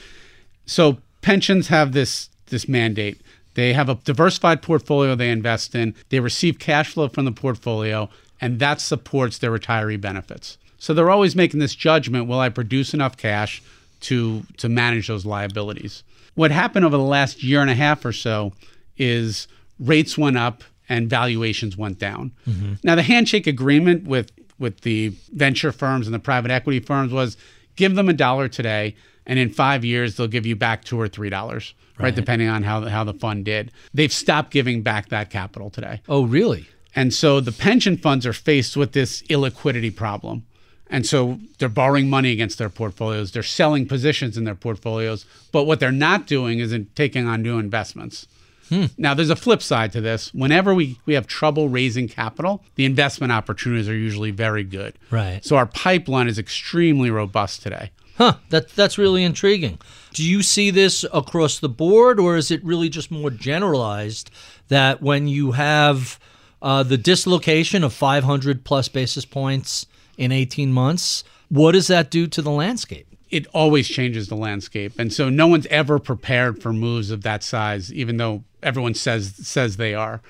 So 0.67 0.99
pensions 1.23 1.69
have 1.69 1.93
this, 1.93 2.31
this 2.47 2.69
mandate. 2.69 3.21
They 3.55 3.73
have 3.73 3.89
a 3.89 3.95
diversified 3.97 4.63
portfolio 4.63 5.15
they 5.15 5.31
invest 5.31 5.75
in. 5.75 5.95
They 6.09 6.21
receive 6.21 6.59
cash 6.59 6.93
flow 6.93 7.09
from 7.09 7.25
the 7.25 7.33
portfolio, 7.33 8.09
and 8.41 8.59
that 8.59 8.81
supports 8.81 9.39
their 9.39 9.57
retiree 9.57 10.01
benefits. 10.01 10.59
So 10.79 10.93
they're 10.93 11.11
always 11.11 11.35
making 11.35 11.61
this 11.61 11.75
judgment 11.75 12.27
will 12.27 12.41
I 12.41 12.49
produce 12.49 12.93
enough 12.93 13.17
cash 13.17 13.63
to 14.01 14.43
to 14.59 14.69
manage 14.69 15.09
those 15.09 15.25
liabilities. 15.25 16.03
What 16.35 16.51
happened 16.51 16.85
over 16.85 16.97
the 16.97 17.03
last 17.03 17.43
year 17.43 17.61
and 17.61 17.71
a 17.71 17.75
half 17.75 18.05
or 18.05 18.13
so 18.13 18.53
is 18.99 19.49
rates 19.79 20.19
went 20.19 20.37
up 20.37 20.63
and 20.89 21.09
valuations 21.09 21.77
went 21.77 21.99
down. 21.99 22.33
Mm-hmm. 22.47 22.75
Now 22.83 22.97
the 22.97 23.03
handshake 23.03 23.47
agreement 23.47 24.05
with 24.05 24.31
with 24.59 24.81
the 24.83 25.13
venture 25.33 25.73
firms 25.73 26.07
and 26.07 26.15
the 26.15 26.19
private 26.19 26.51
equity 26.51 26.81
firms 26.81 27.13
was 27.13 27.37
give 27.77 27.95
them 27.95 28.09
a 28.09 28.13
dollar 28.13 28.49
today 28.49 28.95
and 29.27 29.39
in 29.39 29.51
5 29.51 29.85
years 29.85 30.17
they'll 30.17 30.27
give 30.27 30.47
you 30.47 30.57
back 30.57 30.85
2 30.85 31.01
or 31.01 31.09
3 31.09 31.31
dollars, 31.31 31.75
right. 31.99 32.15
depending 32.15 32.49
on 32.49 32.63
how 32.63 32.81
the, 32.81 32.91
how 32.91 33.05
the 33.05 33.15
fund 33.15 33.45
did. 33.45 33.71
They've 33.93 34.13
stopped 34.13 34.51
giving 34.51 34.83
back 34.83 35.09
that 35.09 35.31
capital 35.31 35.71
today. 35.71 36.01
Oh, 36.09 36.25
really? 36.25 36.69
And 36.97 37.13
so 37.13 37.41
the 37.41 37.53
pension 37.53 37.97
funds 37.97 38.27
are 38.27 38.33
faced 38.33 38.77
with 38.77 38.93
this 38.93 39.23
illiquidity 39.23 39.95
problem. 39.95 40.45
And 40.89 41.07
so 41.07 41.41
they're 41.59 41.69
borrowing 41.69 42.09
money 42.09 42.31
against 42.31 42.59
their 42.59 42.69
portfolios. 42.69 43.33
They're 43.33 43.43
selling 43.43 43.87
positions 43.87 44.37
in 44.37 44.45
their 44.45 44.55
portfolios. 44.55 45.27
But 45.51 45.65
what 45.65 45.81
they're 45.81 45.91
not 45.91 46.27
doing 46.27 46.61
is 46.61 46.77
taking 46.95 47.27
on 47.27 47.43
new 47.43 47.59
investments. 47.59 48.29
Hmm. 48.69 48.87
Now, 48.97 49.13
there's 49.13 49.31
a 49.31 49.37
flip 49.37 49.63
side 49.63 49.93
to 49.93 50.01
this. 50.01 50.33
Whenever 50.33 50.75
we, 50.75 50.99
we 51.05 51.15
have 51.15 51.27
trouble 51.27 51.69
raising 51.69 52.09
capital, 52.09 52.63
the 52.77 52.85
investment 52.85 53.33
opportunities 53.33 53.89
are 53.89 53.97
usually 53.97 54.31
very 54.31 54.65
good. 54.65 54.95
Right. 55.11 55.45
So 55.45 55.57
our 55.57 55.67
pipeline 55.67 56.29
is 56.29 56.39
extremely 56.39 57.11
robust 57.11 57.63
today. 57.63 57.91
Huh, 58.17 58.37
that 58.51 58.69
that's 58.71 58.97
really 58.97 59.25
intriguing. 59.25 59.79
Do 60.13 60.23
you 60.23 60.43
see 60.43 60.71
this 60.71 61.05
across 61.13 61.59
the 61.59 61.69
board 61.69 62.21
or 62.21 62.37
is 62.37 62.51
it 62.51 62.65
really 62.65 62.89
just 62.89 63.11
more 63.11 63.31
generalized 63.31 64.31
that 64.69 65.03
when 65.03 65.27
you 65.27 65.53
have 65.53 66.21
uh, 66.63 66.85
the 66.85 66.97
dislocation 66.97 67.83
of 67.83 67.93
500 67.93 68.65
plus 68.65 68.89
basis 68.89 69.25
points 69.25 69.87
in 70.17 70.31
18 70.31 70.73
months, 70.73 71.25
what 71.49 71.73
does 71.73 71.89
that 71.89 72.11
do 72.11 72.27
to 72.29 72.41
the 72.41 72.51
landscape? 72.51 73.09
it 73.35 73.49
always 73.53 73.89
changes 73.89 74.29
the 74.29 74.37
landscape 74.37 74.93
and 74.97 75.13
so 75.13 75.29
no 75.29 75.49
one's 75.49 75.67
ever 75.67 75.99
prepared 75.99 76.63
for 76.63 76.73
moves 76.73 77.11
of 77.11 77.23
that 77.23 77.43
size 77.43 77.93
even 77.93 78.17
though 78.17 78.45
everyone 78.63 78.95
says 78.95 79.35
says 79.43 79.77
they 79.77 79.93
are 79.93 80.23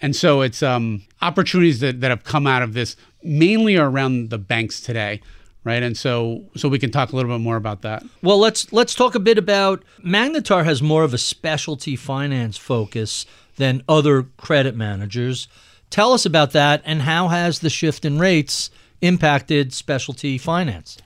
and 0.00 0.16
so 0.16 0.40
it's 0.40 0.62
um, 0.62 1.02
opportunities 1.20 1.80
that, 1.80 2.00
that 2.00 2.10
have 2.10 2.24
come 2.24 2.46
out 2.46 2.62
of 2.62 2.72
this 2.72 2.96
mainly 3.22 3.76
are 3.76 3.90
around 3.90 4.30
the 4.30 4.38
banks 4.38 4.80
today 4.80 5.20
right 5.64 5.82
and 5.82 5.96
so 5.96 6.44
so 6.56 6.68
we 6.68 6.78
can 6.78 6.90
talk 6.90 7.12
a 7.12 7.16
little 7.16 7.30
bit 7.30 7.40
more 7.40 7.56
about 7.56 7.82
that 7.82 8.02
Well, 8.22 8.38
let's 8.38 8.72
let's 8.72 8.94
talk 8.94 9.14
a 9.14 9.20
bit 9.20 9.38
about 9.38 9.84
Magnetar 10.04 10.64
has 10.64 10.82
more 10.82 11.02
of 11.04 11.14
a 11.14 11.18
specialty 11.18 11.96
finance 11.96 12.56
focus 12.56 13.26
than 13.56 13.82
other 13.88 14.24
credit 14.36 14.76
managers. 14.76 15.48
Tell 15.90 16.12
us 16.12 16.24
about 16.24 16.52
that 16.52 16.82
and 16.84 17.02
how 17.02 17.28
has 17.28 17.58
the 17.58 17.70
shift 17.70 18.04
in 18.04 18.18
rates 18.18 18.70
impacted 19.00 19.72
specialty 19.72 20.38
finance? 20.38 20.98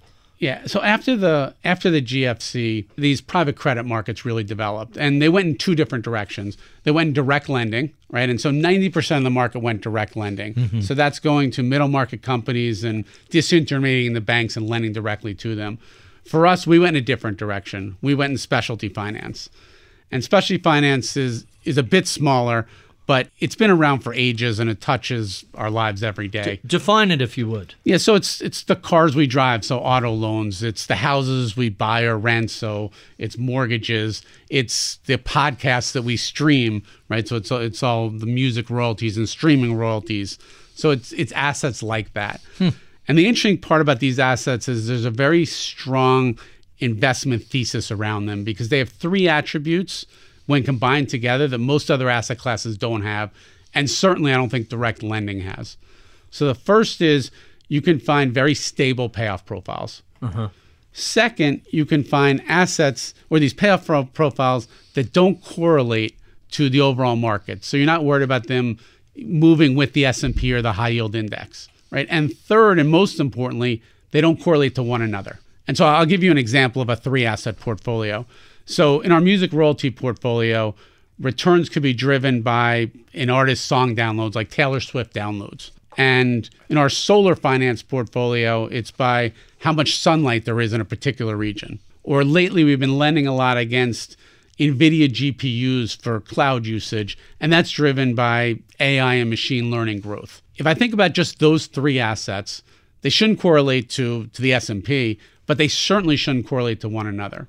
Yeah. 0.43 0.67
So 0.67 0.83
after 0.83 1.15
the 1.15 1.55
after 1.63 1.89
the 1.89 2.03
GFC, 2.03 2.89
these 2.97 3.21
private 3.21 3.55
credit 3.55 3.85
markets 3.85 4.25
really 4.25 4.43
developed, 4.43 4.97
and 4.97 5.23
they 5.23 5.29
went 5.29 5.47
in 5.47 5.57
two 5.57 5.77
different 5.77 6.05
directions. 6.05 6.59
They 6.83 6.91
went 6.91 7.07
in 7.07 7.15
direct 7.15 7.49
lending, 7.49 7.93
right? 8.11 8.29
And 8.29 8.41
so 8.41 8.51
ninety 8.51 8.89
percent 8.89 9.19
of 9.19 9.25
the 9.25 9.31
market 9.31 9.61
went 9.61 9.83
direct 9.83 10.17
lending. 10.17 10.55
Mm-hmm. 10.55 10.81
So 10.81 10.95
that's 10.95 11.21
going 11.21 11.53
to 11.53 11.63
middle 11.63 11.87
market 11.87 12.23
companies 12.23 12.83
and 12.83 13.05
disintermediating 13.31 14.15
the 14.15 14.21
banks 14.21 14.57
and 14.57 14.69
lending 14.69 14.93
directly 14.93 15.33
to 15.37 15.55
them. 15.55 15.79
For 16.25 16.45
us, 16.45 16.67
we 16.67 16.81
went 16.81 16.97
in 16.97 17.03
a 17.05 17.07
different 17.07 17.37
direction. 17.37 17.97
We 18.03 18.13
went 18.13 18.33
in 18.33 18.39
specialty 18.39 18.89
finance, 18.89 19.49
and 20.11 20.25
specialty 20.25 20.61
finance 20.61 21.17
is 21.17 21.47
is 21.63 21.79
a 21.79 21.85
bit 21.85 22.09
smaller, 22.09 22.67
but 23.07 23.29
it's 23.41 23.55
been 23.55 23.71
around 23.71 24.01
for 24.01 24.15
ages 24.15 24.59
and 24.59 24.71
it 24.71 24.81
touches 24.81 25.45
our 25.55 25.71
lives 25.71 26.03
every 26.03 26.29
day. 26.29 26.61
Define 26.65 27.11
it 27.11 27.21
if 27.21 27.37
you 27.37 27.49
would. 27.49 27.75
Yeah, 27.85 27.97
so 27.97 28.15
it's 28.15 28.41
it's 28.41 28.63
the 28.63 28.77
cars 28.77 29.17
we 29.17 29.27
drive, 29.27 29.65
so 29.65 29.79
auto 29.79 30.13
loans. 30.13 30.63
It's 30.63 30.87
the 30.87 30.97
houses 30.97 31.57
we 31.57 31.69
buy 31.69 32.05
or 32.05 32.17
rent, 32.17 32.51
so 32.51 32.91
it's 33.19 33.37
mortgages. 33.37 34.23
It's 34.51 34.97
the 35.07 35.19
podcasts 35.19 35.93
that 35.93 36.03
we 36.03 36.17
stream, 36.17 36.83
right? 37.09 37.27
So 37.27 37.37
it's 37.37 37.51
it's 37.51 37.83
all 37.83 38.09
the 38.09 38.27
music 38.27 38.71
royalties 38.71 39.17
and 39.17 39.29
streaming 39.29 39.75
royalties. 39.75 40.39
So 40.75 40.91
it's 40.91 41.13
it's 41.13 41.33
assets 41.33 41.83
like 41.83 42.13
that. 42.15 42.41
Hmm. 42.59 42.71
And 43.09 43.19
the 43.19 43.27
interesting 43.27 43.59
part 43.59 43.81
about 43.81 43.99
these 43.99 44.21
assets 44.21 44.69
is 44.69 44.87
there's 44.87 45.05
a 45.05 45.11
very 45.11 45.45
strong 45.45 46.39
investment 46.79 47.45
thesis 47.45 47.91
around 47.91 48.27
them 48.27 48.45
because 48.45 48.69
they 48.69 48.79
have 48.79 48.89
three 48.89 49.29
attributes 49.29 50.07
when 50.53 50.63
combined 50.63 51.09
together 51.09 51.49
that 51.49 51.59
most 51.59 51.91
other 51.91 52.11
asset 52.11 52.37
classes 52.37 52.77
don't 52.77 53.01
have, 53.01 53.31
and 53.75 53.89
certainly 53.89 54.33
I 54.33 54.37
don't 54.37 54.51
think 54.51 54.69
direct 54.69 55.03
lending 55.03 55.41
has. 55.41 55.79
So 56.31 56.47
the 56.47 56.55
first 56.55 57.01
is 57.01 57.31
you 57.69 57.81
can 57.81 57.99
find 57.99 58.35
very 58.35 58.55
stable 58.55 59.09
payoff 59.09 59.47
profiles. 59.47 60.03
Uh-huh. 60.21 60.51
Second, 60.93 61.63
you 61.71 61.87
can 61.87 62.05
find 62.05 62.43
assets 62.47 63.15
or 63.31 63.39
these 63.39 63.55
payoff 63.55 63.87
pro- 63.87 64.05
profiles 64.05 64.69
that 64.93 65.15
don't 65.15 65.43
correlate 65.43 66.19
to 66.51 66.69
the 66.69 66.83
overall 66.83 67.17
market. 67.17 67.65
So 67.65 67.79
you're 67.79 67.87
not 67.87 68.05
worried 68.05 68.23
about 68.23 68.47
them 68.47 68.79
moving 69.17 69.75
with 69.75 69.95
the 69.95 70.05
S&P 70.05 70.53
or 70.53 70.61
the 70.61 70.73
high 70.73 70.91
yield 70.91 71.15
index, 71.15 71.71
right? 71.91 72.07
And 72.11 72.37
third 72.37 72.79
and 72.79 72.91
most 72.91 73.19
importantly, 73.21 73.83
they 74.11 74.21
don't 74.21 74.39
correlate 74.39 74.75
to 74.75 74.83
one 74.83 75.01
another. 75.01 75.39
And 75.67 75.79
so 75.79 75.87
I'll 75.87 76.05
give 76.05 76.23
you 76.23 76.31
an 76.31 76.37
example 76.37 76.83
of 76.83 76.91
a 76.91 76.97
three 76.97 77.25
asset 77.25 77.59
portfolio. 77.59 78.27
So 78.65 79.01
in 79.01 79.13
our 79.13 79.21
music 79.21 79.53
royalty 79.53 79.91
portfolio, 79.91 80.75
returns 81.19 81.69
could 81.69 81.83
be 81.83 81.93
driven 81.93 82.43
by 82.43 82.91
an 83.15 83.31
artist's 83.31 83.67
song 83.67 83.95
downloads 83.95 84.35
like 84.35 84.51
Taylor 84.51 84.81
Swift 84.81 85.15
downloads. 85.15 85.71
And 85.97 86.49
in 86.69 86.79
our 86.79 86.89
solar 86.89 87.35
finance 87.35 87.83
portfolio, 87.83 88.67
it's 88.67 88.91
by 88.91 89.33
how 89.61 89.73
much 89.73 89.99
sunlight 89.99 90.45
there 90.45 90.61
is 90.61 90.73
in 90.73 90.81
a 90.81 90.87
particular 90.87 91.37
region. 91.37 91.81
Or 92.03 92.25
lately, 92.25 92.65
we've 92.65 92.81
been 92.81 92.99
lending 92.99 93.27
a 93.27 93.35
lot 93.35 93.59
against 93.59 94.17
NVIDIA 94.59 95.09
GPUs 95.09 96.01
for 96.01 96.21
cloud 96.21 96.67
usage, 96.67 97.19
and 97.41 97.53
that's 97.53 97.71
driven 97.71 98.15
by 98.15 98.57
AI 98.81 99.15
and 99.15 99.31
machine 99.31 99.71
learning 99.71 100.01
growth. 100.01 100.43
If 100.57 100.67
I 100.67 100.75
think 100.75 100.93
about 100.93 101.13
just 101.13 101.39
those 101.39 101.67
three 101.67 101.99
assets, 101.99 102.63
they 103.03 103.11
shouldn't 103.11 103.41
correlate 103.41 103.91
to, 103.91 104.27
to 104.29 104.43
the 104.43 104.53
S&P, 104.53 105.19
but 105.47 105.59
they 105.59 105.69
certainly 105.69 106.17
shouldn't 106.17 106.47
correlate 106.47 106.81
to 106.81 106.89
one 106.89 107.07
another. 107.07 107.49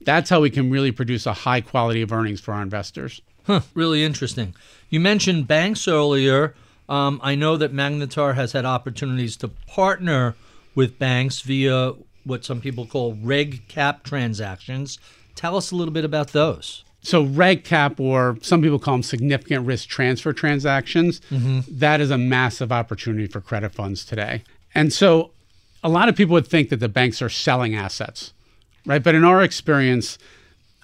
That's 0.00 0.30
how 0.30 0.40
we 0.40 0.50
can 0.50 0.70
really 0.70 0.92
produce 0.92 1.26
a 1.26 1.32
high 1.32 1.60
quality 1.60 2.02
of 2.02 2.12
earnings 2.12 2.40
for 2.40 2.54
our 2.54 2.62
investors. 2.62 3.20
Huh, 3.46 3.60
really 3.74 4.04
interesting. 4.04 4.54
You 4.88 5.00
mentioned 5.00 5.46
banks 5.48 5.86
earlier. 5.88 6.54
Um, 6.88 7.20
I 7.22 7.34
know 7.34 7.56
that 7.56 7.72
Magnetar 7.72 8.34
has 8.34 8.52
had 8.52 8.64
opportunities 8.64 9.36
to 9.38 9.48
partner 9.48 10.34
with 10.74 10.98
banks 10.98 11.40
via 11.40 11.94
what 12.24 12.44
some 12.44 12.60
people 12.60 12.86
call 12.86 13.14
reg 13.22 13.66
cap 13.68 14.02
transactions. 14.02 14.98
Tell 15.34 15.56
us 15.56 15.70
a 15.70 15.76
little 15.76 15.94
bit 15.94 16.04
about 16.04 16.28
those. 16.28 16.84
So 17.02 17.22
reg 17.22 17.64
cap, 17.64 17.98
or 17.98 18.36
some 18.42 18.60
people 18.60 18.78
call 18.78 18.94
them 18.94 19.02
significant 19.02 19.66
risk 19.66 19.88
transfer 19.88 20.32
transactions, 20.34 21.22
that 21.30 22.00
is 22.00 22.10
a 22.10 22.18
massive 22.18 22.70
opportunity 22.70 23.26
for 23.26 23.40
credit 23.40 23.72
funds 23.72 24.04
today. 24.04 24.42
And 24.74 24.92
so 24.92 25.30
a 25.82 25.88
lot 25.88 26.10
of 26.10 26.16
people 26.16 26.34
would 26.34 26.46
think 26.46 26.68
that 26.68 26.76
the 26.76 26.90
banks 26.90 27.22
are 27.22 27.30
selling 27.30 27.74
assets, 27.74 28.34
right? 28.86 29.02
But 29.02 29.14
in 29.14 29.24
our 29.24 29.42
experience, 29.42 30.18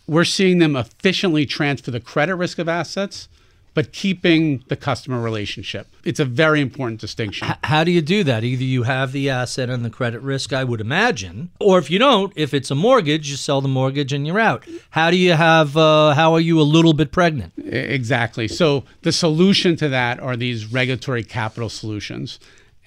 we're 0.06 0.24
seeing 0.24 0.58
them 0.58 0.76
efficiently 0.76 1.46
transfer 1.46 1.90
the 1.90 2.00
credit 2.00 2.36
risk 2.36 2.58
of 2.58 2.68
assets, 2.68 3.28
but 3.74 3.92
keeping 3.92 4.64
the 4.68 4.76
customer 4.76 5.20
relationship. 5.20 5.86
It's 6.02 6.18
a 6.18 6.24
very 6.24 6.62
important 6.62 6.98
distinction. 6.98 7.48
H- 7.48 7.56
how 7.64 7.84
do 7.84 7.90
you 7.90 8.00
do 8.00 8.24
that? 8.24 8.42
Either 8.42 8.64
you 8.64 8.84
have 8.84 9.12
the 9.12 9.28
asset 9.28 9.68
and 9.68 9.84
the 9.84 9.90
credit 9.90 10.20
risk, 10.20 10.54
I 10.54 10.64
would 10.64 10.80
imagine, 10.80 11.50
or 11.60 11.78
if 11.78 11.90
you 11.90 11.98
don't, 11.98 12.32
if 12.36 12.54
it's 12.54 12.70
a 12.70 12.74
mortgage, 12.74 13.28
you 13.28 13.36
sell 13.36 13.60
the 13.60 13.68
mortgage 13.68 14.14
and 14.14 14.26
you're 14.26 14.40
out. 14.40 14.64
How 14.90 15.10
do 15.10 15.18
you 15.18 15.34
have? 15.34 15.76
Uh, 15.76 16.14
how 16.14 16.32
are 16.32 16.40
you 16.40 16.58
a 16.58 16.62
little 16.62 16.94
bit 16.94 17.12
pregnant? 17.12 17.52
Exactly. 17.58 18.48
So 18.48 18.84
the 19.02 19.12
solution 19.12 19.76
to 19.76 19.90
that 19.90 20.20
are 20.20 20.36
these 20.36 20.72
regulatory 20.72 21.22
capital 21.22 21.68
solutions. 21.68 22.38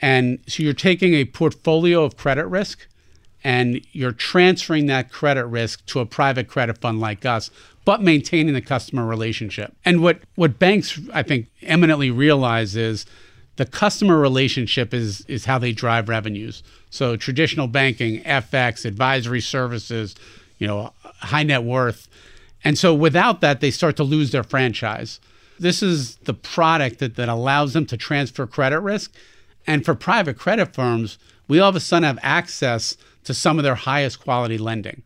And 0.02 0.40
so 0.48 0.64
you're 0.64 0.74
taking 0.74 1.14
a 1.14 1.26
portfolio 1.26 2.04
of 2.04 2.18
credit 2.18 2.48
risk 2.48 2.88
and 3.44 3.82
you're 3.92 4.12
transferring 4.12 4.88
that 4.88 5.12
credit 5.12 5.46
risk 5.46 5.86
to 5.88 6.00
a 6.00 6.06
private 6.06 6.48
credit 6.48 6.78
fund 6.78 7.00
like 7.00 7.26
us, 7.26 7.50
but 7.86 8.02
maintaining 8.02 8.54
the 8.54 8.62
customer 8.62 9.06
relationship. 9.06 9.74
And 9.86 10.02
what, 10.02 10.20
what 10.36 10.60
banks, 10.60 11.00
I 11.14 11.24
think, 11.24 11.48
eminently 11.62 12.12
realize 12.12 12.76
is 12.76 13.06
the 13.56 13.66
customer 13.66 14.18
relationship 14.18 14.94
is, 14.94 15.22
is 15.28 15.46
how 15.46 15.58
they 15.58 15.72
drive 15.72 16.10
revenues. 16.10 16.64
So 16.90 17.16
traditional 17.16 17.68
banking, 17.68 18.22
FX, 18.24 18.86
advisory 18.86 19.42
services, 19.42 20.16
you 20.58 20.68
know, 20.68 20.94
high 21.04 21.44
net 21.44 21.64
worth. 21.64 22.08
And 22.64 22.78
so 22.78 22.94
without 22.94 23.42
that, 23.42 23.62
they 23.62 23.72
start 23.72 23.96
to 23.98 24.04
lose 24.04 24.32
their 24.32 24.44
franchise. 24.44 25.20
This 25.60 25.84
is 25.84 26.16
the 26.18 26.34
product 26.34 27.00
that, 27.00 27.16
that 27.16 27.30
allows 27.30 27.74
them 27.74 27.86
to 27.88 27.98
transfer 27.98 28.48
credit 28.48 28.80
risk. 28.80 29.14
And 29.68 29.84
for 29.84 29.94
private 29.94 30.38
credit 30.38 30.74
firms, 30.74 31.18
we 31.48 31.60
all 31.60 31.70
of 31.70 31.76
a 31.76 31.80
sudden 31.80 32.06
have 32.06 32.20
access 32.22 32.96
to 33.24 33.34
some 33.34 33.58
of 33.58 33.64
their 33.64 33.76
highest 33.76 34.22
quality 34.22 34.58
lending. 34.58 35.04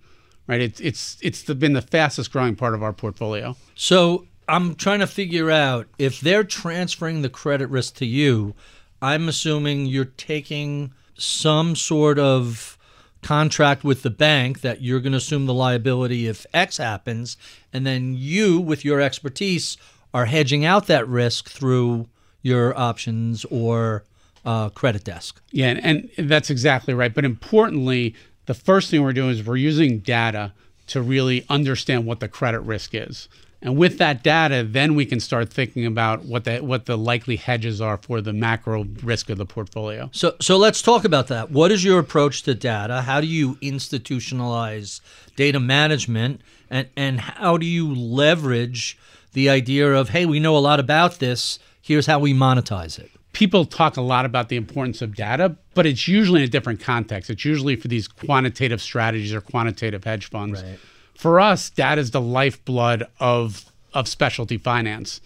Right? 0.47 0.61
It's 0.61 0.79
it's 0.81 1.17
it's 1.21 1.43
the, 1.43 1.55
been 1.55 1.73
the 1.73 1.81
fastest 1.81 2.31
growing 2.31 2.55
part 2.55 2.73
of 2.73 2.83
our 2.83 2.93
portfolio. 2.93 3.55
So 3.75 4.27
I'm 4.47 4.75
trying 4.75 4.99
to 4.99 5.07
figure 5.07 5.49
out 5.49 5.87
if 5.97 6.19
they're 6.19 6.43
transferring 6.43 7.21
the 7.21 7.29
credit 7.29 7.69
risk 7.69 7.95
to 7.95 8.05
you. 8.05 8.55
I'm 9.01 9.27
assuming 9.27 9.85
you're 9.85 10.05
taking 10.05 10.93
some 11.15 11.75
sort 11.75 12.19
of 12.19 12.77
contract 13.21 13.83
with 13.83 14.03
the 14.03 14.09
bank 14.09 14.61
that 14.61 14.81
you're 14.81 14.99
going 14.99 15.13
to 15.13 15.17
assume 15.17 15.45
the 15.45 15.53
liability 15.53 16.27
if 16.27 16.45
X 16.53 16.77
happens, 16.77 17.37
and 17.71 17.87
then 17.87 18.13
you, 18.15 18.59
with 18.59 18.85
your 18.85 19.01
expertise, 19.01 19.77
are 20.13 20.25
hedging 20.25 20.63
out 20.63 20.87
that 20.87 21.07
risk 21.07 21.49
through 21.49 22.07
your 22.41 22.77
options 22.77 23.45
or 23.45 24.03
uh, 24.45 24.69
credit 24.69 25.03
desk. 25.03 25.41
Yeah, 25.51 25.67
and, 25.81 26.09
and 26.17 26.29
that's 26.29 26.49
exactly 26.49 26.93
right. 26.93 27.13
But 27.13 27.25
importantly, 27.25 28.15
the 28.45 28.53
first 28.53 28.89
thing 28.89 29.03
we're 29.03 29.13
doing 29.13 29.31
is 29.31 29.45
we're 29.45 29.55
using 29.55 29.99
data 29.99 30.53
to 30.87 31.01
really 31.01 31.45
understand 31.49 32.05
what 32.05 32.19
the 32.19 32.27
credit 32.27 32.59
risk 32.59 32.93
is. 32.93 33.29
And 33.61 33.77
with 33.77 33.97
that 33.99 34.23
data, 34.23 34.67
then 34.69 34.93
we 34.93 35.05
can 35.05 35.21
start 35.21 35.51
thinking 35.51 35.85
about 35.85 36.25
what 36.25 36.43
the 36.43 36.59
what 36.59 36.85
the 36.85 36.97
likely 36.97 37.37
hedges 37.37 37.79
are 37.79 37.95
for 37.95 38.19
the 38.19 38.33
macro 38.33 38.83
risk 39.01 39.29
of 39.29 39.37
the 39.37 39.45
portfolio. 39.45 40.09
So, 40.11 40.35
so 40.41 40.57
let's 40.57 40.81
talk 40.81 41.05
about 41.05 41.27
that. 41.27 41.49
What 41.49 41.71
is 41.71 41.81
your 41.81 41.97
approach 41.97 42.43
to 42.43 42.55
data? 42.55 43.03
How 43.03 43.21
do 43.21 43.27
you 43.27 43.55
institutionalize 43.55 44.99
data 45.37 45.61
management, 45.61 46.41
and 46.69 46.89
and 46.97 47.21
how 47.21 47.55
do 47.57 47.65
you 47.65 47.95
leverage 47.95 48.97
the 49.31 49.49
idea 49.49 49.93
of 49.93 50.09
hey, 50.09 50.25
we 50.25 50.41
know 50.41 50.57
a 50.57 50.59
lot 50.59 50.81
about 50.81 51.19
this. 51.19 51.57
Here's 51.81 52.05
how 52.05 52.19
we 52.19 52.33
monetize 52.33 52.99
it. 52.99 53.11
People 53.33 53.65
talk 53.65 53.97
a 53.97 54.01
lot 54.01 54.25
about 54.25 54.49
the 54.49 54.55
importance 54.55 55.01
of 55.01 55.15
data, 55.15 55.55
but 55.73 55.85
it's 55.85 56.07
usually 56.07 56.41
in 56.41 56.47
a 56.47 56.49
different 56.49 56.79
context. 56.79 57.29
It's 57.29 57.43
usually 57.43 57.75
for 57.75 57.87
these 57.87 58.07
quantitative 58.07 58.81
strategies 58.81 59.33
or 59.33 59.41
quantitative 59.41 60.03
hedge 60.03 60.29
funds. 60.29 60.63
Right. 60.63 60.79
For 61.15 61.39
us, 61.39 61.69
data 61.69 61.99
is 61.99 62.11
the 62.11 62.21
lifeblood 62.21 63.07
of 63.19 63.65
of 63.93 64.07
specialty 64.07 64.57
finance. 64.57 65.21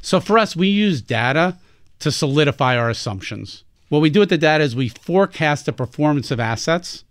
So 0.00 0.20
for 0.20 0.38
us, 0.38 0.54
we 0.54 0.68
use 0.68 1.02
data 1.02 1.58
to 1.98 2.12
solidify 2.12 2.76
our 2.76 2.88
assumptions. 2.88 3.64
What 3.88 4.00
we 4.00 4.10
do 4.10 4.20
with 4.20 4.28
the 4.28 4.38
data 4.38 4.62
is 4.62 4.76
we 4.76 4.88
forecast 4.88 5.66
the 5.66 5.72
performance 5.72 6.30
of 6.30 6.38
assets 6.38 7.04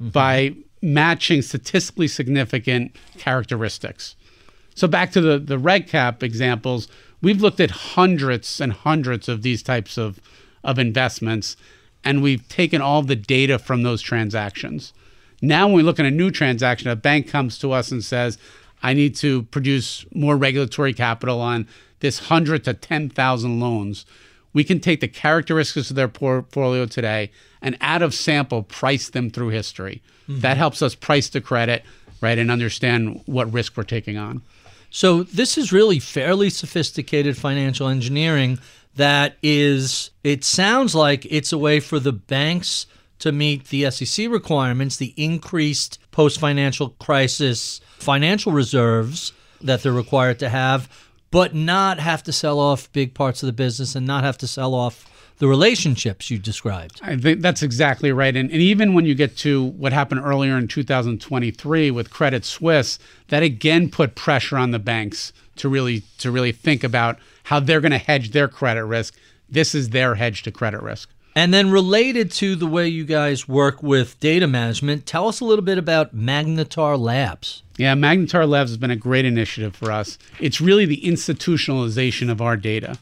mm-hmm. 0.00 0.10
by 0.10 0.54
matching 0.80 1.42
statistically 1.42 2.08
significant 2.08 2.94
characteristics. 3.18 4.16
So 4.74 4.86
back 4.86 5.10
to 5.12 5.20
the 5.20 5.38
the 5.38 5.58
reg 5.58 5.88
cap 5.88 6.22
examples, 6.22 6.88
we've 7.20 7.40
looked 7.40 7.60
at 7.60 7.70
hundreds 7.70 8.60
and 8.60 8.72
hundreds 8.72 9.28
of 9.28 9.42
these 9.42 9.62
types 9.62 9.96
of 9.96 10.20
of 10.64 10.78
investments 10.78 11.56
and 12.04 12.22
we've 12.22 12.46
taken 12.48 12.80
all 12.80 13.02
the 13.02 13.16
data 13.16 13.58
from 13.58 13.82
those 13.82 14.02
transactions. 14.02 14.92
Now 15.40 15.66
when 15.66 15.76
we 15.76 15.82
look 15.82 16.00
at 16.00 16.06
a 16.06 16.10
new 16.10 16.30
transaction, 16.30 16.90
a 16.90 16.96
bank 16.96 17.28
comes 17.28 17.58
to 17.58 17.72
us 17.72 17.90
and 17.90 18.04
says, 18.04 18.38
I 18.82 18.92
need 18.92 19.16
to 19.16 19.42
produce 19.44 20.04
more 20.14 20.36
regulatory 20.36 20.94
capital 20.94 21.40
on 21.40 21.66
this 22.00 22.20
100 22.20 22.64
to 22.64 22.74
10,000 22.74 23.60
loans. 23.60 24.06
We 24.52 24.64
can 24.64 24.80
take 24.80 25.00
the 25.00 25.08
characteristics 25.08 25.90
of 25.90 25.96
their 25.96 26.08
portfolio 26.08 26.86
today 26.86 27.30
and 27.60 27.76
out 27.80 28.02
of 28.02 28.14
sample 28.14 28.62
price 28.62 29.10
them 29.10 29.30
through 29.30 29.48
history. 29.48 30.02
Mm-hmm. 30.28 30.40
That 30.40 30.56
helps 30.56 30.80
us 30.80 30.94
price 30.94 31.28
the 31.28 31.40
credit, 31.40 31.84
right, 32.20 32.38
and 32.38 32.50
understand 32.50 33.22
what 33.26 33.52
risk 33.52 33.76
we're 33.76 33.82
taking 33.82 34.16
on. 34.16 34.42
So 34.90 35.22
this 35.22 35.58
is 35.58 35.72
really 35.72 35.98
fairly 35.98 36.50
sophisticated 36.50 37.36
financial 37.36 37.88
engineering 37.88 38.58
that 38.96 39.36
is 39.42 40.10
it 40.24 40.44
sounds 40.44 40.94
like 40.94 41.26
it's 41.30 41.52
a 41.52 41.58
way 41.58 41.80
for 41.80 42.00
the 42.00 42.12
banks 42.12 42.86
to 43.20 43.32
meet 43.32 43.68
the 43.68 43.90
SEC 43.90 44.28
requirements, 44.28 44.96
the 44.96 45.14
increased 45.16 45.98
post-financial 46.10 46.90
crisis 47.00 47.80
financial 47.98 48.52
reserves 48.52 49.32
that 49.60 49.82
they're 49.82 49.92
required 49.92 50.38
to 50.38 50.48
have, 50.48 50.88
but 51.30 51.54
not 51.54 51.98
have 51.98 52.22
to 52.24 52.32
sell 52.32 52.58
off 52.58 52.92
big 52.92 53.14
parts 53.14 53.42
of 53.42 53.48
the 53.48 53.52
business 53.52 53.94
and 53.94 54.06
not 54.06 54.24
have 54.24 54.38
to 54.38 54.46
sell 54.46 54.74
off 54.74 55.04
the 55.38 55.46
relationships 55.46 56.30
you 56.30 56.38
described. 56.38 57.00
I 57.02 57.16
think 57.16 57.40
that's 57.40 57.62
exactly 57.62 58.12
right. 58.12 58.34
And, 58.34 58.50
and 58.50 58.60
even 58.60 58.94
when 58.94 59.06
you 59.06 59.14
get 59.14 59.36
to 59.38 59.64
what 59.64 59.92
happened 59.92 60.20
earlier 60.24 60.56
in 60.58 60.68
2023 60.68 61.90
with 61.90 62.10
Credit 62.10 62.44
Suisse, 62.44 62.98
that 63.28 63.42
again 63.42 63.90
put 63.90 64.14
pressure 64.14 64.58
on 64.58 64.72
the 64.72 64.78
banks 64.78 65.32
to 65.56 65.68
really 65.68 66.02
to 66.18 66.30
really 66.30 66.52
think 66.52 66.84
about 66.84 67.18
how 67.44 67.60
they're 67.60 67.80
going 67.80 67.92
to 67.92 67.98
hedge 67.98 68.30
their 68.30 68.48
credit 68.48 68.84
risk. 68.84 69.14
This 69.48 69.74
is 69.74 69.90
their 69.90 70.16
hedge 70.16 70.42
to 70.42 70.50
credit 70.50 70.82
risk. 70.82 71.08
And 71.34 71.54
then 71.54 71.70
related 71.70 72.32
to 72.32 72.56
the 72.56 72.66
way 72.66 72.88
you 72.88 73.04
guys 73.04 73.46
work 73.46 73.80
with 73.80 74.18
data 74.18 74.48
management, 74.48 75.06
tell 75.06 75.28
us 75.28 75.38
a 75.38 75.44
little 75.44 75.64
bit 75.64 75.78
about 75.78 76.16
Magnetar 76.16 76.98
Labs. 76.98 77.62
Yeah, 77.76 77.94
Magnetar 77.94 78.48
Labs 78.48 78.70
has 78.70 78.76
been 78.76 78.90
a 78.90 78.96
great 78.96 79.24
initiative 79.24 79.76
for 79.76 79.92
us. 79.92 80.18
It's 80.40 80.60
really 80.60 80.84
the 80.84 81.00
institutionalization 81.02 82.28
of 82.28 82.42
our 82.42 82.56
data. 82.56 82.98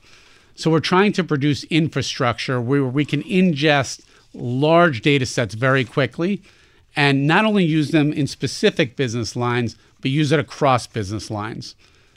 So 0.57 0.71
we're 0.71 0.81
trying 0.81 1.13
to 1.13 1.25
produce 1.25 1.65
infrastructure 1.65 2.61
where 2.61 2.85
we 2.85 3.05
can 3.05 3.23
ingest 3.23 4.03
large 4.33 5.03
data 5.03 5.27
sets 5.27 5.55
very 5.55 5.85
quickly 5.85 6.43
and 6.97 7.27
not 7.27 7.45
only 7.45 7.65
use 7.65 7.91
them 7.91 8.13
in 8.13 8.27
specific 8.27 8.97
business 8.97 9.37
lines, 9.37 9.77
but 10.01 10.11
use 10.11 10.33
it 10.33 10.41
across 10.41 10.87
business 10.87 11.31
lines. 11.31 11.75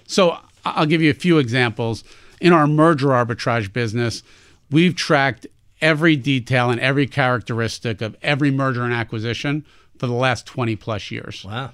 So 0.08 0.38
I'll 0.66 0.86
give 0.86 1.02
you 1.02 1.12
a 1.12 1.16
few 1.16 1.38
examples. 1.38 2.04
In 2.40 2.54
our 2.54 2.66
merger 2.66 3.10
arbitrage 3.10 3.74
business, 3.74 4.24
we've 4.72 4.96
tracked 4.96 5.46
every 5.82 6.16
detail 6.16 6.70
and 6.70 6.80
every 6.80 7.08
characteristic 7.08 8.02
of 8.02 8.16
every 8.22 8.52
merger 8.52 8.84
and 8.84 8.94
acquisition 8.94 9.66
for 9.98 10.08
the 10.08 10.14
last 10.14 10.46
20 10.46 10.78
plus 10.78 11.12
years. 11.12 11.44
Wow. 11.46 11.72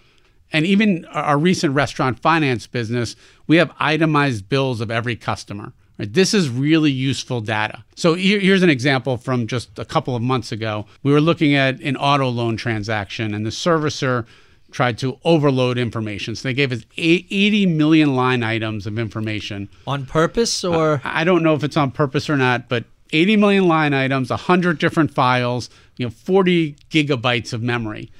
And 0.51 0.65
even 0.65 1.05
our 1.05 1.37
recent 1.37 1.75
restaurant 1.75 2.19
finance 2.19 2.65
business, 2.65 3.15
we 3.45 3.57
have 3.57 3.71
itemized 3.79 4.49
bills 4.49 4.81
of 4.81 4.89
every 4.89 5.15
customer. 5.15 5.73
Right? 5.97 6.11
This 6.11 6.33
is 6.33 6.49
really 6.49 6.91
useful 6.91 7.41
data. 7.41 7.83
So 7.95 8.13
here- 8.15 8.39
here's 8.39 8.63
an 8.63 8.69
example 8.69 9.17
from 9.17 9.47
just 9.47 9.77
a 9.79 9.85
couple 9.85 10.15
of 10.15 10.21
months 10.21 10.51
ago. 10.51 10.85
We 11.03 11.11
were 11.11 11.21
looking 11.21 11.55
at 11.55 11.79
an 11.81 11.95
auto 11.97 12.29
loan 12.29 12.57
transaction, 12.57 13.33
and 13.33 13.45
the 13.45 13.49
servicer 13.51 14.25
tried 14.71 14.97
to 14.97 15.17
overload 15.23 15.77
information. 15.77 16.35
So 16.35 16.49
they 16.49 16.53
gave 16.53 16.71
us 16.73 16.81
80 16.97 17.65
million 17.65 18.13
line 18.15 18.43
items 18.43 18.85
of 18.85 18.99
information. 18.99 19.69
On 19.87 20.05
purpose 20.05 20.63
uh, 20.65 20.69
or 20.71 21.01
I 21.05 21.23
don't 21.23 21.43
know 21.43 21.53
if 21.53 21.63
it's 21.63 21.77
on 21.77 21.91
purpose 21.91 22.29
or 22.29 22.35
not, 22.35 22.67
but 22.67 22.83
80 23.13 23.37
million 23.37 23.67
line 23.69 23.93
items, 23.93 24.29
100 24.31 24.77
different 24.77 25.13
files, 25.13 25.69
you 25.95 26.05
know, 26.07 26.09
40 26.09 26.75
gigabytes 26.89 27.53
of 27.53 27.61
memory. 27.61 28.11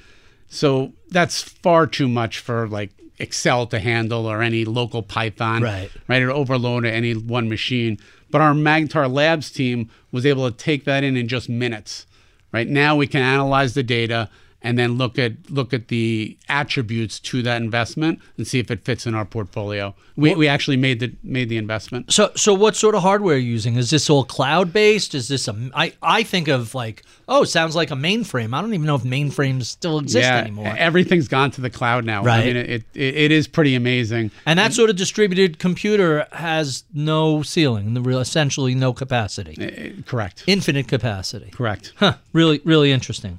So 0.48 0.92
that's 1.10 1.42
far 1.42 1.86
too 1.86 2.08
much 2.08 2.38
for 2.38 2.66
like 2.68 2.90
Excel 3.18 3.66
to 3.68 3.78
handle 3.78 4.26
or 4.26 4.42
any 4.42 4.64
local 4.64 5.02
Python. 5.02 5.62
Right. 5.62 5.90
Right. 6.08 6.22
Or 6.22 6.30
overload 6.30 6.84
any 6.84 7.14
one 7.14 7.48
machine. 7.48 7.98
But 8.30 8.40
our 8.40 8.52
Magnetar 8.52 9.10
Labs 9.12 9.50
team 9.50 9.90
was 10.12 10.26
able 10.26 10.50
to 10.50 10.56
take 10.56 10.84
that 10.84 11.04
in 11.04 11.16
in 11.16 11.28
just 11.28 11.48
minutes. 11.48 12.06
Right 12.52 12.68
now 12.68 12.96
we 12.96 13.06
can 13.06 13.22
analyze 13.22 13.74
the 13.74 13.82
data 13.82 14.28
and 14.66 14.76
then 14.78 14.98
look 14.98 15.18
at 15.18 15.32
look 15.50 15.72
at 15.72 15.88
the 15.88 16.36
attributes 16.48 17.20
to 17.20 17.42
that 17.42 17.62
investment 17.62 18.18
and 18.36 18.46
see 18.46 18.58
if 18.58 18.70
it 18.70 18.84
fits 18.84 19.06
in 19.06 19.14
our 19.14 19.24
portfolio. 19.24 19.94
We, 20.16 20.34
we 20.34 20.48
actually 20.48 20.78
made 20.78 21.00
the 21.00 21.12
made 21.22 21.48
the 21.50 21.58
investment. 21.58 22.10
So, 22.12 22.32
so 22.36 22.54
what 22.54 22.74
sort 22.74 22.94
of 22.94 23.02
hardware 23.02 23.36
are 23.36 23.38
you 23.38 23.50
using? 23.52 23.76
Is 23.76 23.90
this 23.90 24.08
all 24.10 24.24
cloud 24.24 24.72
based? 24.72 25.14
Is 25.14 25.28
this 25.28 25.46
a? 25.46 25.54
I 25.74 25.92
I 26.02 26.22
think 26.22 26.48
of 26.48 26.74
like, 26.74 27.02
oh, 27.28 27.44
sounds 27.44 27.76
like 27.76 27.90
a 27.90 27.94
mainframe. 27.94 28.54
I 28.54 28.60
don't 28.62 28.72
even 28.74 28.86
know 28.86 28.94
if 28.96 29.02
mainframes 29.02 29.64
still 29.66 29.98
exist 29.98 30.28
anymore. 30.28 30.74
Everything's 30.78 31.28
gone 31.28 31.50
to 31.52 31.60
the 31.60 31.70
cloud 31.70 32.04
now. 32.04 32.22
Right. 32.22 32.40
I 32.42 32.46
mean, 32.46 32.56
it, 32.56 32.70
it, 32.94 33.14
it 33.26 33.30
is 33.32 33.46
pretty 33.46 33.74
amazing. 33.74 34.30
And 34.46 34.58
that 34.58 34.72
sort 34.72 34.90
of 34.90 34.96
distributed 34.96 35.58
computer 35.58 36.26
has 36.32 36.84
no 36.94 37.42
ceiling, 37.42 37.94
the 37.94 38.00
real- 38.00 38.20
essentially 38.20 38.74
no 38.74 38.92
capacity, 38.94 39.54
Uh, 39.60 40.02
correct. 40.06 40.44
infinite 40.46 40.88
capacity. 40.88 41.50
correct. 41.50 41.92
Huh, 41.96 42.14
really, 42.32 42.60
really 42.64 42.90
interesting. 42.90 43.38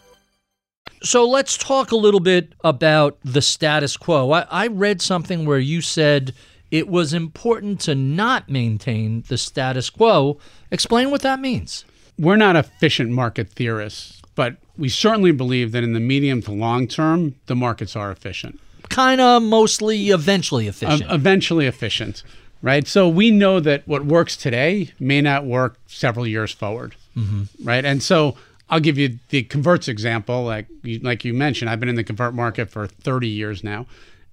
So 1.03 1.27
let's 1.27 1.57
talk 1.57 1.91
a 1.91 1.95
little 1.95 2.19
bit 2.19 2.53
about 2.63 3.17
the 3.23 3.41
status 3.41 3.97
quo. 3.97 4.31
I, 4.31 4.41
I 4.51 4.67
read 4.67 5.01
something 5.01 5.45
where 5.45 5.59
you 5.59 5.81
said 5.81 6.33
it 6.69 6.87
was 6.87 7.13
important 7.13 7.81
to 7.81 7.95
not 7.95 8.49
maintain 8.49 9.23
the 9.27 9.37
status 9.37 9.89
quo. 9.89 10.37
Explain 10.69 11.09
what 11.09 11.21
that 11.21 11.39
means. 11.39 11.85
We're 12.19 12.37
not 12.37 12.55
efficient 12.55 13.09
market 13.09 13.49
theorists, 13.49 14.21
but 14.35 14.57
we 14.77 14.89
certainly 14.89 15.31
believe 15.31 15.71
that 15.71 15.83
in 15.83 15.93
the 15.93 15.99
medium 15.99 16.41
to 16.43 16.51
long 16.51 16.87
term, 16.87 17.35
the 17.47 17.55
markets 17.55 17.95
are 17.95 18.11
efficient. 18.11 18.59
Kind 18.89 19.19
of 19.21 19.41
mostly 19.41 20.09
eventually 20.09 20.67
Ev- 20.67 20.75
efficient. 20.83 21.11
eventually 21.11 21.65
efficient, 21.65 22.23
right? 22.61 22.87
So 22.87 23.09
we 23.09 23.31
know 23.31 23.59
that 23.59 23.87
what 23.87 24.05
works 24.05 24.37
today 24.37 24.91
may 24.99 25.21
not 25.21 25.45
work 25.45 25.79
several 25.87 26.27
years 26.27 26.51
forward, 26.51 26.95
mm-hmm. 27.17 27.43
right? 27.67 27.83
And 27.83 28.03
so 28.03 28.35
I'll 28.71 28.79
give 28.79 28.97
you 28.97 29.19
the 29.29 29.43
converts 29.43 29.87
example, 29.87 30.43
like 30.45 30.65
you, 30.81 30.99
like 30.99 31.23
you 31.25 31.33
mentioned. 31.33 31.69
I've 31.69 31.79
been 31.79 31.89
in 31.89 31.95
the 31.95 32.03
convert 32.03 32.33
market 32.33 32.69
for 32.69 32.87
30 32.87 33.27
years 33.27 33.63
now, 33.63 33.85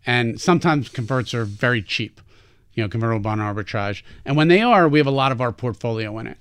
and 0.06 0.40
sometimes 0.40 0.88
converts 0.88 1.34
are 1.34 1.44
very 1.44 1.82
cheap. 1.82 2.20
you 2.74 2.84
know, 2.84 2.88
convertible 2.88 3.18
bond 3.20 3.40
arbitrage. 3.40 4.02
And 4.24 4.36
when 4.36 4.46
they 4.46 4.62
are, 4.62 4.88
we 4.88 5.00
have 5.00 5.06
a 5.08 5.10
lot 5.10 5.32
of 5.32 5.40
our 5.40 5.50
portfolio 5.50 6.16
in 6.20 6.28
it. 6.28 6.38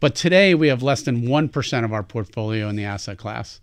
But 0.00 0.16
today 0.16 0.52
we 0.52 0.66
have 0.66 0.82
less 0.82 1.02
than 1.02 1.22
1% 1.28 1.84
of 1.84 1.92
our 1.92 2.02
portfolio 2.02 2.68
in 2.68 2.74
the 2.74 2.84
asset 2.84 3.18
class. 3.18 3.60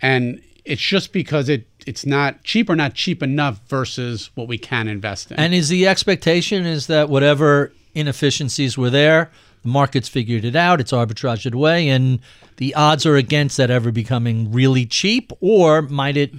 And 0.00 0.40
it's 0.64 0.80
just 0.82 1.12
because 1.12 1.48
it 1.48 1.66
it's 1.86 2.06
not 2.06 2.44
cheap 2.44 2.68
or 2.70 2.76
not 2.76 2.94
cheap 2.94 3.22
enough 3.22 3.58
versus 3.68 4.30
what 4.36 4.46
we 4.46 4.58
can 4.58 4.86
invest 4.86 5.32
in. 5.32 5.40
And 5.40 5.54
is 5.54 5.68
the 5.68 5.88
expectation 5.88 6.66
is 6.66 6.86
that 6.86 7.08
whatever 7.08 7.72
inefficiencies 7.94 8.78
were 8.78 8.90
there, 8.90 9.30
the 9.62 9.68
market's 9.68 10.08
figured 10.08 10.44
it 10.44 10.56
out, 10.56 10.80
it's 10.80 10.92
arbitraged 10.92 11.52
away, 11.52 11.88
and 11.88 12.20
the 12.56 12.74
odds 12.74 13.06
are 13.06 13.16
against 13.16 13.56
that 13.56 13.70
ever 13.70 13.90
becoming 13.92 14.52
really 14.52 14.86
cheap, 14.86 15.32
or 15.40 15.82
might 15.82 16.16
it, 16.16 16.32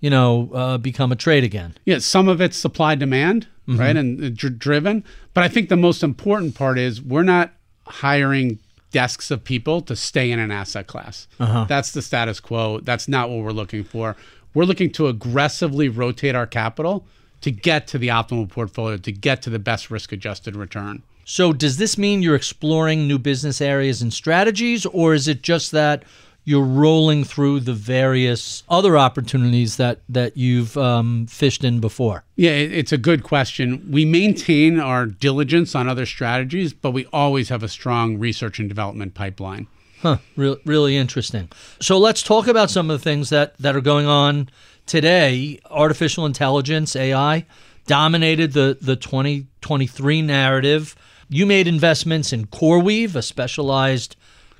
you 0.00 0.10
know, 0.10 0.50
uh, 0.52 0.78
become 0.78 1.12
a 1.12 1.16
trade 1.16 1.44
again? 1.44 1.74
Yeah, 1.84 1.98
some 1.98 2.28
of 2.28 2.40
it's 2.40 2.56
supply 2.56 2.94
demand, 2.94 3.46
right, 3.66 3.96
and 3.96 4.22
uh, 4.22 4.30
dr- 4.30 4.58
driven. 4.58 5.04
But 5.34 5.44
I 5.44 5.48
think 5.48 5.68
the 5.68 5.76
most 5.76 6.02
important 6.02 6.54
part 6.54 6.78
is 6.78 7.02
we're 7.02 7.22
not 7.22 7.52
hiring 7.86 8.58
desks 8.92 9.30
of 9.30 9.44
people 9.44 9.80
to 9.82 9.96
stay 9.96 10.30
in 10.30 10.38
an 10.38 10.50
asset 10.50 10.86
class. 10.86 11.26
That's 11.38 11.92
the 11.92 12.02
status 12.02 12.40
quo. 12.40 12.80
That's 12.80 13.08
not 13.08 13.28
what 13.28 13.40
we're 13.40 13.50
looking 13.50 13.84
for. 13.84 14.16
We're 14.54 14.64
looking 14.64 14.90
to 14.92 15.08
aggressively 15.08 15.88
rotate 15.88 16.34
our 16.34 16.46
capital 16.46 17.06
to 17.46 17.52
get 17.52 17.86
to 17.86 17.96
the 17.96 18.08
optimal 18.08 18.48
portfolio, 18.48 18.96
to 18.96 19.12
get 19.12 19.40
to 19.40 19.50
the 19.50 19.60
best 19.60 19.88
risk 19.88 20.10
adjusted 20.10 20.56
return. 20.56 21.00
So, 21.24 21.52
does 21.52 21.76
this 21.76 21.96
mean 21.96 22.20
you're 22.20 22.34
exploring 22.34 23.06
new 23.06 23.20
business 23.20 23.60
areas 23.60 24.02
and 24.02 24.12
strategies, 24.12 24.84
or 24.86 25.14
is 25.14 25.28
it 25.28 25.42
just 25.42 25.70
that 25.70 26.02
you're 26.42 26.64
rolling 26.64 27.22
through 27.22 27.60
the 27.60 27.72
various 27.72 28.64
other 28.68 28.98
opportunities 28.98 29.76
that 29.76 30.00
that 30.08 30.36
you've 30.36 30.76
um, 30.76 31.28
fished 31.28 31.62
in 31.62 31.78
before? 31.78 32.24
Yeah, 32.34 32.50
it's 32.50 32.90
a 32.90 32.98
good 32.98 33.22
question. 33.22 33.86
We 33.92 34.04
maintain 34.04 34.80
our 34.80 35.06
diligence 35.06 35.76
on 35.76 35.88
other 35.88 36.04
strategies, 36.04 36.72
but 36.72 36.90
we 36.90 37.06
always 37.12 37.48
have 37.50 37.62
a 37.62 37.68
strong 37.68 38.18
research 38.18 38.58
and 38.58 38.68
development 38.68 39.14
pipeline. 39.14 39.68
Huh, 40.00 40.18
re- 40.34 40.56
really 40.64 40.96
interesting. 40.96 41.48
So 41.80 41.96
let's 41.96 42.24
talk 42.24 42.48
about 42.48 42.70
some 42.70 42.90
of 42.90 42.98
the 42.98 43.04
things 43.04 43.30
that, 43.30 43.56
that 43.58 43.76
are 43.76 43.80
going 43.80 44.06
on 44.06 44.48
today. 44.86 45.60
Artificial 45.70 46.24
intelligence, 46.26 46.96
AI, 46.96 47.44
dominated 47.86 48.52
the, 48.52 48.78
the 48.80 48.96
2023 48.96 50.22
narrative. 50.22 50.96
You 51.28 51.46
made 51.46 51.66
investments 51.66 52.32
in 52.32 52.46
CoreWeave, 52.46 53.14
a 53.14 53.22
specialized 53.22 54.16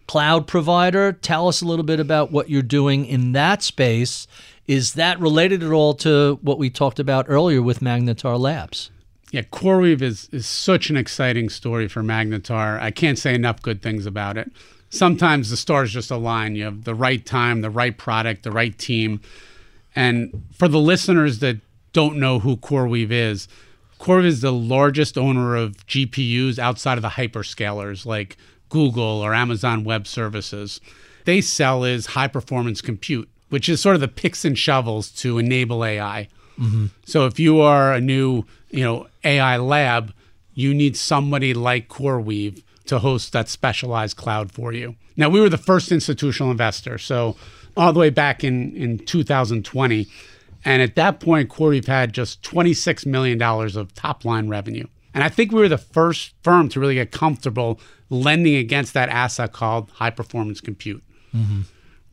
cloud 0.06 0.46
provider. 0.46 1.12
Tell 1.12 1.48
us 1.48 1.62
a 1.62 1.66
little 1.66 1.84
bit 1.84 2.00
about 2.00 2.32
what 2.32 2.50
you're 2.50 2.62
doing 2.62 3.06
in 3.06 3.32
that 3.32 3.62
space. 3.62 4.26
Is 4.66 4.94
that 4.94 5.20
related 5.20 5.62
at 5.62 5.70
all 5.70 5.94
to 5.94 6.38
what 6.42 6.58
we 6.58 6.70
talked 6.70 6.98
about 6.98 7.26
earlier 7.28 7.62
with 7.62 7.80
Magnetar 7.80 8.38
Labs? 8.38 8.90
Yeah, 9.30 9.42
CoreWeave 9.42 10.02
is, 10.02 10.28
is 10.32 10.46
such 10.46 10.90
an 10.90 10.96
exciting 10.96 11.48
story 11.48 11.88
for 11.88 12.02
Magnetar. 12.02 12.80
I 12.80 12.90
can't 12.90 13.18
say 13.18 13.34
enough 13.34 13.62
good 13.62 13.82
things 13.82 14.06
about 14.06 14.36
it. 14.36 14.50
Sometimes 14.90 15.50
the 15.50 15.56
stars 15.56 15.92
just 15.92 16.10
align. 16.10 16.54
You 16.54 16.64
have 16.64 16.84
the 16.84 16.94
right 16.94 17.24
time, 17.24 17.60
the 17.60 17.70
right 17.70 17.96
product, 17.96 18.44
the 18.44 18.52
right 18.52 18.76
team. 18.76 19.20
And 19.96 20.44
for 20.52 20.68
the 20.68 20.78
listeners 20.78 21.40
that 21.40 21.56
don't 21.92 22.18
know 22.18 22.38
who 22.38 22.58
CoreWeave 22.58 23.10
is, 23.10 23.48
CoreWeave 23.98 24.26
is 24.26 24.40
the 24.42 24.52
largest 24.52 25.16
owner 25.16 25.56
of 25.56 25.86
GPUs 25.86 26.58
outside 26.58 26.98
of 26.98 27.02
the 27.02 27.08
hyperscalers 27.08 28.04
like 28.04 28.36
Google 28.68 29.02
or 29.02 29.34
Amazon 29.34 29.82
Web 29.82 30.06
Services. 30.06 30.80
They 31.24 31.40
sell 31.40 31.82
is 31.82 32.06
high 32.06 32.28
performance 32.28 32.82
compute, 32.82 33.28
which 33.48 33.68
is 33.68 33.80
sort 33.80 33.94
of 33.94 34.00
the 34.00 34.08
picks 34.08 34.44
and 34.44 34.56
shovels 34.56 35.08
to 35.12 35.38
enable 35.38 35.84
AI. 35.84 36.28
Mm-hmm. 36.58 36.86
So 37.04 37.26
if 37.26 37.38
you 37.38 37.60
are 37.60 37.92
a 37.92 38.00
new, 38.00 38.44
you 38.70 38.84
know, 38.84 39.08
AI 39.24 39.56
lab, 39.56 40.12
you 40.54 40.74
need 40.74 40.96
somebody 40.96 41.54
like 41.54 41.88
CoreWeave 41.88 42.62
to 42.86 42.98
host 42.98 43.32
that 43.32 43.48
specialized 43.48 44.16
cloud 44.16 44.52
for 44.52 44.72
you. 44.72 44.94
Now 45.16 45.28
we 45.28 45.40
were 45.40 45.48
the 45.48 45.58
first 45.58 45.90
institutional 45.90 46.50
investor, 46.50 46.98
so 46.98 47.36
all 47.76 47.92
the 47.92 48.00
way 48.00 48.10
back 48.10 48.42
in 48.44 48.74
in 48.76 48.98
2020, 48.98 50.06
and 50.64 50.82
at 50.82 50.94
that 50.96 51.20
point, 51.20 51.50
CoreWeave 51.50 51.86
had 51.86 52.12
just 52.12 52.42
26 52.42 53.06
million 53.06 53.38
dollars 53.38 53.76
of 53.76 53.94
top 53.94 54.24
line 54.24 54.48
revenue. 54.48 54.86
And 55.14 55.24
I 55.24 55.28
think 55.30 55.50
we 55.50 55.60
were 55.60 55.68
the 55.68 55.78
first 55.78 56.34
firm 56.42 56.68
to 56.70 56.80
really 56.80 56.94
get 56.94 57.10
comfortable 57.10 57.80
lending 58.10 58.56
against 58.56 58.92
that 58.94 59.08
asset 59.08 59.52
called 59.52 59.90
high 59.92 60.10
performance 60.10 60.60
compute 60.60 61.02
mm-hmm. 61.36 61.62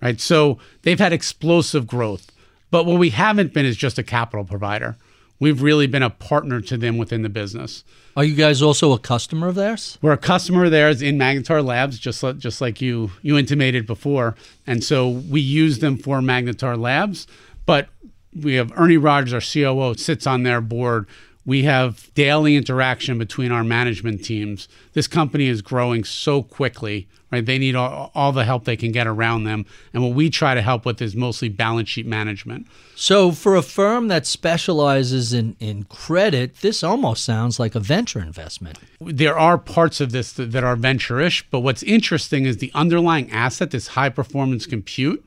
right? 0.02 0.19
So 0.19 0.58
they've 0.82 0.99
had 0.99 1.13
explosive 1.13 1.88
growth. 1.88 2.32
But 2.71 2.86
what 2.86 2.99
we 2.99 3.12
haven't 3.12 3.54
been 3.54 3.65
is 3.65 3.78
just 3.78 3.99
a 3.99 4.04
capital 4.04 4.45
provider. 4.45 4.97
We've 5.43 5.62
really 5.62 5.88
been 5.88 6.03
a 6.03 6.10
partner 6.10 6.62
to 6.62 6.77
them 6.77 6.97
within 6.97 7.21
the 7.21 7.27
business. 7.27 7.84
Are 8.15 8.23
you 8.23 8.34
guys 8.34 8.62
also 8.62 8.93
a 8.93 8.97
customer 8.97 9.49
of 9.49 9.56
theirs? 9.56 9.97
We're 10.01 10.13
a 10.13 10.17
customer 10.17 10.63
of 10.63 10.71
theirs 10.71 11.01
in 11.01 11.17
Magnetar 11.17 11.62
Labs, 11.62 11.99
just 11.99 12.23
like, 12.23 12.38
just 12.38 12.62
like 12.62 12.79
you 12.79 13.12
you 13.21 13.38
intimated 13.38 13.86
before, 13.86 14.36
and 14.65 14.82
so 14.82 15.10
we 15.10 15.41
use 15.41 15.79
them 15.79 15.97
for 15.97 16.21
Magnetar 16.21 16.79
Labs. 16.79 17.27
But 17.65 17.89
we 18.34 18.53
have 18.53 18.71
Ernie 18.77 18.95
Rogers, 18.95 19.34
our 19.34 19.41
COO, 19.41 19.95
sits 19.95 20.25
on 20.25 20.43
their 20.43 20.62
board. 20.62 21.08
We 21.45 21.63
have 21.63 22.10
daily 22.13 22.56
interaction 22.56 23.17
between 23.17 23.51
our 23.51 23.65
management 23.65 24.23
teams. 24.23 24.69
This 24.93 25.10
company 25.10 25.47
is 25.47 25.62
growing 25.62 26.06
so 26.06 26.41
quickly, 26.41 27.10
right? 27.34 27.43
They 27.43 27.58
need 27.58 27.76
all, 27.76 28.12
all 28.13 28.32
the 28.32 28.46
help 28.46 28.65
they 28.65 28.78
can 28.78 28.91
get 28.91 29.08
around 29.08 29.43
them, 29.43 29.65
and 29.91 30.04
what 30.04 30.13
we 30.13 30.30
try 30.30 30.54
to 30.54 30.62
help 30.62 30.86
with 30.86 31.02
is 31.02 31.15
mostly 31.15 31.50
balance 31.50 31.89
sheet 31.89 32.06
management. 32.06 32.67
So, 32.96 33.32
for 33.32 33.56
a 33.56 33.63
firm 33.63 34.08
that 34.10 34.28
specializes 34.28 35.34
in, 35.34 35.56
in 35.60 35.86
credit, 35.86 36.58
this 36.62 36.84
almost 36.84 37.26
sounds 37.26 37.60
like 37.60 37.74
a 37.74 37.80
venture 37.80 38.22
investment. 38.22 38.78
there 39.02 39.38
are 39.38 39.58
parts 39.58 40.00
of 40.00 40.12
this 40.12 40.32
that, 40.34 40.52
that 40.52 40.63
are 40.63 40.76
venture-ish, 40.76 41.50
but 41.50 41.62
what's 41.62 41.82
interesting 41.82 42.46
is 42.46 42.58
the 42.58 42.72
underlying 42.76 43.32
asset, 43.32 43.72
this 43.72 43.88
high 43.88 44.10
performance 44.10 44.67
compute, 44.67 45.26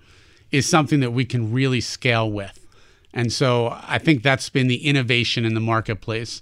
is 0.53 0.69
something 0.69 1.01
that 1.01 1.11
we 1.11 1.25
can 1.25 1.53
really 1.53 1.81
scale 1.81 2.31
with. 2.31 2.65
And 3.13 3.33
so 3.33 3.77
I 3.83 3.99
think 3.99 4.23
that's 4.23 4.49
been 4.49 4.69
the 4.69 4.87
innovation 4.87 5.45
in 5.45 5.55
the 5.55 5.61
marketplace. 5.61 6.41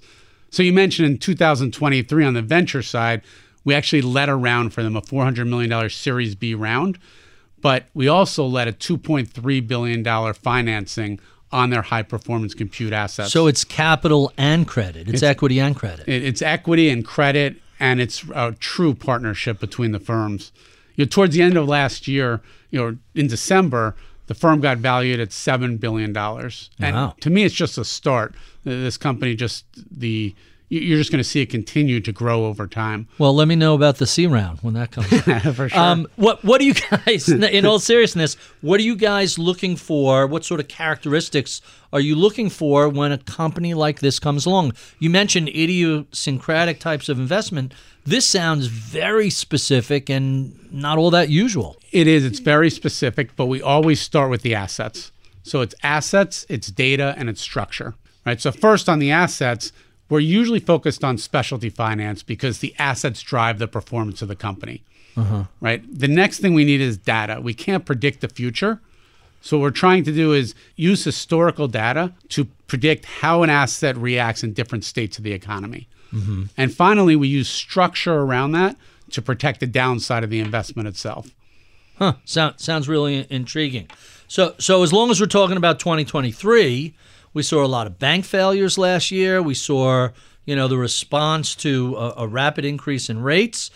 So 0.50 0.62
you 0.62 0.74
mentioned 0.74 1.08
in 1.08 1.18
2023 1.18 2.22
on 2.22 2.34
the 2.34 2.42
venture 2.42 2.82
side, 2.82 3.22
we 3.64 3.74
actually 3.74 4.02
led 4.02 4.28
a 4.28 4.34
round 4.34 4.72
for 4.74 4.82
them, 4.82 4.96
a 4.96 5.02
$400 5.02 5.46
million 5.48 5.90
Series 5.90 6.34
B 6.34 6.54
round, 6.54 6.98
but 7.60 7.86
we 7.94 8.08
also 8.08 8.44
led 8.44 8.68
a 8.68 8.72
$2.3 8.72 9.66
billion 9.66 10.34
financing 10.34 11.18
on 11.52 11.70
their 11.70 11.82
high 11.82 12.02
performance 12.02 12.52
compute 12.54 12.92
assets. 12.92 13.32
So, 13.32 13.46
it's 13.46 13.64
capital 13.64 14.32
and 14.36 14.66
credit, 14.66 15.08
it's, 15.08 15.22
equity 15.22 15.60
and 15.60 15.74
credit. 15.76 16.08
It- 16.08 16.24
It's 16.24 16.42
equity 16.42 16.88
and 16.88 17.04
credit, 17.04 17.56
and 17.80 18.00
it's 18.00 18.24
a 18.34 18.52
true 18.58 18.94
partnership 18.94 19.60
between 19.60 19.92
the 19.92 20.00
firms. 20.00 20.52
You 20.96 21.04
know, 21.04 21.08
towards 21.08 21.34
the 21.34 21.42
end 21.42 21.56
of 21.56 21.66
last 21.68 22.06
year, 22.08 22.40
you 22.70 22.80
know, 22.80 22.96
in 23.14 23.26
December, 23.28 23.94
the 24.26 24.34
firm 24.34 24.60
got 24.60 24.78
valued 24.78 25.20
at 25.20 25.32
seven 25.32 25.76
billion 25.76 26.12
dollars. 26.12 26.70
And 26.80 26.94
Wow. 26.96 27.14
to 27.20 27.30
me, 27.30 27.44
it's 27.44 27.54
just 27.54 27.76
a 27.78 27.84
start. 27.84 28.34
This 28.64 28.96
company 28.96 29.34
just 29.34 29.64
the 29.90 30.34
you're 30.68 30.98
just 30.98 31.10
going 31.10 31.22
to 31.22 31.28
see 31.28 31.40
it 31.40 31.46
continue 31.46 32.00
to 32.00 32.12
grow 32.12 32.46
over 32.46 32.66
time. 32.66 33.06
Well, 33.18 33.34
let 33.34 33.48
me 33.48 33.54
know 33.54 33.74
about 33.74 33.98
the 33.98 34.06
C 34.06 34.26
round 34.26 34.60
when 34.60 34.74
that 34.74 34.90
comes. 34.90 35.06
For 35.56 35.68
sure. 35.68 35.78
Um, 35.78 36.06
what 36.16 36.42
what 36.44 36.58
do 36.58 36.66
you 36.66 36.74
guys, 36.74 37.28
in 37.28 37.66
all 37.66 37.78
seriousness, 37.78 38.36
what 38.60 38.80
are 38.80 38.84
you 38.84 38.96
guys 38.96 39.38
looking 39.38 39.76
for? 39.76 40.26
What 40.26 40.44
sort 40.44 40.60
of 40.60 40.68
characteristics 40.68 41.60
are 41.92 42.00
you 42.00 42.16
looking 42.16 42.50
for 42.50 42.88
when 42.88 43.12
a 43.12 43.18
company 43.18 43.74
like 43.74 44.00
this 44.00 44.18
comes 44.18 44.46
along? 44.46 44.72
You 44.98 45.10
mentioned 45.10 45.48
idiosyncratic 45.48 46.80
types 46.80 47.08
of 47.08 47.18
investment. 47.18 47.72
This 48.04 48.26
sounds 48.26 48.66
very 48.66 49.30
specific 49.30 50.10
and 50.10 50.72
not 50.72 50.98
all 50.98 51.10
that 51.10 51.28
usual. 51.28 51.76
It 51.92 52.06
is. 52.06 52.24
It's 52.24 52.40
very 52.40 52.68
specific, 52.70 53.36
but 53.36 53.46
we 53.46 53.62
always 53.62 54.00
start 54.00 54.30
with 54.30 54.42
the 54.42 54.54
assets. 54.54 55.12
So 55.42 55.60
it's 55.60 55.74
assets, 55.82 56.44
it's 56.48 56.68
data, 56.68 57.14
and 57.16 57.28
it's 57.28 57.40
structure. 57.40 57.94
Right. 58.26 58.40
So 58.40 58.50
first 58.50 58.88
on 58.88 58.98
the 58.98 59.10
assets, 59.10 59.70
we're 60.08 60.20
usually 60.20 60.60
focused 60.60 61.02
on 61.02 61.18
specialty 61.18 61.70
finance 61.70 62.22
because 62.22 62.58
the 62.58 62.74
assets 62.78 63.22
drive 63.22 63.58
the 63.58 63.68
performance 63.68 64.22
of 64.22 64.28
the 64.28 64.36
company. 64.36 64.82
Uh-huh. 65.16 65.44
Right. 65.60 65.82
The 65.98 66.08
next 66.08 66.40
thing 66.40 66.54
we 66.54 66.64
need 66.64 66.80
is 66.80 66.96
data. 66.96 67.40
We 67.40 67.54
can't 67.54 67.84
predict 67.84 68.20
the 68.20 68.28
future. 68.28 68.80
So 69.40 69.58
what 69.58 69.62
we're 69.62 69.70
trying 69.70 70.04
to 70.04 70.12
do 70.12 70.32
is 70.32 70.54
use 70.76 71.04
historical 71.04 71.68
data 71.68 72.12
to 72.30 72.46
predict 72.66 73.04
how 73.04 73.42
an 73.42 73.50
asset 73.50 73.96
reacts 73.96 74.42
in 74.42 74.52
different 74.52 74.84
states 74.84 75.18
of 75.18 75.24
the 75.24 75.32
economy. 75.32 75.86
Mm-hmm. 76.12 76.44
And 76.56 76.74
finally, 76.74 77.14
we 77.16 77.28
use 77.28 77.48
structure 77.48 78.14
around 78.14 78.52
that 78.52 78.76
to 79.10 79.22
protect 79.22 79.60
the 79.60 79.66
downside 79.66 80.24
of 80.24 80.30
the 80.30 80.40
investment 80.40 80.88
itself. 80.88 81.30
Huh. 81.98 82.14
Sound, 82.24 82.58
sounds 82.58 82.88
really 82.88 83.26
intriguing. 83.30 83.88
So, 84.26 84.54
so 84.58 84.82
as 84.82 84.92
long 84.92 85.10
as 85.10 85.20
we're 85.20 85.26
talking 85.26 85.56
about 85.56 85.78
2023, 85.78 86.94
we 87.34 87.42
saw 87.42 87.64
a 87.64 87.66
lot 87.66 87.86
of 87.86 87.98
bank 87.98 88.24
failures 88.24 88.78
last 88.78 89.10
year. 89.10 89.42
We 89.42 89.54
saw, 89.54 90.08
you 90.46 90.56
know, 90.56 90.68
the 90.68 90.78
response 90.78 91.54
to 91.56 91.96
a, 91.96 92.14
a 92.18 92.26
rapid 92.28 92.64
increase 92.64 93.10
in 93.10 93.20
rates. 93.22 93.70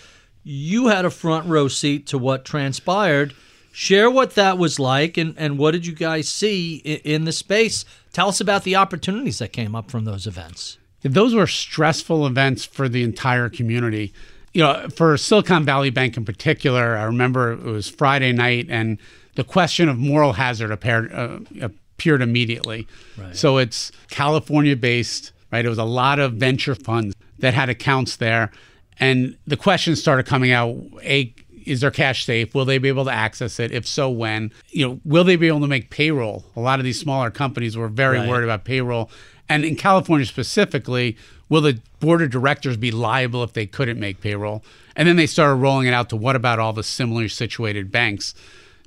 You 0.45 0.87
had 0.87 1.05
a 1.05 1.11
front 1.11 1.47
row 1.47 1.69
seat 1.69 2.07
to 2.07 2.19
what 2.19 2.45
transpired. 2.45 3.35
Share 3.73 4.11
what 4.11 4.35
that 4.37 4.57
was 4.57 4.79
like 4.79 5.19
and, 5.19 5.35
and 5.37 5.59
what 5.59 5.73
did 5.73 5.87
you 5.87 5.95
guys 5.95 6.29
see 6.29 6.77
in, 6.77 6.99
in 6.99 7.25
the 7.25 7.33
space? 7.33 7.85
Tell 8.13 8.29
us 8.29 8.41
about 8.41 8.65
the 8.65 8.77
opportunities 8.77 9.39
that 9.41 9.53
came 9.53 9.75
up 9.75 9.91
from 9.91 10.05
those 10.05 10.27
events. 10.27 10.79
Those 11.03 11.35
were 11.35 11.47
stressful 11.47 12.27
events 12.27 12.65
for 12.65 12.89
the 12.89 13.03
entire 13.03 13.49
community. 13.49 14.13
You 14.53 14.63
know, 14.63 14.89
for 14.89 15.17
Silicon 15.17 15.65
Valley 15.65 15.91
Bank 15.91 16.17
in 16.17 16.25
particular, 16.25 16.97
I 16.97 17.05
remember 17.05 17.53
it 17.53 17.63
was 17.63 17.89
Friday 17.89 18.33
night 18.33 18.67
and 18.69 18.99
the 19.37 19.45
question 19.45 19.89
of 19.89 19.97
moral 19.97 20.33
hazard 20.33 20.73
appeared, 20.73 21.13
uh, 21.13 21.69
appeared 21.99 22.23
immediately. 22.23 22.87
Right. 23.17 23.37
So 23.37 23.59
it's 23.59 23.91
California 24.09 24.77
based, 24.77 25.33
right? 25.51 25.65
It 25.65 25.69
was 25.69 25.79
a 25.79 25.85
lot 25.85 26.21
of 26.21 26.35
venture 26.35 26.77
funds 26.77 27.15
that 27.41 27.55
had 27.55 27.69
accounts 27.69 28.17
there. 28.17 28.53
And 29.01 29.37
the 29.47 29.57
questions 29.57 30.01
started 30.01 30.25
coming 30.25 30.53
out 30.53 30.77
A, 31.03 31.35
is 31.65 31.81
their 31.81 31.91
cash 31.91 32.25
safe? 32.25 32.55
Will 32.55 32.65
they 32.65 32.79
be 32.79 32.89
able 32.89 33.05
to 33.05 33.11
access 33.11 33.59
it? 33.59 33.73
If 33.73 33.87
so, 33.87 34.09
when? 34.09 34.53
You 34.69 34.89
know, 34.89 35.01
will 35.05 35.25
they 35.25 35.35
be 35.35 35.49
able 35.49 35.61
to 35.61 35.67
make 35.67 35.91
payroll? 35.91 36.45
A 36.55 36.61
lot 36.61 36.79
of 36.79 36.85
these 36.85 37.01
smaller 37.01 37.31
companies 37.31 37.77
were 37.77 37.89
very 37.89 38.19
right. 38.19 38.29
worried 38.29 38.45
about 38.45 38.65
payroll. 38.65 39.11
And 39.49 39.65
in 39.65 39.75
California 39.75 40.27
specifically, 40.27 41.17
will 41.49 41.63
the 41.63 41.81
board 41.99 42.23
of 42.23 42.31
directors 42.31 42.77
be 42.77 42.91
liable 42.93 43.43
if 43.43 43.55
they 43.55 43.67
couldn't 43.67 43.99
make 43.99 44.21
payroll? 44.21 44.63
And 44.95 45.09
then 45.09 45.17
they 45.17 45.27
started 45.27 45.57
rolling 45.57 45.89
it 45.89 45.93
out 45.93 46.11
to 46.11 46.17
what 46.17 46.37
about 46.37 46.61
all 46.61 46.73
the 46.73 46.85
similarly 46.85 47.29
situated 47.29 47.91
banks? 47.91 48.35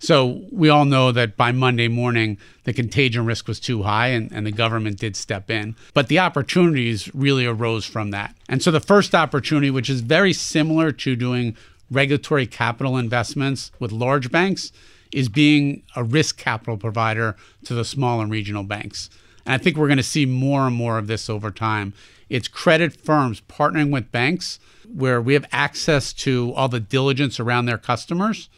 So 0.01 0.41
we 0.51 0.67
all 0.67 0.85
know 0.85 1.11
that 1.11 1.37
by 1.37 1.51
Monday 1.51 1.87
morning, 1.87 2.39
the 2.63 2.73
contagion 2.73 3.23
risk 3.23 3.47
was 3.47 3.59
too 3.59 3.83
high 3.83 4.07
and, 4.07 4.31
and 4.31 4.47
the 4.47 4.51
government 4.51 4.97
did 4.97 5.15
step 5.15 5.51
in. 5.51 5.75
But 5.93 6.07
the 6.07 6.17
opportunities 6.17 7.13
really 7.13 7.45
arose 7.45 7.85
from 7.85 8.09
that. 8.09 8.35
And 8.49 8.63
so 8.63 8.71
the 8.71 8.79
first 8.79 9.13
opportunity, 9.13 9.69
which 9.69 9.91
is 9.91 10.01
very 10.01 10.33
similar 10.33 10.91
to 10.91 11.15
doing 11.15 11.55
regulatory 11.91 12.47
capital 12.47 12.97
investments 12.97 13.71
with 13.79 13.91
large 13.91 14.31
banks, 14.31 14.71
is 15.13 15.29
being 15.29 15.83
a 15.95 16.03
risk 16.03 16.35
capital 16.35 16.77
provider 16.77 17.35
to 17.65 17.75
the 17.75 17.85
small 17.85 18.21
and 18.21 18.31
regional 18.31 18.63
banks. 18.63 19.11
And 19.45 19.53
I 19.53 19.59
think 19.59 19.77
we're 19.77 19.87
going 19.87 19.97
to 19.97 20.03
see 20.03 20.25
more 20.25 20.65
and 20.65 20.75
more 20.75 20.97
of 20.97 21.05
this 21.05 21.29
over 21.29 21.51
time. 21.51 21.93
It's 22.27 22.47
credit 22.47 22.95
firms 22.95 23.41
partnering 23.41 23.91
with 23.91 24.11
banks 24.11 24.57
where 24.91 25.21
we 25.21 25.35
have 25.35 25.45
access 25.51 26.11
to 26.13 26.53
all 26.55 26.69
the 26.69 26.79
diligence 26.79 27.39
around 27.39 27.67
their 27.67 27.77
customers 27.77 28.49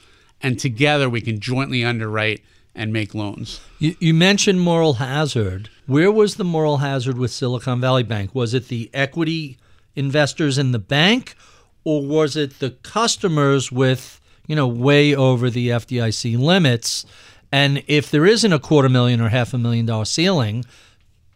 and 0.43 0.59
together 0.59 1.09
we 1.09 1.21
can 1.21 1.39
jointly 1.39 1.83
underwrite 1.83 2.43
and 2.75 2.91
make 2.91 3.15
loans. 3.15 3.61
You, 3.79 3.95
you, 3.99 4.13
mentioned 4.13 4.59
moral 4.59 4.95
hazard. 4.95 5.69
Where 5.85 6.11
was 6.11 6.35
the 6.35 6.43
moral 6.43 6.77
hazard 6.77 7.17
with 7.17 7.31
Silicon 7.31 7.79
Valley 7.79 8.03
Bank? 8.03 8.35
Was 8.35 8.53
it 8.53 8.67
the 8.67 8.89
equity 8.93 9.57
investors 9.95 10.57
in 10.57 10.71
the 10.71 10.79
bank, 10.79 11.35
or 11.83 12.05
was 12.05 12.35
it 12.35 12.59
the 12.59 12.71
customers 12.71 13.71
with 13.71 14.19
you 14.47 14.55
know 14.55 14.67
way 14.67 15.15
over 15.15 15.49
the 15.49 15.69
FDIC 15.69 16.37
limits? 16.37 17.05
And 17.51 17.83
if 17.87 18.09
there 18.09 18.25
isn't 18.25 18.51
a 18.51 18.59
quarter 18.59 18.89
million 18.89 19.21
or 19.21 19.29
half 19.29 19.53
a 19.53 19.57
million 19.59 19.85
dollar 19.85 20.05
ceiling, 20.05 20.65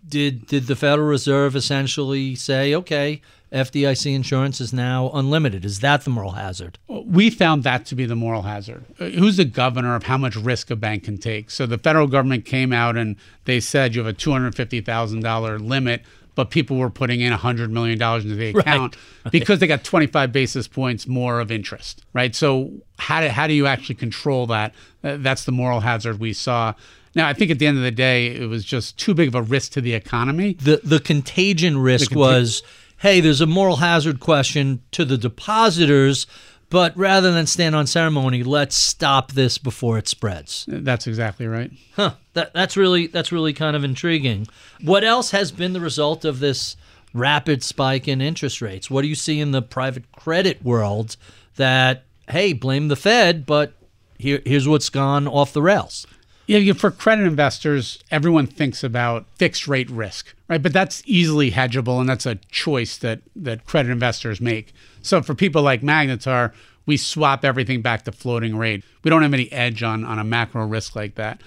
did 0.08 0.48
did 0.48 0.68
the 0.68 0.76
Federal 0.76 1.08
Reserve 1.08 1.56
essentially 1.56 2.34
say, 2.36 2.74
okay, 2.74 3.22
FDIC 3.52 4.14
insurance 4.14 4.60
is 4.60 4.74
now 4.74 5.10
unlimited. 5.14 5.64
Is 5.64 5.80
that 5.80 6.04
the 6.04 6.10
moral 6.10 6.32
hazard? 6.32 6.78
We 6.88 7.30
found 7.30 7.64
that 7.64 7.86
to 7.88 7.96
be 7.96 8.06
the 8.06 8.16
moral 8.16 8.42
hazard. 8.42 8.86
Uh, 9.00 9.06
who's 9.06 9.38
the 9.38 9.46
governor 9.46 9.96
of 9.96 10.04
how 10.04 10.18
much 10.18 10.36
risk 10.36 10.70
a 10.70 10.76
bank 10.76 11.06
can 11.06 11.18
take? 11.18 11.50
So 11.50 11.66
the 11.66 11.78
federal 11.78 12.08
government 12.08 12.46
came 12.46 12.74
out 12.74 12.98
and 12.98 13.16
they 13.46 13.60
said 13.60 13.96
you 13.96 14.04
have 14.04 14.14
a 14.14 14.18
$250,000 14.18 15.68
limit, 15.68 16.02
but 16.36 16.50
people 16.50 16.78
were 16.78 16.90
putting 16.90 17.22
in 17.22 17.32
$100 17.32 17.70
million 17.70 18.02
into 18.02 18.36
the 18.36 18.50
account 18.60 18.98
right. 19.24 19.32
because 19.32 19.60
they 19.60 19.68
got 19.68 19.84
25 19.84 20.32
basis 20.32 20.68
points 20.68 21.08
more 21.08 21.40
of 21.40 21.50
interest, 21.50 22.04
right? 22.14 22.36
So 22.36 22.72
how 23.00 23.22
do, 23.22 23.30
how 23.30 23.48
do 23.48 23.54
you 23.54 23.66
actually 23.66 23.96
control 23.96 24.46
that? 24.48 24.74
Uh, 25.04 25.18
that's 25.20 25.46
the 25.46 25.54
moral 25.54 25.80
hazard 25.80 26.20
we 26.20 26.34
saw. 26.34 26.74
Now, 27.16 27.28
I 27.28 27.34
think 27.34 27.50
at 27.50 27.58
the 27.58 27.66
end 27.66 27.78
of 27.78 27.84
the 27.84 27.92
day, 27.92 28.28
it 28.28 28.48
was 28.48 28.64
just 28.64 29.00
too 29.00 29.16
big 29.16 29.30
of 29.30 29.34
a 29.36 29.42
risk 29.42 29.72
to 29.72 29.82
the 29.82 29.94
economy. 29.94 30.54
The 30.54 30.82
the 30.84 31.00
contagion 31.00 31.80
risk 31.80 32.10
the 32.10 32.16
conti- 32.16 32.20
was 32.20 32.64
hey, 32.98 33.20
there's 33.20 33.42
a 33.42 33.46
moral 33.46 33.78
hazard 33.78 34.20
question 34.20 34.82
to 34.92 35.06
the 35.06 35.18
depositors, 35.18 36.28
but 36.70 36.96
rather 36.98 37.32
than 37.32 37.48
stand 37.48 37.76
on 37.76 37.88
ceremony, 37.88 38.44
let's 38.44 38.76
stop 38.76 39.32
this 39.32 39.58
before 39.58 39.98
it 39.98 40.08
spreads. 40.08 40.66
That's 40.68 41.08
exactly 41.08 41.48
right. 41.48 41.72
Huh. 41.96 42.16
That, 42.34 42.54
that's 42.54 42.76
really 42.76 43.08
that's 43.08 43.32
really 43.32 43.54
kind 43.54 43.76
of 43.76 43.84
intriguing. 43.84 44.48
What 44.82 45.04
else 45.04 45.32
has 45.32 45.52
been 45.52 45.74
the 45.74 45.82
result 45.82 46.26
of 46.26 46.40
this 46.40 46.76
rapid 47.14 47.64
spike 47.64 48.08
in 48.08 48.22
interest 48.22 48.62
rates? 48.62 48.90
What 48.90 49.02
do 49.02 49.08
you 49.08 49.16
see 49.16 49.40
in 49.40 49.52
the 49.52 49.62
private 49.62 50.12
credit 50.12 50.64
world 50.64 51.16
that 51.56 52.04
hey, 52.30 52.54
blame 52.54 52.90
the 52.90 52.96
Fed, 52.96 53.46
but 53.46 53.74
here, 54.18 54.42
here's 54.46 54.68
what's 54.68 54.90
gone 54.90 55.28
off 55.28 55.54
the 55.54 55.62
rails? 55.62 56.06
Yeah, 56.46 56.74
for 56.74 56.92
credit 56.92 57.26
investors, 57.26 58.00
everyone 58.10 58.48
thinks 58.48 58.84
about 58.84 59.26
fixed 59.36 59.68
rate 59.68 59.90
risk, 59.90 60.34
right? 60.48 60.62
But 60.62 60.74
that's 60.74 61.04
easily 61.06 61.52
hedgeable, 61.52 62.00
and 62.00 62.10
that's 62.10 62.26
a 62.26 62.36
choice 62.52 62.98
that 62.98 63.22
that 63.36 63.66
credit 63.66 63.92
investors 63.92 64.42
make. 64.42 64.74
So 65.02 65.22
for 65.22 65.36
people 65.36 65.62
like 65.62 65.82
Magnetar, 65.82 66.54
we 66.86 66.98
swap 66.98 67.44
everything 67.44 67.82
back 67.82 68.04
to 68.04 68.12
floating 68.12 68.56
rate. 68.56 68.84
We 69.04 69.10
don't 69.10 69.22
have 69.22 69.34
any 69.34 69.52
edge 69.52 69.84
on 69.84 70.04
on 70.04 70.20
a 70.20 70.24
macro 70.24 70.66
risk 70.66 70.96
like 70.96 71.16
that. 71.16 71.42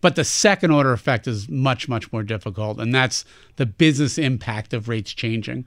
But 0.00 0.16
the 0.16 0.24
second 0.24 0.72
order 0.72 0.92
effect 0.92 1.26
is 1.26 1.48
much 1.48 1.88
much 1.88 2.12
more 2.12 2.22
difficult, 2.22 2.78
and 2.80 2.94
that's 2.94 3.24
the 3.56 3.66
business 3.66 4.18
impact 4.18 4.74
of 4.74 4.88
rates 4.88 5.12
changing. 5.12 5.64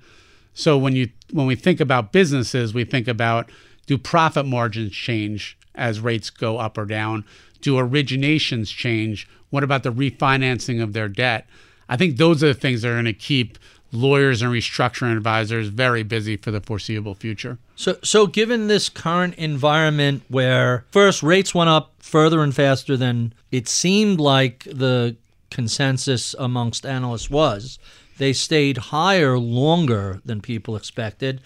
So 0.54 0.78
when 0.78 0.96
you 0.96 1.10
when 1.32 1.48
we 1.48 1.56
think 1.56 1.80
about 1.80 2.12
businesses, 2.12 2.74
we 2.74 2.86
think 2.86 3.08
about 3.08 3.52
do 3.88 3.98
profit 3.98 4.46
margins 4.46 4.94
change 4.94 5.58
as 5.76 6.00
rates 6.00 6.30
go 6.30 6.58
up 6.58 6.78
or 6.78 6.86
down? 6.86 7.26
Do 7.62 7.76
originations 7.76 8.68
change? 8.68 9.28
What 9.50 9.64
about 9.64 9.84
the 9.84 9.92
refinancing 9.92 10.82
of 10.82 10.94
their 10.94 11.08
debt? 11.08 11.48
I 11.90 11.98
think 11.98 12.18
those 12.18 12.44
are 12.44 12.48
the 12.48 12.54
things 12.54 12.82
that 12.82 12.90
are 12.90 12.94
going 12.94 13.06
to 13.06 13.14
keep 13.14 13.58
lawyers 13.92 14.42
and 14.42 14.52
restructuring 14.52 15.16
advisors 15.16 15.68
very 15.70 16.04
busy 16.04 16.38
for 16.38 16.52
the 16.52 16.62
foreseeable 16.62 17.16
future. 17.16 17.58
So, 17.76 17.98
so 18.04 18.28
given 18.28 18.68
this 18.68 18.90
current 18.90 19.36
environment 19.36 20.24
where 20.28 20.86
first 20.92 21.24
rates 21.24 21.54
went 21.54 21.70
up 21.70 21.94
further 22.00 22.42
and 22.42 22.54
faster 22.54 22.98
than 22.98 23.34
it 23.52 23.68
seemed 23.68 24.20
like 24.20 24.64
the 24.66 25.16
consensus 25.50 26.36
amongst 26.38 26.86
analysts 26.86 27.30
was, 27.30 27.80
they 28.18 28.34
stayed 28.34 28.78
higher 28.78 29.38
longer 29.38 30.22
than 30.26 30.42
people 30.42 30.76
expected. 30.76 31.42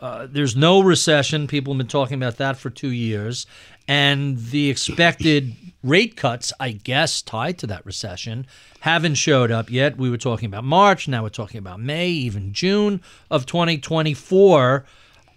Uh, 0.00 0.26
there's 0.30 0.56
no 0.56 0.80
recession. 0.80 1.46
People 1.46 1.74
have 1.74 1.78
been 1.78 1.86
talking 1.86 2.14
about 2.14 2.38
that 2.38 2.56
for 2.56 2.70
two 2.70 2.88
years. 2.88 3.46
And 3.90 4.38
the 4.38 4.70
expected 4.70 5.52
rate 5.82 6.14
cuts, 6.14 6.52
I 6.60 6.70
guess, 6.70 7.22
tied 7.22 7.58
to 7.58 7.66
that 7.66 7.84
recession, 7.84 8.46
haven't 8.78 9.16
showed 9.16 9.50
up 9.50 9.68
yet. 9.68 9.96
We 9.96 10.10
were 10.10 10.16
talking 10.16 10.46
about 10.46 10.62
March. 10.62 11.08
Now 11.08 11.24
we're 11.24 11.30
talking 11.30 11.58
about 11.58 11.80
May, 11.80 12.08
even 12.08 12.52
June 12.52 13.00
of 13.32 13.46
2024. 13.46 14.84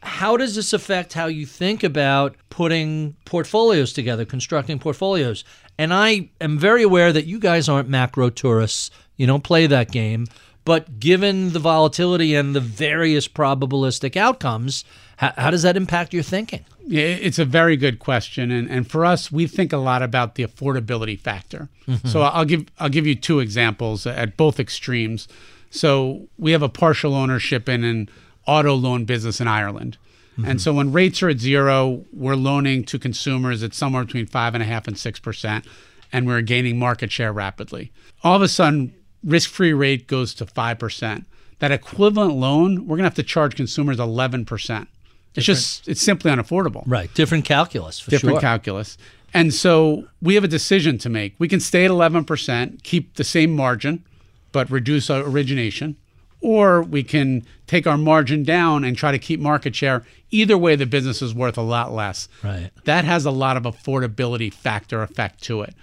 How 0.04 0.38
does 0.38 0.54
this 0.54 0.72
affect 0.72 1.14
how 1.14 1.26
you 1.26 1.48
think 1.48 1.84
about 1.84 2.36
putting 2.52 3.16
portfolios 3.26 3.92
together, 3.92 4.24
constructing 4.24 4.78
portfolios? 4.78 5.44
And 5.80 5.92
I 5.92 6.30
am 6.40 6.60
very 6.60 6.84
aware 6.84 7.12
that 7.12 7.26
you 7.26 7.40
guys 7.40 7.68
aren't 7.68 7.90
macro 7.90 8.30
tourists. 8.30 8.92
You 9.18 9.26
don't 9.26 9.44
play 9.44 9.66
that 9.66 9.92
game. 9.92 10.28
But 10.66 11.00
given 11.00 11.52
the 11.52 11.60
volatility 11.60 12.36
and 12.36 12.56
the 12.56 12.62
various 12.62 13.28
probabilistic 13.28 14.16
outcomes, 14.16 14.86
how, 15.18 15.34
how, 15.38 15.52
does 15.52 15.64
that 15.64 15.76
impact 15.76 16.14
your 16.14 16.24
thinking? 16.24 16.64
Yeah, 16.86 17.04
it's 17.04 17.40
a 17.40 17.46
very 17.46 17.78
good 17.78 18.00
question, 18.00 18.52
and, 18.52 18.70
and 18.70 18.90
for 18.90 19.06
us, 19.06 19.32
we 19.32 19.48
think 19.48 19.72
a 19.72 19.78
lot 19.78 20.02
about 20.02 20.36
the 20.36 20.46
affordability 20.46 21.20
factor. 21.20 21.70
Mm-hmm. 21.88 22.08
So 22.08 22.22
I'll 22.22 22.46
give 22.46 22.66
I'll 22.80 22.90
give 22.90 23.08
you 23.08 23.16
two 23.16 23.40
examples 23.40 24.06
at 24.06 24.36
both 24.36 24.60
extremes. 24.60 25.28
So 25.70 26.28
we 26.38 26.52
have 26.52 26.62
a 26.62 26.70
partial 26.70 27.16
ownership 27.16 27.68
in 27.68 27.84
an 27.84 28.10
auto 28.46 28.76
loan 28.76 29.06
business 29.06 29.42
in 29.42 29.48
Ireland. 29.48 29.98
Mm-hmm. 30.34 30.50
And 30.50 30.62
so 30.62 30.74
when 30.74 30.92
rates 30.92 31.24
are 31.24 31.30
at 31.30 31.40
zero, 31.40 32.06
we're 32.12 32.36
loaning 32.36 32.84
to 32.86 33.00
consumers 33.00 33.64
at 33.64 33.74
somewhere 33.74 34.04
between 34.04 34.26
five 34.26 34.54
and 34.54 34.64
a 34.64 34.66
half 34.66 34.88
and 34.88 34.98
six 34.98 35.20
percent, 35.20 35.66
and 36.12 36.28
we're 36.28 36.42
gaining 36.42 36.78
market 36.78 37.12
share 37.12 37.32
rapidly. 37.32 37.92
All 38.24 38.36
of 38.36 38.42
a 38.42 38.48
sudden, 38.48 38.94
risk-free 39.24 39.74
rate 39.74 40.08
goes 40.08 40.34
to 40.36 40.46
5%. 40.46 41.26
That 41.60 41.72
equivalent 41.72 42.36
loan, 42.36 42.88
we're 42.88 42.98
going 42.98 43.04
to 43.04 43.10
have 43.10 43.16
to 43.16 43.24
charge 43.24 43.56
consumers 43.56 43.98
11%. 43.98 44.88
It's 45.36 45.46
just 45.46 45.88
it's 45.88 46.02
simply 46.02 46.32
unaffordable. 46.32 46.84
Right. 46.86 47.12
Different 47.14 47.46
calculus 47.46 48.00
for 48.00 48.12
Different 48.12 48.36
sure. 48.36 48.42
calculus. 48.42 48.98
And 49.34 49.54
so 49.54 50.08
we 50.22 50.36
have 50.36 50.44
a 50.44 50.48
decision 50.48 50.98
to 51.00 51.10
make. 51.10 51.34
We 51.40 51.48
can 51.48 51.60
stay 51.60 51.86
at 51.86 51.92
11%, 51.92 52.84
keep 52.84 53.16
the 53.16 53.24
same 53.24 53.56
margin, 53.56 54.04
but 54.52 54.70
reduce 54.70 55.10
our 55.10 55.22
origination, 55.22 55.96
or 56.40 56.84
we 56.84 57.02
can 57.02 57.44
take 57.66 57.88
our 57.88 57.98
margin 57.98 58.44
down 58.44 58.84
and 58.84 58.96
try 58.96 59.12
to 59.12 59.18
keep 59.18 59.40
market 59.40 59.76
share. 59.76 60.04
Either 60.30 60.58
way, 60.58 60.76
the 60.76 60.86
business 60.86 61.22
is 61.22 61.34
worth 61.34 61.58
a 61.58 61.64
lot 61.64 61.92
less. 61.92 62.28
Right. 62.44 62.70
That 62.84 63.06
has 63.06 63.26
a 63.26 63.32
lot 63.32 63.58
of 63.58 63.64
affordability 63.64 64.54
factor 64.54 65.02
effect 65.02 65.42
to 65.44 65.62
it. 65.64 65.74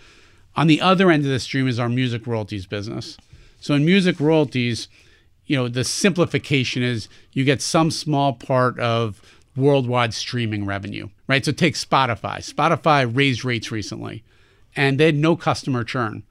On 0.54 0.68
the 0.68 0.80
other 0.80 1.10
end 1.10 1.24
of 1.24 1.30
the 1.30 1.40
stream 1.40 1.66
is 1.66 1.78
our 1.80 1.88
music 1.88 2.26
royalties 2.26 2.66
business. 2.66 3.16
So 3.60 3.74
in 3.74 3.84
music 3.84 4.18
royalties, 4.18 4.88
you 5.46 5.56
know, 5.56 5.68
the 5.68 5.84
simplification 5.84 6.82
is 6.82 7.08
you 7.32 7.44
get 7.44 7.62
some 7.62 7.90
small 7.90 8.32
part 8.32 8.78
of 8.78 9.20
worldwide 9.56 10.14
streaming 10.14 10.64
revenue, 10.64 11.08
right? 11.28 11.44
So 11.44 11.52
take 11.52 11.74
Spotify. 11.74 12.38
Spotify 12.38 13.10
raised 13.14 13.44
rates 13.44 13.70
recently 13.70 14.24
and 14.76 14.98
they 14.98 15.06
had 15.06 15.16
no 15.16 15.36
customer 15.36 15.84
churn. 15.84 16.22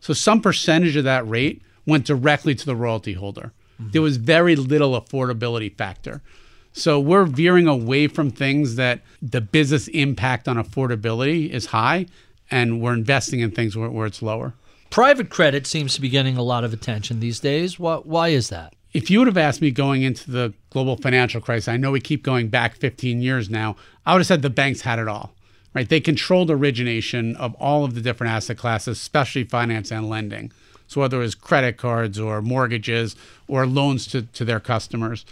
So 0.00 0.12
some 0.12 0.40
percentage 0.40 0.96
of 0.96 1.04
that 1.04 1.26
rate 1.26 1.62
went 1.86 2.04
directly 2.04 2.54
to 2.54 2.66
the 2.66 2.76
royalty 2.76 3.14
holder. 3.14 3.52
Mm-hmm. 3.80 3.90
there 3.90 4.02
was 4.02 4.16
very 4.16 4.56
little 4.56 4.98
affordability 4.98 5.76
factor. 5.76 6.22
So 6.72 6.98
we're 7.00 7.24
veering 7.24 7.66
away 7.66 8.06
from 8.06 8.30
things 8.30 8.76
that 8.76 9.00
the 9.20 9.40
business 9.40 9.88
impact 9.88 10.48
on 10.48 10.56
affordability 10.56 11.50
is 11.50 11.66
high, 11.66 12.06
and 12.50 12.80
we're 12.80 12.92
investing 12.94 13.40
in 13.40 13.50
things 13.50 13.76
where, 13.76 13.90
where 13.90 14.06
it's 14.06 14.22
lower. 14.22 14.54
Private 14.90 15.30
credit 15.30 15.66
seems 15.66 15.94
to 15.94 16.00
be 16.00 16.08
getting 16.08 16.36
a 16.36 16.42
lot 16.42 16.64
of 16.64 16.72
attention 16.72 17.20
these 17.20 17.40
days. 17.40 17.78
Why, 17.78 17.96
why 17.96 18.28
is 18.28 18.48
that? 18.48 18.74
If 18.92 19.10
you 19.10 19.18
would 19.18 19.28
have 19.28 19.36
asked 19.36 19.60
me 19.60 19.70
going 19.70 20.02
into 20.02 20.30
the 20.30 20.54
global 20.70 20.96
financial 20.96 21.40
crisis, 21.40 21.68
I 21.68 21.76
know 21.76 21.90
we 21.90 22.00
keep 22.00 22.22
going 22.22 22.48
back 22.48 22.76
15 22.76 23.20
years 23.20 23.50
now, 23.50 23.76
I 24.06 24.12
would 24.12 24.20
have 24.20 24.26
said 24.26 24.42
the 24.42 24.48
banks 24.48 24.82
had 24.82 24.98
it 24.98 25.08
all, 25.08 25.34
right? 25.74 25.88
They 25.88 26.00
controlled 26.00 26.50
origination 26.50 27.36
of 27.36 27.54
all 27.56 27.84
of 27.84 27.94
the 27.94 28.00
different 28.00 28.32
asset 28.32 28.56
classes, 28.56 28.98
especially 28.98 29.44
finance 29.44 29.90
and 29.90 30.08
lending. 30.08 30.50
So 30.86 31.00
whether 31.00 31.18
it 31.18 31.24
was 31.24 31.34
credit 31.34 31.76
cards 31.76 32.18
or 32.18 32.40
mortgages 32.40 33.16
or 33.48 33.66
loans 33.66 34.06
to, 34.08 34.22
to 34.22 34.44
their 34.44 34.60
customers. 34.60 35.26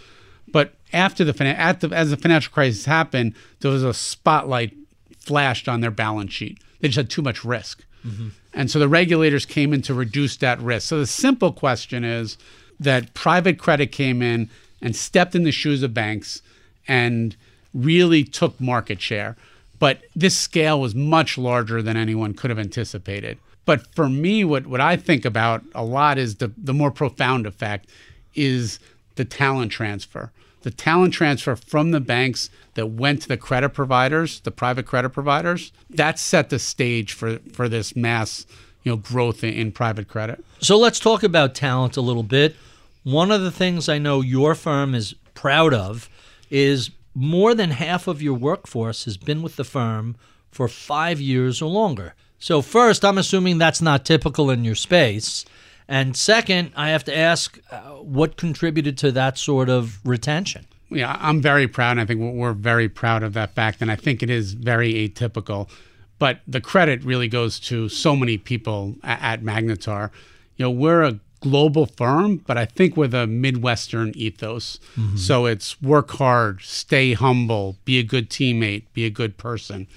But 0.47 0.73
after 0.93 1.23
the, 1.23 1.45
at 1.45 1.79
the 1.79 1.89
as 1.89 2.11
the 2.11 2.17
financial 2.17 2.53
crisis 2.53 2.85
happened, 2.85 3.33
there 3.61 3.71
was 3.71 3.83
a 3.83 3.93
spotlight 3.93 4.75
flashed 5.17 5.67
on 5.67 5.81
their 5.81 5.91
balance 5.91 6.33
sheet. 6.33 6.59
They 6.79 6.89
just 6.89 6.97
had 6.97 7.09
too 7.09 7.21
much 7.21 7.43
risk. 7.43 7.83
Mm-hmm. 8.05 8.29
And 8.53 8.71
so 8.71 8.79
the 8.79 8.87
regulators 8.87 9.45
came 9.45 9.73
in 9.73 9.81
to 9.83 9.93
reduce 9.93 10.37
that 10.37 10.59
risk. 10.61 10.87
So 10.87 10.99
the 10.99 11.07
simple 11.07 11.51
question 11.51 12.03
is 12.03 12.37
that 12.79 13.13
private 13.13 13.57
credit 13.57 13.91
came 13.91 14.21
in 14.21 14.49
and 14.81 14.95
stepped 14.95 15.35
in 15.35 15.43
the 15.43 15.51
shoes 15.51 15.83
of 15.83 15.93
banks 15.93 16.41
and 16.87 17.35
really 17.73 18.23
took 18.23 18.59
market 18.61 19.01
share. 19.01 19.35
But 19.79 20.01
this 20.15 20.37
scale 20.37 20.79
was 20.79 20.95
much 20.95 21.37
larger 21.37 21.81
than 21.81 21.97
anyone 21.97 22.33
could 22.33 22.49
have 22.49 22.59
anticipated. 22.59 23.37
But 23.65 23.93
for 23.95 24.07
me, 24.07 24.43
what, 24.43 24.67
what 24.67 24.79
I 24.79 24.95
think 24.95 25.25
about 25.25 25.63
a 25.73 25.83
lot 25.83 26.17
is 26.17 26.35
the, 26.35 26.51
the 26.57 26.73
more 26.73 26.91
profound 26.91 27.45
effect 27.45 27.89
is 28.35 28.79
the 29.15 29.25
talent 29.25 29.71
transfer. 29.71 30.31
The 30.65 30.71
talent 30.71 31.13
transfer 31.13 31.55
from 31.55 31.91
the 31.91 31.99
banks 31.99 32.49
that 32.73 32.87
went 32.87 33.21
to 33.21 33.27
the 33.27 33.37
credit 33.37 33.69
providers, 33.69 34.39
the 34.39 34.49
private 34.49 34.87
credit 34.87 35.09
providers, 35.11 35.71
that 35.91 36.17
set 36.17 36.49
the 36.49 36.57
stage 36.57 37.13
for, 37.13 37.37
for 37.53 37.69
this 37.69 37.95
mass 37.95 38.47
you 38.81 38.91
know, 38.91 38.97
growth 38.97 39.43
in, 39.43 39.53
in 39.53 39.71
private 39.71 40.07
credit. 40.07 40.43
So 40.57 40.75
let's 40.75 40.99
talk 40.99 41.21
about 41.21 41.53
talent 41.53 41.97
a 41.97 42.01
little 42.01 42.23
bit. 42.23 42.55
One 43.03 43.29
of 43.29 43.41
the 43.41 43.51
things 43.51 43.87
I 43.87 43.99
know 43.99 44.21
your 44.21 44.55
firm 44.55 44.95
is 44.95 45.13
proud 45.35 45.71
of 45.71 46.09
is 46.49 46.89
more 47.13 47.53
than 47.53 47.69
half 47.69 48.07
of 48.07 48.23
your 48.23 48.33
workforce 48.33 49.05
has 49.05 49.17
been 49.17 49.43
with 49.43 49.57
the 49.57 49.63
firm 49.63 50.15
for 50.49 50.67
five 50.67 51.21
years 51.21 51.61
or 51.61 51.69
longer. 51.69 52.15
So, 52.39 52.63
first, 52.63 53.05
I'm 53.05 53.19
assuming 53.19 53.59
that's 53.59 53.83
not 53.83 54.03
typical 54.03 54.49
in 54.49 54.65
your 54.65 54.73
space. 54.73 55.45
And 55.87 56.15
second, 56.17 56.71
I 56.75 56.89
have 56.89 57.03
to 57.05 57.15
ask 57.15 57.59
uh, 57.71 57.79
what 58.01 58.37
contributed 58.37 58.97
to 58.99 59.11
that 59.11 59.37
sort 59.37 59.69
of 59.69 59.99
retention? 60.05 60.65
Yeah, 60.89 61.17
I'm 61.19 61.41
very 61.41 61.67
proud. 61.67 61.91
And 61.91 62.01
I 62.01 62.05
think 62.05 62.21
we're 62.21 62.53
very 62.53 62.89
proud 62.89 63.23
of 63.23 63.33
that 63.33 63.53
fact. 63.53 63.81
And 63.81 63.91
I 63.91 63.95
think 63.95 64.23
it 64.23 64.29
is 64.29 64.53
very 64.53 64.93
atypical. 64.93 65.69
But 66.17 66.39
the 66.47 66.61
credit 66.61 67.03
really 67.03 67.27
goes 67.27 67.59
to 67.61 67.89
so 67.89 68.15
many 68.15 68.37
people 68.37 68.95
at, 69.03 69.21
at 69.21 69.43
Magnetar. 69.43 70.11
You 70.57 70.65
know, 70.65 70.71
we're 70.71 71.03
a 71.03 71.19
global 71.41 71.85
firm, 71.85 72.37
but 72.37 72.57
I 72.57 72.65
think 72.65 72.97
with 72.97 73.13
a 73.13 73.27
Midwestern 73.27 74.11
ethos. 74.15 74.79
Mm-hmm. 74.97 75.17
So 75.17 75.45
it's 75.45 75.79
work 75.81 76.11
hard, 76.11 76.61
stay 76.61 77.13
humble, 77.13 77.77
be 77.85 77.99
a 77.99 78.03
good 78.03 78.29
teammate, 78.29 78.83
be 78.93 79.05
a 79.05 79.11
good 79.11 79.37
person. 79.37 79.87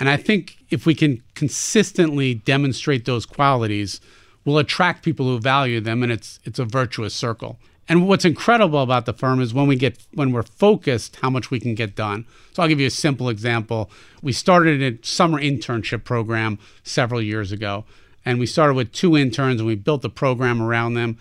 And 0.00 0.08
I 0.08 0.16
think 0.16 0.56
if 0.70 0.84
we 0.84 0.96
can 0.96 1.22
consistently 1.34 2.34
demonstrate 2.34 3.04
those 3.04 3.26
qualities, 3.26 4.00
we'll 4.44 4.58
attract 4.58 5.04
people 5.04 5.26
who 5.26 5.38
value 5.38 5.80
them 5.80 6.02
and 6.02 6.12
it's 6.12 6.40
it's 6.44 6.58
a 6.58 6.64
virtuous 6.64 7.14
circle. 7.14 7.58
And 7.88 8.08
what's 8.08 8.24
incredible 8.24 8.80
about 8.80 9.06
the 9.06 9.12
firm 9.12 9.40
is 9.40 9.52
when 9.52 9.66
we 9.66 9.76
get 9.76 9.98
when 10.14 10.32
we're 10.32 10.42
focused, 10.42 11.16
how 11.16 11.30
much 11.30 11.50
we 11.50 11.60
can 11.60 11.74
get 11.74 11.94
done. 11.94 12.26
So 12.52 12.62
I'll 12.62 12.68
give 12.68 12.80
you 12.80 12.86
a 12.86 12.90
simple 12.90 13.28
example. 13.28 13.90
We 14.22 14.32
started 14.32 14.82
a 14.82 15.04
summer 15.04 15.40
internship 15.40 16.04
program 16.04 16.58
several 16.84 17.20
years 17.20 17.50
ago, 17.50 17.84
and 18.24 18.38
we 18.38 18.46
started 18.46 18.74
with 18.74 18.92
two 18.92 19.16
interns 19.16 19.60
and 19.60 19.66
we 19.66 19.74
built 19.74 20.02
the 20.02 20.10
program 20.10 20.62
around 20.62 20.94
them. 20.94 21.18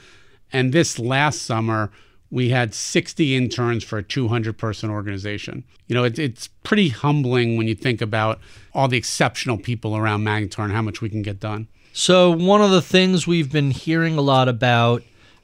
And 0.54 0.72
this 0.72 1.00
last 1.00 1.42
summer, 1.42 1.92
we 2.30 2.50
had 2.50 2.74
60 2.74 3.36
interns 3.36 3.84
for 3.84 3.98
a 3.98 4.04
200 4.04 4.58
person 4.58 4.90
organization. 4.90 5.64
You 5.88 5.96
know, 5.96 6.04
it, 6.04 6.20
it's 6.20 6.48
pretty 6.64 6.90
humbling 6.90 7.58
when 7.58 7.68
you 7.68 7.76
think 7.76 8.02
about 8.02 8.40
all 8.74 8.88
the 8.88 8.98
exceptional 8.98 9.58
people 9.58 9.98
around 9.98 10.24
Magnetar 10.24 10.64
and 10.64 10.74
how 10.74 10.82
much 10.82 11.02
we 11.02 11.10
can 11.10 11.22
get 11.22 11.40
done. 11.40 11.68
So, 11.94 12.32
one 12.32 12.62
of 12.62 12.72
the 12.72 12.82
things 12.82 13.28
we've 13.28 13.52
been 13.52 13.72
hearing 13.72 14.18
a 14.18 14.22
lot 14.22 14.48
about 14.48 15.04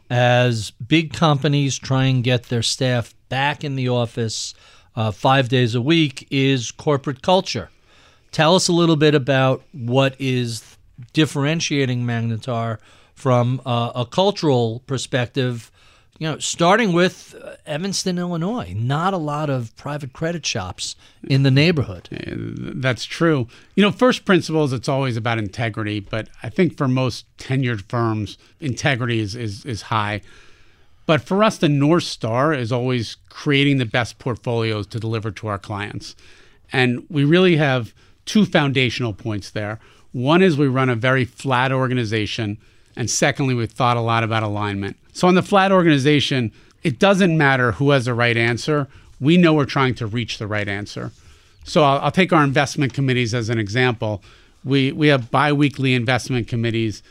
as 0.09 0.71
big 0.71 1.11
companies 1.11 1.77
try 1.77 2.05
and 2.05 2.23
get 2.23 2.43
their 2.43 2.63
staff 2.63 3.13
back 3.27 3.65
in 3.65 3.75
the 3.75 3.89
office 3.89 4.53
uh, 4.95 5.11
five 5.11 5.49
days 5.49 5.75
a 5.75 5.81
week 5.81 6.25
is 6.31 6.71
corporate 6.71 7.21
culture. 7.21 7.69
Tell 8.31 8.55
us 8.55 8.69
a 8.69 8.73
little 8.73 8.95
bit 8.95 9.13
about 9.13 9.61
what 9.73 10.15
is 10.19 10.77
differentiating 11.11 12.03
Magnetar 12.03 12.77
from 13.13 13.61
uh, 13.65 13.91
a 13.93 14.05
cultural 14.05 14.79
perspective 14.87 15.69
you 16.19 16.27
know, 16.27 16.39
starting 16.39 16.93
with 16.93 17.35
uh, 17.43 17.55
Evanston, 17.65 18.17
Illinois, 18.17 18.73
not 18.75 19.13
a 19.13 19.17
lot 19.17 19.49
of 19.49 19.75
private 19.75 20.13
credit 20.13 20.45
shops 20.45 20.95
in 21.23 21.43
the 21.43 21.51
neighborhood. 21.51 22.09
That's 22.75 23.05
true. 23.05 23.47
You 23.75 23.83
know, 23.83 23.91
first 23.91 24.25
principles, 24.25 24.73
it's 24.73 24.89
always 24.89 25.15
about 25.15 25.37
integrity, 25.37 25.99
but 25.99 26.29
I 26.41 26.49
think 26.49 26.77
for 26.77 26.87
most 26.87 27.25
tenured 27.37 27.83
firms, 27.89 28.37
integrity 28.59 29.19
is, 29.19 29.35
is, 29.35 29.63
is 29.65 29.83
high. 29.83 30.21
But 31.05 31.21
for 31.21 31.43
us, 31.43 31.57
the 31.57 31.69
North 31.69 32.03
Star 32.03 32.53
is 32.53 32.71
always 32.71 33.17
creating 33.29 33.77
the 33.77 33.85
best 33.85 34.19
portfolios 34.19 34.87
to 34.87 34.99
deliver 34.99 35.31
to 35.31 35.47
our 35.47 35.59
clients. 35.59 36.15
And 36.73 37.05
we 37.09 37.23
really 37.23 37.57
have 37.57 37.93
two 38.25 38.45
foundational 38.45 39.13
points 39.13 39.49
there. 39.51 39.79
One 40.11 40.41
is 40.41 40.57
we 40.57 40.67
run 40.67 40.89
a 40.89 40.95
very 40.95 41.25
flat 41.25 41.71
organization 41.71 42.57
and 42.97 43.09
secondly, 43.09 43.53
we've 43.53 43.71
thought 43.71 43.95
a 43.95 44.01
lot 44.01 44.23
about 44.23 44.43
alignment. 44.43 44.97
So 45.13 45.27
on 45.27 45.35
the 45.35 45.43
flat 45.43 45.71
organization, 45.71 46.51
it 46.83 46.99
doesn't 46.99 47.37
matter 47.37 47.73
who 47.73 47.91
has 47.91 48.05
the 48.05 48.13
right 48.13 48.35
answer. 48.35 48.87
We 49.19 49.37
know 49.37 49.53
we're 49.53 49.65
trying 49.65 49.95
to 49.95 50.07
reach 50.07 50.37
the 50.37 50.47
right 50.47 50.67
answer. 50.67 51.11
So 51.63 51.83
I'll, 51.83 51.99
I'll 51.99 52.11
take 52.11 52.33
our 52.33 52.43
investment 52.43 52.93
committees 52.93 53.33
as 53.33 53.49
an 53.49 53.59
example. 53.59 54.23
We, 54.63 54.91
we 54.91 55.07
have 55.07 55.29
biweekly 55.29 55.93
investment 55.93 56.47
committees, 56.47 57.03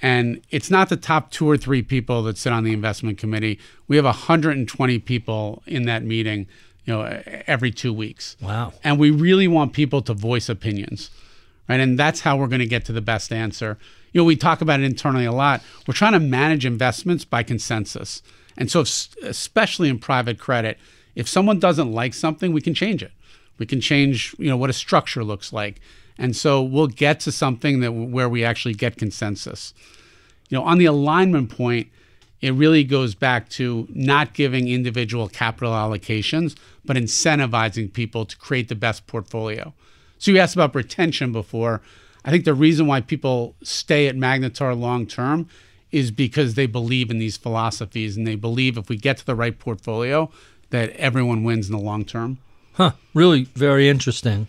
and 0.00 0.40
it's 0.50 0.70
not 0.70 0.88
the 0.88 0.96
top 0.96 1.30
two 1.30 1.48
or 1.48 1.56
three 1.56 1.82
people 1.82 2.22
that 2.22 2.38
sit 2.38 2.52
on 2.52 2.64
the 2.64 2.72
investment 2.72 3.18
committee. 3.18 3.58
We 3.86 3.96
have 3.96 4.04
120 4.04 4.98
people 5.00 5.62
in 5.66 5.84
that 5.84 6.02
meeting, 6.04 6.46
you 6.84 6.94
know, 6.94 7.22
every 7.46 7.70
two 7.70 7.92
weeks. 7.92 8.36
Wow. 8.40 8.72
And 8.82 8.98
we 8.98 9.10
really 9.10 9.48
want 9.48 9.72
people 9.72 10.00
to 10.02 10.14
voice 10.14 10.48
opinions, 10.48 11.10
right? 11.68 11.80
And 11.80 11.98
that's 11.98 12.20
how 12.20 12.36
we're 12.36 12.48
going 12.48 12.60
to 12.60 12.66
get 12.66 12.84
to 12.86 12.92
the 12.92 13.00
best 13.00 13.32
answer 13.32 13.78
you 14.14 14.20
know, 14.20 14.24
we 14.24 14.36
talk 14.36 14.60
about 14.62 14.80
it 14.80 14.84
internally 14.84 15.26
a 15.26 15.32
lot. 15.32 15.60
We're 15.86 15.94
trying 15.94 16.12
to 16.12 16.20
manage 16.20 16.64
investments 16.64 17.24
by 17.24 17.42
consensus. 17.42 18.22
And 18.56 18.70
so, 18.70 18.80
if, 18.80 19.16
especially 19.22 19.88
in 19.88 19.98
private 19.98 20.38
credit, 20.38 20.78
if 21.16 21.28
someone 21.28 21.58
doesn't 21.58 21.92
like 21.92 22.14
something, 22.14 22.52
we 22.52 22.60
can 22.60 22.74
change 22.74 23.02
it. 23.02 23.10
We 23.58 23.66
can 23.66 23.80
change, 23.80 24.34
you 24.38 24.48
know, 24.48 24.56
what 24.56 24.70
a 24.70 24.72
structure 24.72 25.24
looks 25.24 25.52
like. 25.52 25.80
And 26.16 26.36
so 26.36 26.62
we'll 26.62 26.86
get 26.86 27.18
to 27.20 27.32
something 27.32 27.80
that 27.80 27.90
where 27.90 28.28
we 28.28 28.44
actually 28.44 28.74
get 28.74 28.96
consensus. 28.96 29.74
You 30.48 30.58
know, 30.58 30.64
on 30.64 30.78
the 30.78 30.84
alignment 30.84 31.50
point, 31.50 31.88
it 32.40 32.52
really 32.54 32.84
goes 32.84 33.16
back 33.16 33.48
to 33.50 33.88
not 33.90 34.32
giving 34.32 34.68
individual 34.68 35.28
capital 35.28 35.72
allocations, 35.72 36.56
but 36.84 36.96
incentivizing 36.96 37.92
people 37.92 38.26
to 38.26 38.36
create 38.36 38.68
the 38.68 38.76
best 38.76 39.08
portfolio. 39.08 39.74
So 40.24 40.30
you 40.30 40.38
asked 40.38 40.54
about 40.54 40.74
retention 40.74 41.32
before. 41.32 41.82
I 42.24 42.30
think 42.30 42.46
the 42.46 42.54
reason 42.54 42.86
why 42.86 43.02
people 43.02 43.54
stay 43.62 44.08
at 44.08 44.16
Magnetar 44.16 44.74
long 44.74 45.06
term 45.06 45.50
is 45.92 46.10
because 46.10 46.54
they 46.54 46.64
believe 46.64 47.10
in 47.10 47.18
these 47.18 47.36
philosophies 47.36 48.16
and 48.16 48.26
they 48.26 48.34
believe 48.34 48.78
if 48.78 48.88
we 48.88 48.96
get 48.96 49.18
to 49.18 49.26
the 49.26 49.34
right 49.34 49.58
portfolio 49.58 50.30
that 50.70 50.88
everyone 50.92 51.44
wins 51.44 51.68
in 51.68 51.76
the 51.76 51.78
long 51.78 52.06
term. 52.06 52.38
Huh, 52.72 52.92
really 53.12 53.44
very 53.54 53.86
interesting. 53.86 54.48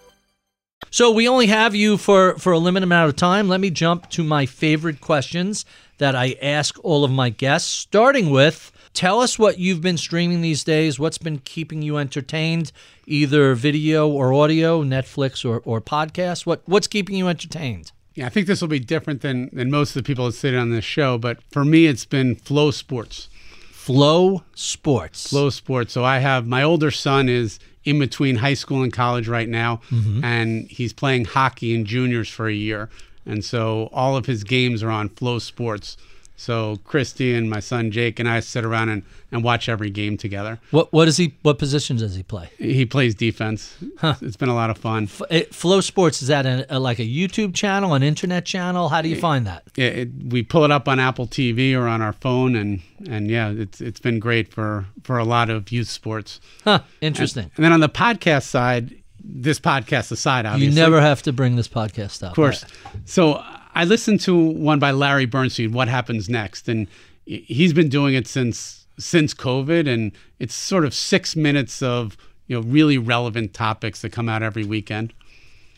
So 0.89 1.11
we 1.11 1.27
only 1.27 1.47
have 1.47 1.75
you 1.75 1.97
for 1.97 2.37
for 2.37 2.51
a 2.51 2.59
limited 2.59 2.83
amount 2.83 3.09
of 3.09 3.15
time. 3.15 3.47
Let 3.47 3.59
me 3.59 3.69
jump 3.69 4.09
to 4.11 4.23
my 4.23 4.45
favorite 4.45 4.99
questions 4.99 5.65
that 5.99 6.15
I 6.15 6.35
ask 6.41 6.83
all 6.83 7.03
of 7.03 7.11
my 7.11 7.29
guests, 7.29 7.69
starting 7.69 8.29
with 8.29 8.71
tell 8.93 9.21
us 9.21 9.39
what 9.39 9.59
you've 9.59 9.81
been 9.81 9.97
streaming 9.97 10.41
these 10.41 10.63
days, 10.63 10.99
what's 10.99 11.17
been 11.17 11.39
keeping 11.39 11.81
you 11.81 11.97
entertained, 11.97 12.71
either 13.05 13.53
video 13.55 14.07
or 14.07 14.33
audio, 14.33 14.83
Netflix 14.83 15.47
or, 15.47 15.61
or 15.63 15.79
podcast. 15.79 16.45
What 16.45 16.61
what's 16.65 16.87
keeping 16.87 17.15
you 17.15 17.27
entertained? 17.27 17.91
Yeah, 18.13 18.25
I 18.25 18.29
think 18.29 18.47
this 18.47 18.59
will 18.59 18.67
be 18.67 18.79
different 18.79 19.21
than, 19.21 19.49
than 19.53 19.71
most 19.71 19.95
of 19.95 20.03
the 20.03 20.05
people 20.05 20.25
that 20.25 20.33
sit 20.33 20.53
on 20.53 20.71
this 20.71 20.83
show, 20.83 21.17
but 21.17 21.41
for 21.43 21.63
me, 21.63 21.85
it's 21.87 22.03
been 22.03 22.35
Flow 22.35 22.69
Sports. 22.71 23.29
Flow 23.71 24.43
Sports. 24.53 25.29
Flow 25.29 25.49
Sports. 25.49 25.93
So 25.93 26.03
I 26.03 26.19
have 26.19 26.45
my 26.45 26.61
older 26.61 26.91
son 26.91 27.29
is 27.29 27.57
in 27.83 27.99
between 27.99 28.37
high 28.37 28.53
school 28.53 28.83
and 28.83 28.93
college 28.93 29.27
right 29.27 29.49
now, 29.49 29.77
mm-hmm. 29.89 30.23
and 30.23 30.69
he's 30.69 30.93
playing 30.93 31.25
hockey 31.25 31.73
in 31.73 31.85
juniors 31.85 32.29
for 32.29 32.47
a 32.47 32.53
year. 32.53 32.89
And 33.25 33.43
so 33.43 33.89
all 33.93 34.17
of 34.17 34.25
his 34.25 34.43
games 34.43 34.83
are 34.83 34.91
on 34.91 35.09
Flow 35.09 35.39
Sports. 35.39 35.97
So 36.41 36.77
Christy 36.85 37.35
and 37.35 37.51
my 37.51 37.59
son 37.59 37.91
Jake 37.91 38.19
and 38.19 38.27
I 38.27 38.39
sit 38.39 38.65
around 38.65 38.89
and, 38.89 39.03
and 39.31 39.43
watch 39.43 39.69
every 39.69 39.91
game 39.91 40.17
together. 40.17 40.59
What 40.71 40.91
what 40.91 41.07
is 41.07 41.17
he? 41.17 41.35
What 41.43 41.59
position 41.59 41.97
does 41.97 42.15
he 42.15 42.23
play? 42.23 42.49
He 42.57 42.83
plays 42.83 43.13
defense. 43.13 43.75
It's 44.21 44.37
been 44.37 44.49
a 44.49 44.55
lot 44.55 44.71
of 44.71 44.79
fun. 44.79 45.03
F- 45.03 45.21
it- 45.29 45.53
Flow 45.53 45.81
Sports 45.81 46.23
is 46.23 46.29
that 46.29 46.47
a, 46.47 46.65
a, 46.75 46.79
like 46.79 46.97
a 46.97 47.03
YouTube 47.03 47.53
channel, 47.53 47.93
an 47.93 48.01
internet 48.01 48.43
channel? 48.43 48.89
How 48.89 49.03
do 49.03 49.09
you 49.09 49.17
find 49.17 49.45
that? 49.45 49.61
It, 49.77 49.97
it, 49.99 50.09
we 50.29 50.41
pull 50.41 50.63
it 50.63 50.71
up 50.71 50.87
on 50.87 50.99
Apple 50.99 51.27
TV 51.27 51.75
or 51.77 51.87
on 51.87 52.01
our 52.01 52.13
phone, 52.13 52.55
and, 52.55 52.81
and 53.07 53.29
yeah, 53.29 53.51
it's 53.51 53.79
it's 53.79 53.99
been 53.99 54.17
great 54.17 54.51
for, 54.51 54.87
for 55.03 55.19
a 55.19 55.23
lot 55.23 55.51
of 55.51 55.71
youth 55.71 55.89
sports. 55.89 56.41
Huh? 56.63 56.79
Interesting. 57.01 57.51
And 57.55 57.63
then 57.63 57.71
on 57.71 57.81
the 57.81 57.89
podcast 57.89 58.43
side, 58.47 58.95
this 59.23 59.59
podcast 59.59 60.11
aside, 60.11 60.47
obviously. 60.47 60.75
You 60.75 60.81
never 60.81 61.01
have 61.01 61.21
to 61.21 61.31
bring 61.31 61.55
this 61.55 61.67
podcast 61.67 62.23
up. 62.23 62.31
Of 62.31 62.35
course. 62.35 62.63
Uh, 62.63 62.67
so 63.05 63.43
I 63.73 63.85
listened 63.85 64.19
to 64.21 64.35
one 64.35 64.79
by 64.79 64.91
Larry 64.91 65.25
Bernstein, 65.25 65.71
What 65.71 65.87
Happens 65.87 66.29
Next? 66.29 66.67
And 66.67 66.87
he's 67.25 67.73
been 67.73 67.89
doing 67.89 68.13
it 68.13 68.27
since 68.27 68.85
since 68.97 69.33
COVID 69.33 69.87
and 69.91 70.11
it's 70.37 70.53
sort 70.53 70.85
of 70.85 70.93
six 70.93 71.35
minutes 71.35 71.81
of 71.81 72.17
you 72.47 72.55
know 72.55 72.61
really 72.67 72.97
relevant 72.97 73.53
topics 73.53 74.01
that 74.01 74.11
come 74.11 74.29
out 74.29 74.43
every 74.43 74.63
weekend. 74.65 75.13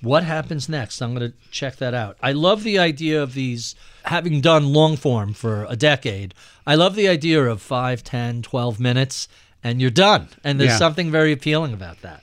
What 0.02 0.24
happens 0.26 0.68
next? 0.68 1.00
I'm 1.02 1.14
going 1.16 1.32
to 1.32 1.38
check 1.50 1.78
that 1.78 1.94
out. 1.94 2.18
I 2.22 2.34
love 2.34 2.64
the 2.64 2.78
idea 2.78 3.24
of 3.24 3.34
these, 3.36 3.74
having 4.04 4.42
done 4.42 4.74
long 4.74 4.98
form 4.98 5.32
for 5.34 5.66
a 5.70 5.78
decade, 5.78 6.34
I 6.68 6.76
love 6.76 6.96
the 6.96 7.08
idea 7.08 7.42
of 7.46 7.62
5, 7.62 8.04
10, 8.04 8.42
12 8.42 8.80
minutes, 8.82 9.30
and 9.64 9.80
you're 9.80 9.90
done. 9.90 10.28
And 10.44 10.60
there's 10.60 10.72
Yeah. 10.72 10.78
something 10.78 11.10
very 11.10 11.32
appealing 11.32 11.72
about 11.72 12.02
that. 12.02 12.22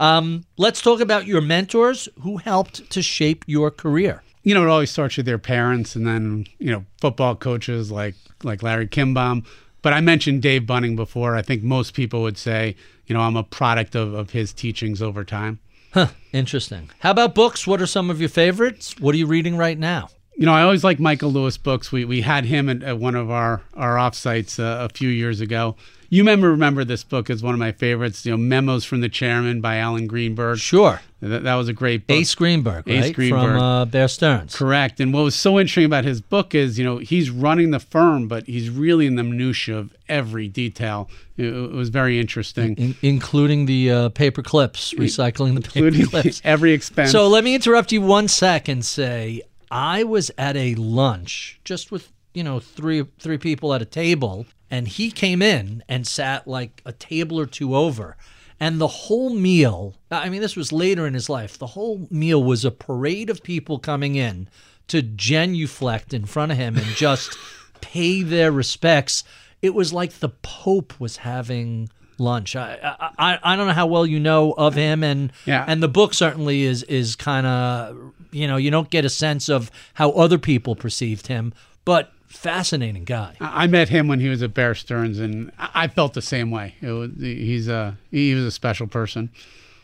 Um, 0.00 0.44
let's 0.56 0.80
talk 0.82 1.00
about 1.00 1.26
your 1.28 1.40
mentors 1.40 2.08
who 2.22 2.38
helped 2.38 2.90
to 2.90 3.00
shape 3.02 3.44
your 3.46 3.70
career. 3.70 4.24
You 4.42 4.54
know, 4.54 4.62
it 4.62 4.68
always 4.68 4.90
starts 4.90 5.16
with 5.16 5.26
their 5.26 5.38
parents 5.38 5.94
and 5.94 6.06
then, 6.06 6.46
you 6.58 6.70
know, 6.70 6.84
football 7.00 7.36
coaches 7.36 7.90
like 7.90 8.14
like 8.42 8.62
Larry 8.62 8.86
Kimbaum. 8.86 9.44
But 9.82 9.92
I 9.92 10.00
mentioned 10.00 10.42
Dave 10.42 10.66
Bunning 10.66 10.96
before. 10.96 11.36
I 11.36 11.42
think 11.42 11.62
most 11.62 11.94
people 11.94 12.22
would 12.22 12.36
say, 12.36 12.76
you 13.06 13.14
know, 13.14 13.20
I'm 13.22 13.36
a 13.36 13.42
product 13.42 13.94
of, 13.94 14.12
of 14.12 14.30
his 14.30 14.52
teachings 14.52 15.00
over 15.00 15.24
time. 15.24 15.58
Huh, 15.92 16.08
interesting. 16.32 16.90
How 17.00 17.10
about 17.10 17.34
books? 17.34 17.66
What 17.66 17.80
are 17.82 17.86
some 17.86 18.10
of 18.10 18.20
your 18.20 18.28
favorites? 18.28 18.94
What 18.98 19.14
are 19.14 19.18
you 19.18 19.26
reading 19.26 19.56
right 19.56 19.78
now? 19.78 20.10
you 20.40 20.46
know, 20.46 20.54
I 20.54 20.62
always 20.62 20.82
like 20.82 20.98
Michael 20.98 21.30
Lewis 21.30 21.58
books. 21.58 21.92
We 21.92 22.06
we 22.06 22.22
had 22.22 22.46
him 22.46 22.70
at, 22.70 22.82
at 22.82 22.98
one 22.98 23.14
of 23.14 23.30
our 23.30 23.60
our 23.74 23.96
offsites 23.96 24.58
uh, 24.58 24.86
a 24.86 24.88
few 24.88 25.10
years 25.10 25.42
ago. 25.42 25.76
You 26.12 26.22
remember 26.22 26.50
remember 26.50 26.84
this 26.84 27.04
book 27.04 27.30
as 27.30 27.40
one 27.40 27.54
of 27.54 27.60
my 27.60 27.70
favorites. 27.70 28.26
You 28.26 28.32
know, 28.32 28.36
Memos 28.36 28.84
from 28.84 29.00
the 29.00 29.08
Chairman 29.08 29.60
by 29.60 29.76
Alan 29.76 30.08
Greenberg. 30.08 30.58
Sure. 30.58 31.00
That, 31.20 31.44
that 31.44 31.54
was 31.54 31.68
a 31.68 31.72
great 31.72 32.08
book. 32.08 32.16
Ace 32.16 32.34
Greenberg, 32.34 32.88
right? 32.88 33.14
Greenberg. 33.14 33.42
From 33.42 33.62
uh, 33.62 33.84
Bear 33.84 34.08
Stearns. 34.08 34.56
Correct. 34.56 34.98
And 34.98 35.14
what 35.14 35.22
was 35.22 35.36
so 35.36 35.60
interesting 35.60 35.84
about 35.84 36.04
his 36.04 36.20
book 36.20 36.52
is, 36.52 36.80
you 36.80 36.84
know, 36.84 36.98
he's 36.98 37.30
running 37.30 37.70
the 37.70 37.78
firm, 37.78 38.26
but 38.26 38.46
he's 38.46 38.70
really 38.70 39.06
in 39.06 39.14
the 39.14 39.22
minutia 39.22 39.76
of 39.76 39.94
every 40.08 40.48
detail. 40.48 41.08
It, 41.36 41.44
it 41.44 41.72
was 41.72 41.90
very 41.90 42.18
interesting. 42.18 42.74
In, 42.74 42.96
including 43.02 43.66
the 43.66 43.90
uh, 43.92 44.08
paper 44.08 44.42
clips, 44.42 44.92
recycling 44.94 45.54
the 45.54 45.60
paper 45.60 45.86
Including 45.86 46.06
clips. 46.06 46.42
every 46.44 46.72
expense. 46.72 47.12
So 47.12 47.28
let 47.28 47.44
me 47.44 47.54
interrupt 47.54 47.92
you 47.92 48.02
one 48.02 48.26
sec 48.26 48.66
and 48.66 48.84
say 48.84 49.42
I 49.70 50.02
was 50.02 50.32
at 50.36 50.56
a 50.56 50.74
lunch 50.74 51.60
just 51.62 51.92
with 51.92 52.10
you 52.34 52.42
know 52.44 52.60
three 52.60 53.04
three 53.18 53.38
people 53.38 53.72
at 53.74 53.82
a 53.82 53.86
table, 53.86 54.46
and 54.70 54.86
he 54.88 55.10
came 55.10 55.42
in 55.42 55.82
and 55.88 56.06
sat 56.06 56.46
like 56.46 56.82
a 56.86 56.92
table 56.92 57.38
or 57.38 57.46
two 57.46 57.74
over. 57.76 58.16
And 58.62 58.78
the 58.78 58.88
whole 58.88 59.30
meal, 59.30 59.94
I 60.10 60.28
mean, 60.28 60.42
this 60.42 60.54
was 60.54 60.70
later 60.70 61.06
in 61.06 61.14
his 61.14 61.30
life, 61.30 61.56
the 61.56 61.68
whole 61.68 62.06
meal 62.10 62.44
was 62.44 62.62
a 62.62 62.70
parade 62.70 63.30
of 63.30 63.42
people 63.42 63.78
coming 63.78 64.16
in 64.16 64.48
to 64.88 65.00
genuflect 65.00 66.12
in 66.12 66.26
front 66.26 66.52
of 66.52 66.58
him 66.58 66.76
and 66.76 66.84
just 66.88 67.36
pay 67.80 68.22
their 68.22 68.52
respects. 68.52 69.24
It 69.62 69.74
was 69.74 69.92
like 69.94 70.12
the 70.18 70.28
Pope 70.28 70.92
was 71.00 71.18
having 71.18 71.88
lunch. 72.18 72.54
I, 72.54 72.78
I 73.18 73.38
I- 73.42 73.56
don't 73.56 73.66
know 73.66 73.72
how 73.72 73.86
well 73.86 74.04
you 74.04 74.20
know 74.20 74.52
of 74.52 74.74
him, 74.74 75.02
and 75.02 75.32
Yeah. 75.46 75.64
and 75.66 75.82
the 75.82 75.88
book 75.88 76.12
certainly 76.12 76.62
is 76.62 76.82
is 76.82 77.16
kind 77.16 77.46
of 77.46 78.12
you 78.30 78.46
know 78.46 78.56
you 78.58 78.70
don't 78.70 78.90
get 78.90 79.04
a 79.06 79.10
sense 79.10 79.48
of 79.48 79.70
how 79.94 80.10
other 80.10 80.36
people 80.38 80.76
perceived 80.76 81.28
him, 81.28 81.54
but 81.86 82.12
fascinating 82.30 83.04
guy. 83.04 83.34
I 83.40 83.66
met 83.66 83.88
him 83.88 84.08
when 84.08 84.20
he 84.20 84.28
was 84.28 84.42
at 84.42 84.54
Bear 84.54 84.74
Stearns, 84.74 85.18
and 85.18 85.52
I 85.58 85.88
felt 85.88 86.14
the 86.14 86.22
same 86.22 86.50
way. 86.50 86.76
It 86.80 86.92
was, 86.92 87.10
he's 87.18 87.68
a 87.68 87.98
he 88.10 88.34
was 88.34 88.44
a 88.44 88.50
special 88.50 88.86
person. 88.86 89.30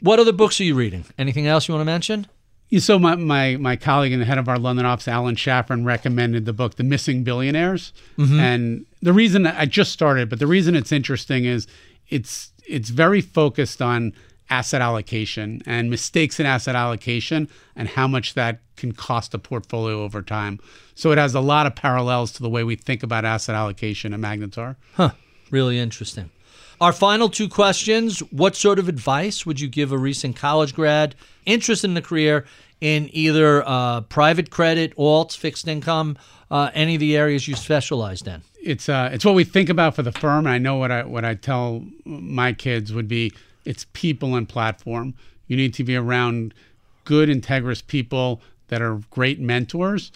What 0.00 0.18
other 0.18 0.32
books 0.32 0.60
are 0.60 0.64
you 0.64 0.74
reading? 0.74 1.04
Anything 1.18 1.46
else 1.46 1.68
you 1.68 1.74
want 1.74 1.82
to 1.82 1.86
mention? 1.92 2.26
You 2.68 2.80
so 2.80 2.98
my, 2.98 3.14
my 3.16 3.56
my 3.56 3.76
colleague 3.76 4.12
and 4.12 4.22
the 4.22 4.26
head 4.26 4.38
of 4.38 4.48
our 4.48 4.58
London 4.58 4.86
office, 4.86 5.08
Alan 5.08 5.36
Shaffron, 5.36 5.84
recommended 5.84 6.46
the 6.46 6.52
book 6.52 6.76
"The 6.76 6.84
Missing 6.84 7.24
Billionaires," 7.24 7.92
mm-hmm. 8.16 8.38
and 8.40 8.86
the 9.02 9.12
reason 9.12 9.46
I 9.46 9.66
just 9.66 9.92
started, 9.92 10.28
but 10.28 10.38
the 10.38 10.46
reason 10.46 10.74
it's 10.74 10.92
interesting 10.92 11.44
is 11.44 11.66
it's 12.08 12.52
it's 12.66 12.90
very 12.90 13.20
focused 13.20 13.82
on 13.82 14.12
asset 14.50 14.80
allocation 14.80 15.62
and 15.66 15.90
mistakes 15.90 16.38
in 16.38 16.46
asset 16.46 16.74
allocation 16.74 17.48
and 17.74 17.88
how 17.88 18.06
much 18.06 18.34
that 18.34 18.60
can 18.76 18.92
cost 18.92 19.34
a 19.34 19.38
portfolio 19.38 20.02
over 20.02 20.22
time. 20.22 20.58
So 20.94 21.12
it 21.12 21.18
has 21.18 21.34
a 21.34 21.40
lot 21.40 21.66
of 21.66 21.74
parallels 21.74 22.32
to 22.32 22.42
the 22.42 22.48
way 22.48 22.64
we 22.64 22.76
think 22.76 23.02
about 23.02 23.24
asset 23.24 23.54
allocation 23.54 24.12
at 24.12 24.20
Magnetar. 24.20 24.76
Huh. 24.94 25.10
Really 25.50 25.78
interesting. 25.78 26.30
Our 26.80 26.92
final 26.92 27.28
two 27.28 27.48
questions 27.48 28.20
What 28.30 28.54
sort 28.54 28.78
of 28.78 28.88
advice 28.88 29.46
would 29.46 29.60
you 29.60 29.68
give 29.68 29.92
a 29.92 29.98
recent 29.98 30.36
college 30.36 30.74
grad 30.74 31.14
interested 31.44 31.90
in 31.90 31.96
a 31.96 32.02
career 32.02 32.44
in 32.80 33.08
either 33.12 33.66
uh, 33.66 34.02
private 34.02 34.50
credit, 34.50 34.94
alts, 34.96 35.36
fixed 35.36 35.66
income, 35.66 36.18
uh, 36.50 36.70
any 36.74 36.94
of 36.94 37.00
the 37.00 37.16
areas 37.16 37.48
you 37.48 37.54
specialized 37.54 38.28
in? 38.28 38.42
it's 38.66 38.88
uh, 38.88 39.08
it's 39.12 39.24
what 39.24 39.34
we 39.34 39.44
think 39.44 39.68
about 39.68 39.94
for 39.94 40.02
the 40.02 40.12
firm. 40.12 40.46
I 40.46 40.58
know 40.58 40.76
what 40.76 40.90
I 40.90 41.04
what 41.04 41.24
I 41.24 41.34
tell 41.34 41.84
my 42.04 42.52
kids 42.52 42.92
would 42.92 43.08
be 43.08 43.32
it's 43.66 43.86
people 43.92 44.34
and 44.34 44.48
platform. 44.48 45.14
You 45.46 45.56
need 45.56 45.74
to 45.74 45.84
be 45.84 45.96
around 45.96 46.54
good, 47.04 47.28
integrous 47.28 47.86
people 47.86 48.40
that 48.68 48.82
are 48.82 49.00
great 49.10 49.40
mentors, 49.40 50.10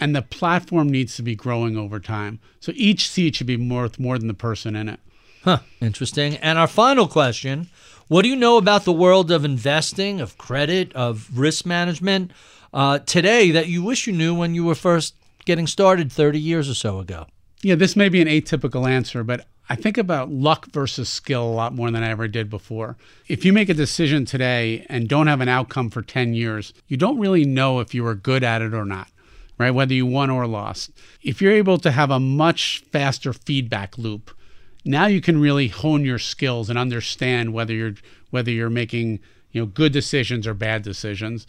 and 0.00 0.14
the 0.14 0.22
platform 0.22 0.88
needs 0.88 1.16
to 1.16 1.22
be 1.22 1.34
growing 1.34 1.76
over 1.76 2.00
time. 2.00 2.40
So 2.60 2.72
each 2.74 3.08
seat 3.08 3.36
should 3.36 3.46
be 3.46 3.56
worth 3.56 3.98
more 3.98 4.18
than 4.18 4.28
the 4.28 4.34
person 4.34 4.74
in 4.74 4.88
it. 4.88 5.00
Huh, 5.44 5.58
interesting. 5.80 6.36
And 6.36 6.58
our 6.58 6.66
final 6.66 7.08
question 7.08 7.68
What 8.08 8.22
do 8.22 8.28
you 8.28 8.36
know 8.36 8.56
about 8.56 8.84
the 8.84 8.92
world 8.92 9.30
of 9.30 9.44
investing, 9.44 10.20
of 10.20 10.38
credit, 10.38 10.92
of 10.94 11.28
risk 11.34 11.64
management 11.66 12.32
uh, 12.72 12.98
today 13.00 13.50
that 13.50 13.68
you 13.68 13.82
wish 13.82 14.06
you 14.06 14.12
knew 14.12 14.34
when 14.34 14.54
you 14.54 14.64
were 14.64 14.74
first 14.74 15.14
getting 15.44 15.66
started 15.66 16.12
30 16.12 16.38
years 16.38 16.68
or 16.68 16.74
so 16.74 16.98
ago? 16.98 17.26
Yeah, 17.62 17.76
this 17.76 17.94
may 17.94 18.08
be 18.08 18.20
an 18.20 18.28
atypical 18.28 18.88
answer, 18.88 19.22
but 19.22 19.46
I 19.72 19.74
think 19.74 19.96
about 19.96 20.30
luck 20.30 20.66
versus 20.66 21.08
skill 21.08 21.44
a 21.44 21.48
lot 21.48 21.74
more 21.74 21.90
than 21.90 22.02
I 22.02 22.10
ever 22.10 22.28
did 22.28 22.50
before. 22.50 22.98
If 23.26 23.42
you 23.42 23.54
make 23.54 23.70
a 23.70 23.74
decision 23.74 24.26
today 24.26 24.84
and 24.90 25.08
don't 25.08 25.28
have 25.28 25.40
an 25.40 25.48
outcome 25.48 25.88
for 25.88 26.02
10 26.02 26.34
years, 26.34 26.74
you 26.88 26.98
don't 26.98 27.18
really 27.18 27.46
know 27.46 27.80
if 27.80 27.94
you 27.94 28.04
were 28.04 28.14
good 28.14 28.44
at 28.44 28.60
it 28.60 28.74
or 28.74 28.84
not, 28.84 29.08
right? 29.56 29.70
Whether 29.70 29.94
you 29.94 30.04
won 30.04 30.28
or 30.28 30.46
lost. 30.46 30.90
If 31.22 31.40
you're 31.40 31.54
able 31.54 31.78
to 31.78 31.90
have 31.90 32.10
a 32.10 32.20
much 32.20 32.84
faster 32.92 33.32
feedback 33.32 33.96
loop, 33.96 34.36
now 34.84 35.06
you 35.06 35.22
can 35.22 35.40
really 35.40 35.68
hone 35.68 36.04
your 36.04 36.18
skills 36.18 36.68
and 36.68 36.78
understand 36.78 37.54
whether 37.54 37.72
you're 37.72 37.94
whether 38.28 38.50
you're 38.50 38.68
making, 38.68 39.20
you 39.52 39.62
know, 39.62 39.66
good 39.66 39.92
decisions 39.92 40.46
or 40.46 40.52
bad 40.52 40.82
decisions. 40.82 41.46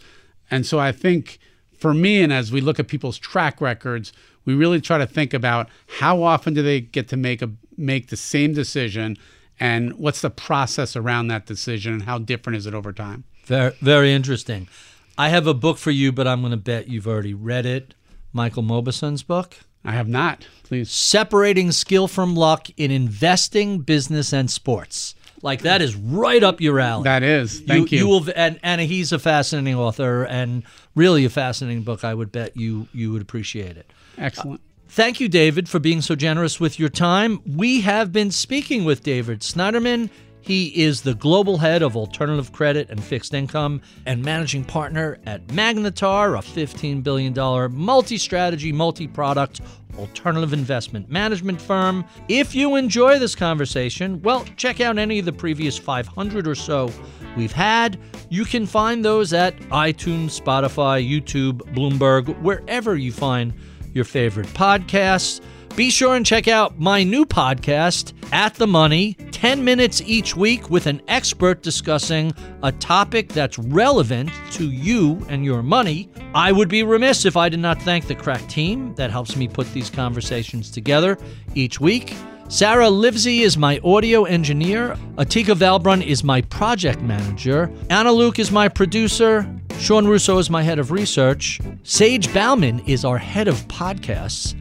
And 0.50 0.64
so 0.64 0.78
I 0.78 0.92
think 0.92 1.38
for 1.76 1.92
me 1.92 2.22
and 2.22 2.32
as 2.32 2.50
we 2.50 2.62
look 2.62 2.80
at 2.80 2.88
people's 2.88 3.18
track 3.18 3.60
records, 3.60 4.14
we 4.44 4.54
really 4.54 4.80
try 4.80 4.98
to 4.98 5.06
think 5.06 5.34
about 5.34 5.68
how 5.98 6.22
often 6.22 6.54
do 6.54 6.62
they 6.62 6.80
get 6.80 7.08
to 7.08 7.16
make 7.16 7.42
a 7.42 7.50
make 7.76 8.08
the 8.08 8.16
same 8.16 8.52
decision 8.52 9.16
and 9.60 9.94
what's 9.94 10.20
the 10.20 10.30
process 10.30 10.96
around 10.96 11.28
that 11.28 11.46
decision 11.46 11.92
and 11.92 12.02
how 12.02 12.18
different 12.18 12.56
is 12.56 12.66
it 12.66 12.74
over 12.74 12.92
time. 12.92 13.24
Very, 13.44 13.72
very 13.80 14.12
interesting. 14.12 14.68
I 15.16 15.28
have 15.28 15.46
a 15.46 15.54
book 15.54 15.78
for 15.78 15.90
you, 15.90 16.10
but 16.12 16.26
I'm 16.26 16.40
going 16.40 16.50
to 16.50 16.56
bet 16.56 16.88
you've 16.88 17.06
already 17.06 17.34
read 17.34 17.66
it. 17.66 17.94
Michael 18.32 18.64
Mauboussin's 18.64 19.22
book, 19.22 19.56
I 19.84 19.92
have 19.92 20.08
not. 20.08 20.48
Please. 20.64 20.90
Separating 20.90 21.70
Skill 21.70 22.08
from 22.08 22.34
Luck 22.34 22.68
in 22.76 22.90
Investing, 22.90 23.80
Business, 23.80 24.32
and 24.32 24.50
Sports. 24.50 25.14
Like 25.40 25.60
that 25.62 25.82
is 25.82 25.94
right 25.94 26.42
up 26.42 26.60
your 26.60 26.80
alley. 26.80 27.04
That 27.04 27.22
is. 27.22 27.60
Thank 27.60 27.92
you. 27.92 27.98
You 27.98 28.08
will, 28.08 28.26
and 28.34 28.58
and 28.62 28.80
he's 28.80 29.12
a 29.12 29.18
fascinating 29.18 29.74
author, 29.74 30.24
and 30.24 30.62
really 30.94 31.26
a 31.26 31.28
fascinating 31.28 31.82
book. 31.82 32.02
I 32.02 32.14
would 32.14 32.32
bet 32.32 32.56
you 32.56 32.88
you 32.94 33.12
would 33.12 33.20
appreciate 33.20 33.76
it. 33.76 33.92
Excellent. 34.16 34.62
Thank 34.94 35.18
you, 35.18 35.28
David, 35.28 35.68
for 35.68 35.80
being 35.80 36.00
so 36.02 36.14
generous 36.14 36.60
with 36.60 36.78
your 36.78 36.88
time. 36.88 37.40
We 37.44 37.80
have 37.80 38.12
been 38.12 38.30
speaking 38.30 38.84
with 38.84 39.02
David 39.02 39.40
Snyderman. 39.40 40.08
He 40.40 40.66
is 40.84 41.02
the 41.02 41.16
global 41.16 41.58
head 41.58 41.82
of 41.82 41.96
alternative 41.96 42.52
credit 42.52 42.90
and 42.90 43.02
fixed 43.02 43.34
income 43.34 43.82
and 44.06 44.24
managing 44.24 44.62
partner 44.62 45.18
at 45.26 45.44
Magnetar, 45.48 46.38
a 46.38 46.42
$15 46.42 47.02
billion 47.02 47.34
multi 47.74 48.16
strategy, 48.16 48.70
multi 48.70 49.08
product 49.08 49.62
alternative 49.98 50.52
investment 50.52 51.10
management 51.10 51.60
firm. 51.60 52.04
If 52.28 52.54
you 52.54 52.76
enjoy 52.76 53.18
this 53.18 53.34
conversation, 53.34 54.22
well, 54.22 54.44
check 54.56 54.80
out 54.80 54.96
any 54.96 55.18
of 55.18 55.24
the 55.24 55.32
previous 55.32 55.76
500 55.76 56.46
or 56.46 56.54
so 56.54 56.88
we've 57.36 57.50
had. 57.50 57.98
You 58.28 58.44
can 58.44 58.64
find 58.64 59.04
those 59.04 59.32
at 59.32 59.58
iTunes, 59.70 60.40
Spotify, 60.40 61.04
YouTube, 61.04 61.62
Bloomberg, 61.74 62.40
wherever 62.42 62.96
you 62.96 63.10
find 63.10 63.52
your 63.94 64.04
favorite 64.04 64.48
podcasts. 64.48 65.40
Be 65.76 65.90
sure 65.90 66.14
and 66.14 66.24
check 66.24 66.46
out 66.46 66.78
my 66.78 67.02
new 67.02 67.26
podcast, 67.26 68.12
At 68.30 68.54
the 68.54 68.66
Money, 68.66 69.14
10 69.32 69.64
minutes 69.64 70.00
each 70.06 70.36
week 70.36 70.70
with 70.70 70.86
an 70.86 71.02
expert 71.08 71.62
discussing 71.62 72.32
a 72.62 72.70
topic 72.70 73.30
that's 73.30 73.58
relevant 73.58 74.30
to 74.52 74.70
you 74.70 75.24
and 75.28 75.44
your 75.44 75.64
money. 75.64 76.08
I 76.32 76.52
would 76.52 76.68
be 76.68 76.84
remiss 76.84 77.24
if 77.24 77.36
I 77.36 77.48
did 77.48 77.58
not 77.58 77.82
thank 77.82 78.06
the 78.06 78.14
crack 78.14 78.48
team 78.48 78.94
that 78.94 79.10
helps 79.10 79.36
me 79.36 79.48
put 79.48 79.72
these 79.72 79.90
conversations 79.90 80.70
together 80.70 81.18
each 81.56 81.80
week. 81.80 82.14
Sarah 82.48 82.90
Livesey 82.90 83.40
is 83.42 83.56
my 83.56 83.80
audio 83.82 84.24
engineer. 84.24 84.96
Atika 85.16 85.56
Valbrun 85.56 86.06
is 86.06 86.22
my 86.22 86.40
project 86.42 87.00
manager. 87.00 87.68
Anna 87.90 88.12
Luke 88.12 88.38
is 88.38 88.52
my 88.52 88.68
producer. 88.68 89.48
Sean 89.78 90.06
Russo 90.06 90.38
is 90.38 90.48
my 90.48 90.62
head 90.62 90.78
of 90.78 90.90
research. 90.90 91.60
Sage 91.82 92.32
Bauman 92.32 92.80
is 92.86 93.04
our 93.04 93.18
head 93.18 93.48
of 93.48 93.56
podcasts. 93.68 94.54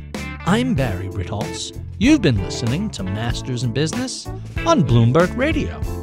I'm 0.45 0.75
Barry 0.75 1.07
Ritholtz. 1.07 1.79
You've 1.97 2.21
been 2.21 2.43
listening 2.43 2.89
to 2.91 3.03
Masters 3.03 3.63
in 3.63 3.71
Business 3.71 4.27
on 4.65 4.83
Bloomberg 4.83 5.35
Radio. 5.37 6.02